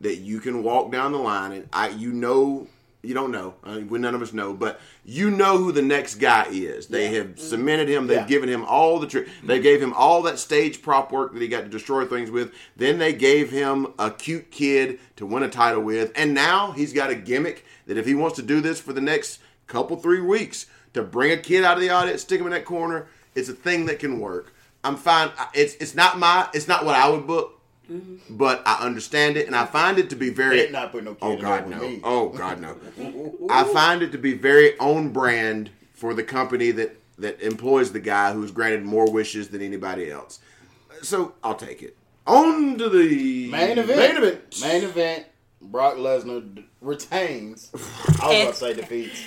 [0.00, 2.66] that you can walk down the line and I you know
[3.02, 3.54] you don't know.
[3.64, 6.86] Uh, we none of us know but you know who the next guy is.
[6.86, 8.06] They have cemented him.
[8.06, 8.26] They've Yeah.
[8.26, 11.48] given him all the tri- they gave him all that stage prop work that he
[11.48, 12.52] got to destroy things with.
[12.76, 16.12] Then they gave him a cute kid to win a title with.
[16.14, 19.00] And now he's got a gimmick that if he wants to do this for the
[19.00, 22.52] next couple three weeks to bring a kid out of the audience stick him in
[22.52, 24.52] that corner it's a thing that can work.
[24.84, 25.30] I'm fine.
[25.54, 27.58] It's it's not my it's not what i would book
[27.90, 28.36] Mm-hmm.
[28.36, 30.56] but I understand it, and I find it to be very.
[30.56, 31.78] They're not putting no kid oh God no!
[31.80, 32.00] me.
[32.04, 32.76] Oh God no!
[33.50, 38.00] I find it to be very own brand for the company that that employs the
[38.00, 40.38] guy who's granted more wishes than anybody else.
[41.02, 41.96] So I'll take it.
[42.26, 43.98] On to the main event.
[43.98, 44.60] Main event.
[44.60, 45.26] Main event.
[45.60, 47.70] Brock Lesnar d- retains.
[47.74, 49.22] I was about to say defeats.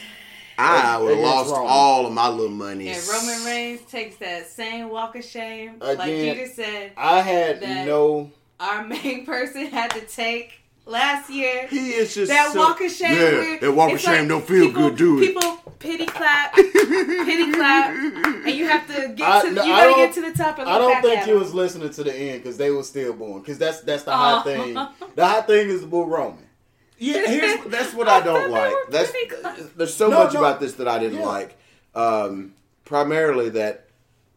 [0.58, 1.68] I would have lost Roman.
[1.70, 2.88] all of my little money.
[2.88, 6.94] And Roman Reigns takes that same walk of shame, like Again, you just said.
[6.96, 8.32] I had That- no.
[8.60, 10.54] Our main person had to take
[10.86, 11.68] last year.
[11.68, 13.12] He is just that so- walk of shame.
[13.14, 15.28] Yeah, where that walk of shame like don't feel people, good, do it?
[15.28, 19.52] People pity clap, pity clap, and you have to get I- to.
[19.52, 21.34] no, you gotta get to the top and look I don't back think at you
[21.36, 21.40] him.
[21.42, 23.42] was listening to the end because they were still born.
[23.42, 24.50] Because that's that's the hot Oh.
[24.50, 24.74] thing.
[25.16, 26.40] The hot thing is the bull Roman.
[26.98, 28.74] Yeah, here's that's what I I don't like.
[28.90, 29.12] That's
[29.76, 30.40] there's so No, much no.
[30.40, 31.26] about this that I didn't Yeah.
[31.26, 31.58] like.
[31.94, 32.54] Um,
[32.86, 33.88] primarily that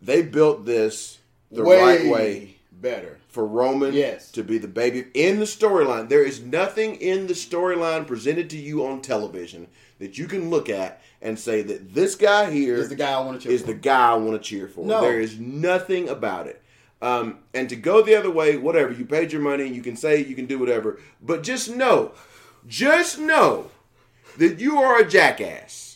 [0.02, 1.18] they built this
[1.52, 3.17] the way, right way better.
[3.28, 4.30] For Roman Yes.
[4.32, 6.08] to be the baby in the storyline.
[6.08, 9.68] There is nothing in the storyline presented to you on television
[9.98, 13.20] that you can look at and say that this guy here Is the guy I
[13.20, 13.66] want to cheer is for.
[13.68, 14.84] the guy I want to cheer for.
[14.84, 15.00] No.
[15.00, 16.62] There is nothing about it.
[17.02, 20.22] Um, and to go the other way, whatever, you paid your money, you can say,
[20.24, 20.98] you can do whatever.
[21.22, 22.12] But just know,
[22.66, 23.70] just know
[24.36, 25.87] that you are a jackass.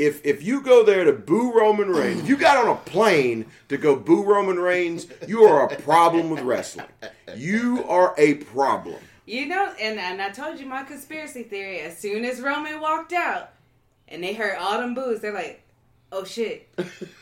[0.00, 3.44] If if you go there to boo Roman Reigns, if you got on a plane
[3.68, 6.86] to go boo Roman Reigns, you are a problem with wrestling.
[7.36, 8.96] You are a problem.
[9.26, 11.80] You know, and, and I told you my conspiracy theory.
[11.80, 13.50] As soon as Roman walked out,
[14.08, 15.62] and they heard all them boos, they're like,
[16.10, 16.66] "Oh shit!"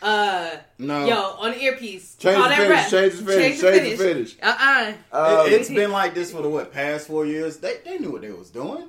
[0.01, 1.05] Uh, No.
[1.05, 2.91] yo, on the earpiece, Change call the finish, ref.
[2.91, 4.37] change the finish, change the finish.
[4.41, 7.57] Uh uh Um, It, has been like this for the what past four years.
[7.59, 8.85] They they knew what they was doing.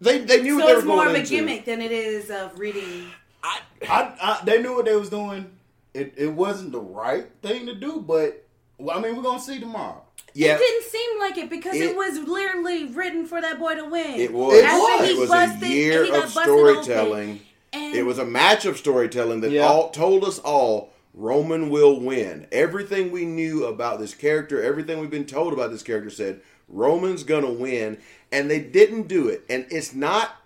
[0.00, 1.30] they they knew what So they it's were more going of a into.
[1.30, 3.06] gimmick than it is of reading.
[3.42, 5.50] I, I, they knew what they was doing.
[5.94, 8.44] It, it wasn't the right thing to do, but
[8.78, 10.02] well, I mean, we're gonna see tomorrow.
[10.32, 13.74] Yeah, It didn't seem like it because it, It- was literally written for that boy
[13.74, 14.20] to win.
[14.20, 14.54] it was.
[14.58, 15.10] It After was.
[15.10, 17.40] It was busted- a year he of busted open, storytelling.
[17.72, 19.66] and It was a match of storytelling that Yeah.
[19.66, 22.46] all told us all Roman will win.
[22.52, 27.24] Everything we knew about this character, everything we've been told about this character said Roman's
[27.24, 27.98] gonna win,
[28.30, 29.42] and they didn't do it.
[29.50, 30.36] And it's not.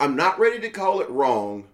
[0.00, 1.64] I'm not ready to call it wrong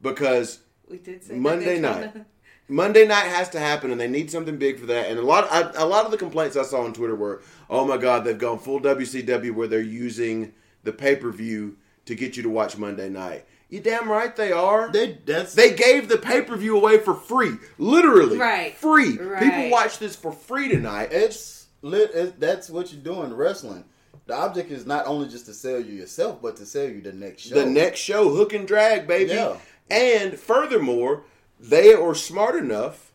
[0.00, 2.26] because we did say Monday that they night.
[2.70, 5.08] Monday night has to happen, and they need something big for that.
[5.08, 7.86] And a lot, I, a lot of the complaints I saw on Twitter were, "Oh
[7.86, 10.52] my God, they've gone full WCW where they're using
[10.84, 14.50] the pay per view to get you to watch Monday night." You damn right they
[14.52, 14.90] are.
[14.90, 18.74] They that's They gave the pay per view away for free, literally, Right.
[18.76, 19.18] Free.
[19.18, 19.42] Right.
[19.42, 21.08] People watch this for free tonight.
[21.12, 22.10] it's lit.
[22.14, 23.84] It, that's what you're doing wrestling.
[24.26, 27.14] The object is not only just to sell you yourself, but to sell you the
[27.14, 27.54] next show.
[27.54, 29.32] The next show, hook and drag, baby.
[29.32, 29.56] Yeah.
[29.90, 31.24] And furthermore,
[31.58, 33.12] they are smart enough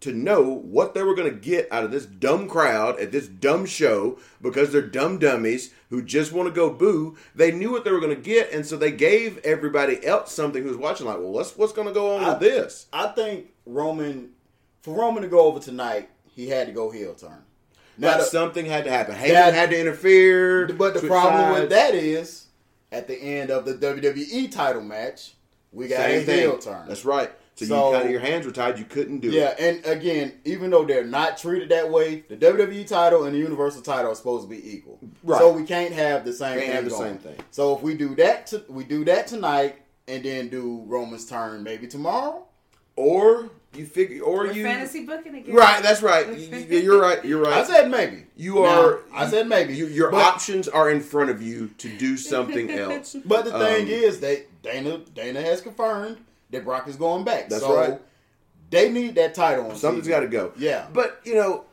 [0.00, 3.28] to know what they were going to get out of this dumb crowd at this
[3.28, 7.16] dumb show because they're dumb dummies who just want to go boo.
[7.36, 10.62] They knew what they were going to get, and so they gave everybody else something
[10.62, 12.86] who was watching like, well, what's what's going to go on I- with this?
[12.92, 14.30] I think Roman,
[14.80, 17.44] for Roman to go over tonight, he had to go heel turn.
[17.96, 19.14] Now, the- something had to happen.
[19.14, 20.66] Heyman had to interfere.
[20.66, 21.60] but the problem sides.
[21.60, 22.46] with that is,
[22.90, 25.34] at the end of the WWE title match,
[25.72, 26.58] we got Same a thing.
[26.60, 26.86] turn.
[26.88, 27.30] That's right.
[27.54, 28.78] So, So- you kind of your hands were tied.
[28.78, 29.56] You couldn't do Yeah, it.
[29.58, 33.38] Yeah, and again, even though they're not treated that way, the WWE title and the
[33.38, 34.98] Universal title are supposed to be equal.
[35.22, 35.38] Right.
[35.38, 37.02] So we can't have the same Can't thing have the going.
[37.02, 37.44] same thing.
[37.50, 39.76] So if we do that, to, we do that tonight,
[40.08, 42.44] and then do Roman's turn maybe tomorrow.
[42.96, 45.54] Or you figure, or We're you fantasy booking again.
[45.54, 45.82] right.
[45.82, 46.26] That's right.
[46.38, 47.24] You- you- You're right.
[47.24, 47.52] You're right.
[47.54, 48.24] I said maybe.
[48.36, 48.98] You Now, are.
[49.14, 49.74] I said maybe.
[49.74, 53.16] You, your But- options are in front of you to do something else.
[53.24, 56.18] But the thing Um, is, that Dana Dana has confirmed
[56.50, 57.48] that Brock is going back.
[57.48, 58.00] That's so right.
[58.70, 59.70] They need that title.
[59.70, 60.10] On Something's TV.
[60.10, 60.52] got to go.
[60.56, 60.86] Yeah.
[60.92, 61.64] But you know,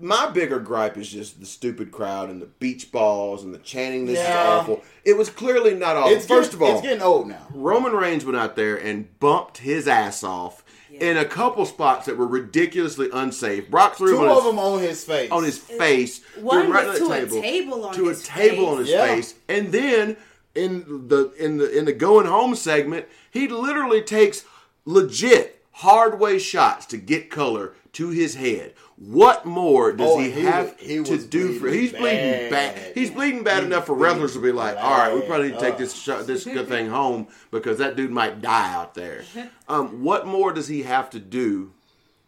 [0.00, 4.04] my bigger gripe is just the stupid crowd and the beach balls and the chanting.
[4.06, 4.30] This Yeah.
[4.54, 4.82] is awful.
[5.04, 6.12] It was clearly not awful.
[6.16, 7.46] It's First getting, of all, it's getting old now.
[7.54, 10.61] Roman Reigns went out there and bumped his ass off
[11.02, 13.68] in a couple spots that were ridiculously unsafe.
[13.70, 15.30] Brock threw Two him on of his them on his face.
[15.32, 16.20] on his face.
[16.40, 18.68] One threw him was to the a table on to his a table face.
[18.72, 19.06] on his Yeah.
[19.06, 20.16] face, and then
[20.54, 24.44] in the in the in the going home segment, he literally takes
[24.84, 28.74] legit hard way shots to get color to his head.
[28.96, 31.68] What more does Oh, he, he have was- he to do for?
[31.68, 32.50] He's bleeding bad.
[32.50, 32.92] bad.
[32.94, 35.48] He's bleeding bad He enough for wrestlers to be like, bleeding all right, we probably
[35.48, 39.24] need to take this this good thing home because that dude might die out there.
[39.68, 41.72] Um, what more does he have to do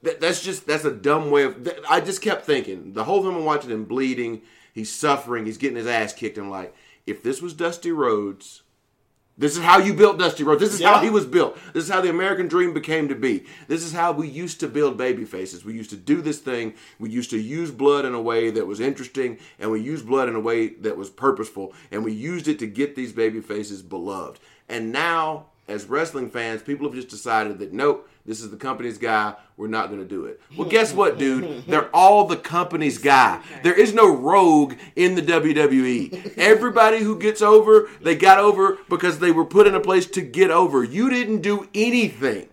[0.03, 1.65] that, that's just that's a dumb way of.
[1.65, 4.43] that- I just kept thinking the whole time I'm watching him bleeding,
[4.75, 6.37] he's suffering, he's getting his ass kicked.
[6.37, 6.75] I'm like,
[7.07, 8.61] if this was Dusty Rhodes,
[9.37, 10.61] this is how you built Dusty Rhodes.
[10.61, 11.59] This is how he was built.
[11.73, 13.45] This is how the American Dream became to be.
[13.67, 15.65] This is how we used to build baby faces.
[15.65, 16.75] We used to do this thing.
[17.01, 20.29] We used to use blood in a way that was interesting, and we used blood
[20.29, 23.83] in a way that was purposeful, and we used it to get these baby faces
[23.83, 24.39] beloved.
[24.69, 28.99] And now, as wrestling fans, people have just decided that nope, this is the company's
[28.99, 29.35] guy.
[29.57, 30.41] We're not going to do it.
[30.57, 31.67] Well, guess what, dude?
[31.67, 33.41] They're all the company's guy.
[33.63, 36.39] There is no rogue in the WWE.
[36.39, 40.23] Everybody who gets over, they got over because they were put in a place to
[40.23, 40.83] get over.
[40.83, 42.49] You didn't do anything.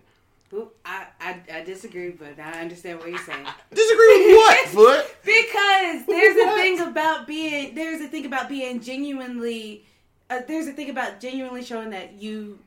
[0.84, 3.46] I, I, I disagree, but I understand what you're saying.
[3.72, 5.16] Disagree with what, Foot?
[5.24, 9.84] Because there's a thing about being there's a thing about being genuinely
[10.28, 12.58] uh, there's a thing about genuinely showing that you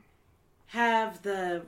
[0.68, 1.62] have the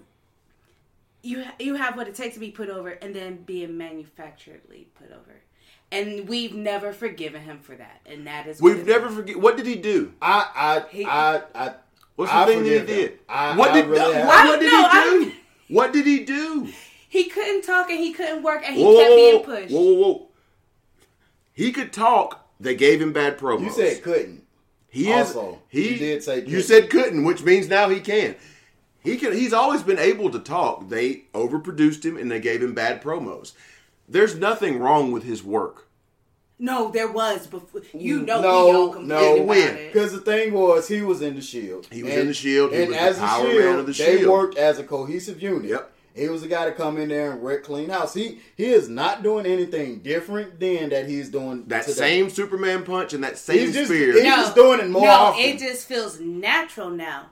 [1.23, 5.11] you you have what it takes to be put over and then being manufacturedly put
[5.11, 5.43] over.
[5.91, 8.01] And we've never forgiven him for that.
[8.05, 9.15] And that is what We've never is.
[9.15, 9.37] forget.
[9.41, 10.13] What did he do?
[10.21, 11.75] I, I, He- I, I.
[12.17, 13.19] What's the I thing that he did?
[13.29, 15.33] I- what I did really have- what, what did don't know, he I- do?
[15.75, 16.69] What did he do?
[17.09, 19.73] He couldn't talk and he couldn't work and he Whoa, kept being pushed.
[19.75, 20.29] whoa, whoa, whoa!
[21.55, 22.47] He could talk.
[22.61, 23.61] They gave him bad promos.
[23.63, 24.45] You said couldn't.
[24.91, 25.35] He is.
[25.35, 26.63] Also, he you did say You couldn't.
[26.65, 28.37] said couldn't, which means now he can.
[29.03, 29.33] He can.
[29.33, 30.89] He's always been able to talk.
[30.89, 33.53] They overproduced him and they gave him bad promos.
[34.09, 35.87] There's nothing wrong with his work.
[36.59, 37.83] No, there was before.
[37.95, 39.77] You know, No, we don't no, when?
[39.77, 41.87] Because the thing was, he was in the Shield.
[41.93, 42.73] He was in the Shield.
[42.73, 44.33] He and was the as power the man Shield, of the they Shield.
[44.33, 45.67] worked as a cohesive unit.
[45.71, 45.93] Yep.
[46.17, 48.13] He was the guy to come in there and wreck clean house.
[48.13, 51.93] He he is not doing anything different than that he's doing That today.
[51.97, 54.15] same Superman punch and that same He's just- spear.
[54.15, 55.45] he's just doing it more no, often.
[55.45, 57.27] it just feels natural now.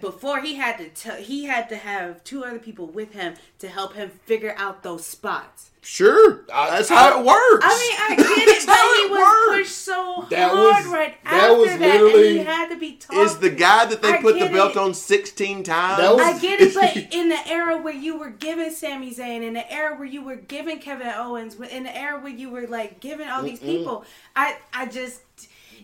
[0.00, 3.68] Before he had to, t- he had to have two other people with him to
[3.68, 5.70] help him figure out those spots.
[5.82, 7.64] sure, I- that's I- how it works.
[7.64, 9.58] I mean, I get it, That's how but he it was works.
[9.68, 12.92] pushed so That hard was- right that after was that, and he had to be
[12.92, 13.16] taught.
[13.16, 14.76] Is the guy that they I put the belt it.
[14.76, 16.02] on 16 times?
[16.02, 19.54] Was- I get it, but in the era where you were giving Sami Zayn, in
[19.54, 23.00] the era where you were giving Kevin Owens, in the era where you were like
[23.00, 24.04] giving all these people,
[24.36, 25.22] I, I just,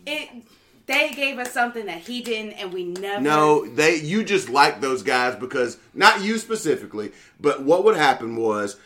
[0.06, 0.28] it,
[0.86, 3.20] they gave us something that he didn't, and we never.
[3.20, 8.36] No, they you just like those guys because not you specifically, but what would happen
[8.36, 8.76] was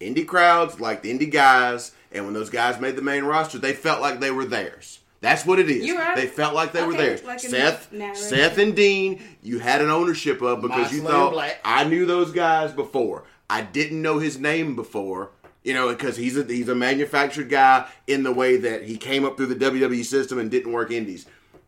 [0.00, 4.00] indie crowds liked indie guys, and when those guys made the main roster, they felt
[4.00, 5.00] like they were theirs.
[5.22, 5.84] That's what it is.
[5.86, 6.14] You're right.
[6.14, 7.24] They felt like they were Okay, theirs.
[7.24, 7.90] like Seth.
[8.14, 11.58] Seth and Dean, you had an ownership of because you thought Black.
[11.64, 13.24] I knew those guys before.
[13.48, 15.30] I didn't know his name before.
[15.64, 19.24] You know, because he's a he's a manufactured guy in the way that he came
[19.24, 21.26] up through the WWE system and didn't work indies.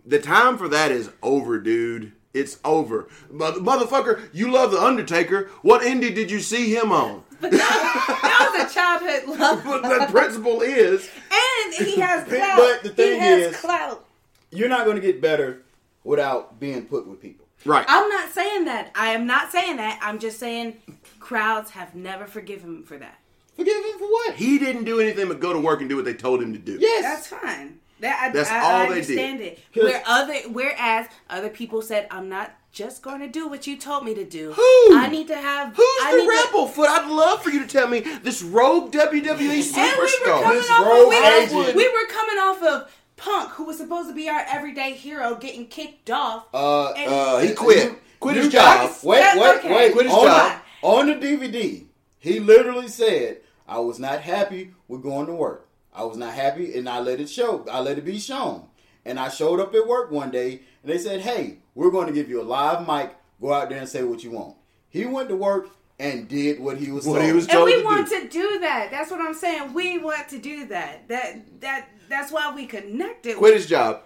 [0.09, 2.13] The time for that is over, dude.
[2.33, 3.09] It's over.
[3.31, 5.51] Mother- motherfucker, you love The Undertaker.
[5.63, 7.25] What indie did you see him on?
[7.41, 12.57] that was a childhood love, But the principle is and he has clout.
[12.59, 14.05] But the thing he has is- clout.
[14.51, 15.63] You're not going to get better
[16.05, 17.47] without being put with people.
[17.67, 17.85] right.
[17.87, 18.91] I'm not saying that.
[18.95, 19.99] I am not saying that.
[20.03, 20.79] I'm just saying
[21.21, 23.19] crowds have never forgiven him for that.
[23.57, 24.35] Forgive him for what?
[24.37, 26.59] He didn't do anything but go to work and do what they told him to
[26.59, 26.79] do.
[26.81, 27.03] Yes.
[27.03, 27.79] That's fine.
[28.01, 29.59] That I, That's I, all I they understand did.
[29.75, 29.83] it.
[29.83, 34.05] Where other whereas other people said, "I'm not just going to do what you told
[34.05, 34.53] me to do.
[34.53, 34.97] Who?
[34.97, 35.75] I need to have.
[35.75, 36.87] Who's I the need to- Ramplefoot?
[36.87, 40.51] I'd love for you to tell me this rogue WWE And we superstar.
[40.53, 44.09] This off rogue of, we, were, we were coming off of Punk, who was supposed
[44.11, 46.47] to be our everyday hero, getting kicked off.
[46.55, 47.95] Uh, And- uh, He quit.
[48.21, 48.89] Quit his you job.
[48.91, 49.75] guys- Wait, wait, okay.
[49.75, 49.93] wait.
[49.93, 50.61] Quit his on, job.
[50.83, 51.85] On the DVD,
[52.19, 55.68] he literally said, "I was not happy with going to work.
[55.99, 57.67] I was not happy, and I let it show.
[57.71, 58.69] I let it be shown.
[59.05, 62.13] And I showed up at work one day, and they said, "Hey, we're going to
[62.13, 63.15] give you a live mic.
[63.41, 64.55] Go out there and say what you want."
[64.91, 65.69] He went to work
[65.99, 67.27] and did what he was What told.
[67.27, 68.21] he was and we to want do.
[68.21, 68.91] to do that.
[68.93, 69.75] That's what I'm saying.
[69.75, 71.09] We want to do that.
[71.09, 73.37] That that that's why we connected.
[73.37, 74.03] Quit his job.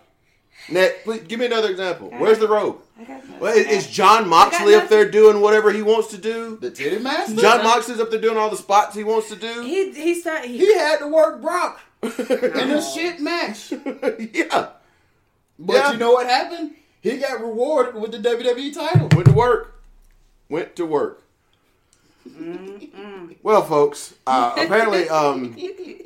[0.68, 2.10] Net, please give me another example.
[2.16, 2.80] Where's the rogue?
[2.98, 3.40] I got nothing.
[3.40, 6.56] Well, is, is Jon Moxley up there doing whatever he wants to do?
[6.60, 7.34] the titty master.
[7.40, 9.62] Jon Moxley's up there doing all the spots he wants to do.
[9.62, 10.48] He he started.
[10.50, 13.72] He, He had to work Brock in a shit match.
[13.72, 14.68] yeah,
[15.58, 15.92] But Yeah.
[15.92, 16.72] you know what happened?
[17.00, 19.08] He got rewarded with the WWE title.
[19.12, 19.82] went to work.
[20.48, 21.24] Went to work.
[23.42, 25.56] Well, folks, uh, apparently um,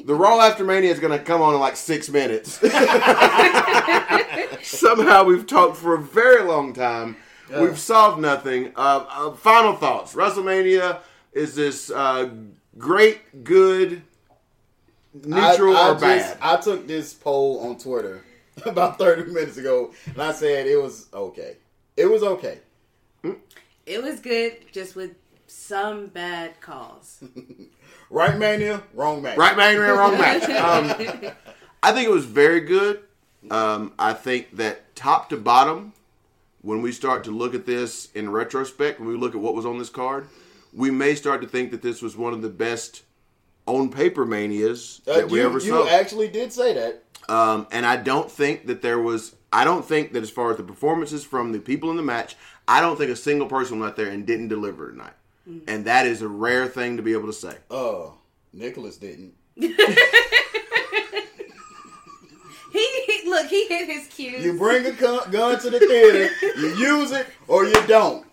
[0.05, 2.52] the Raw After Mania is going to come on in like six minutes.
[4.62, 7.16] Somehow we've talked for a very long time.
[7.55, 8.72] We've solved nothing.
[8.76, 10.14] Uh, uh, final thoughts.
[10.14, 11.01] WrestleMania
[11.32, 12.30] is this uh,
[12.78, 14.02] great, good,
[15.14, 16.38] neutral, I, I or bad?
[16.40, 18.24] I took this poll on Twitter
[18.64, 21.56] about 30 minutes ago, and I said it was okay.
[21.97, 22.59] It was okay.
[23.86, 25.14] it was good, just with
[25.47, 27.23] some bad calls.
[28.09, 29.36] Right mania, wrong match.
[29.36, 30.44] Right mania, wrong match.
[30.44, 31.32] Um,
[31.82, 33.01] I think it was very good.
[33.51, 35.93] Um, I think that top to bottom,
[36.62, 39.66] when we start to look at this in retrospect, when we look at what was
[39.66, 40.28] on this card,
[40.73, 43.02] we may start to think that this was one of the best
[43.66, 47.02] on paper manias Uh, that we you, ever you actually did say that.
[47.28, 49.35] Um, and I don't think that there was.
[49.52, 52.36] I don't think that as far as the performances from the people in the match,
[52.68, 55.14] I don't think a single person went out there and didn't deliver tonight.
[55.68, 57.56] And that is a rare thing to be able to say.
[57.70, 58.09] Uh,
[58.52, 59.35] Nicholas didn't.
[62.73, 63.47] He, he look.
[63.47, 64.44] He hit his cues.
[64.44, 66.28] You bring a gun, gun to the theater,
[66.59, 68.27] you use it or you don't.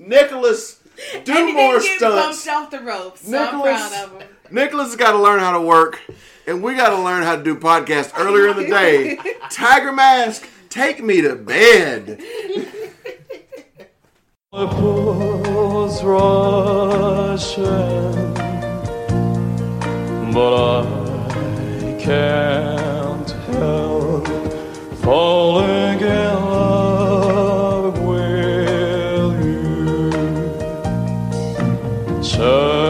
[0.00, 0.80] Nicholas,
[1.24, 2.44] do and he more didn't get stunts.
[2.44, 3.20] bumped off the ropes.
[3.28, 4.28] So I'm Nicholas, proud of him.
[4.50, 6.00] Nicholas has got to learn how to work,
[6.48, 9.18] and we got to learn how to do podcasts earlier in the day.
[9.50, 12.20] Tiger Mask, take me to bed.
[15.92, 16.04] was
[17.44, 18.34] rushing,
[20.32, 24.26] but I can't help
[25.02, 30.10] falling in love with you.
[32.22, 32.81] Shall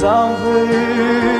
[0.00, 1.39] gone, something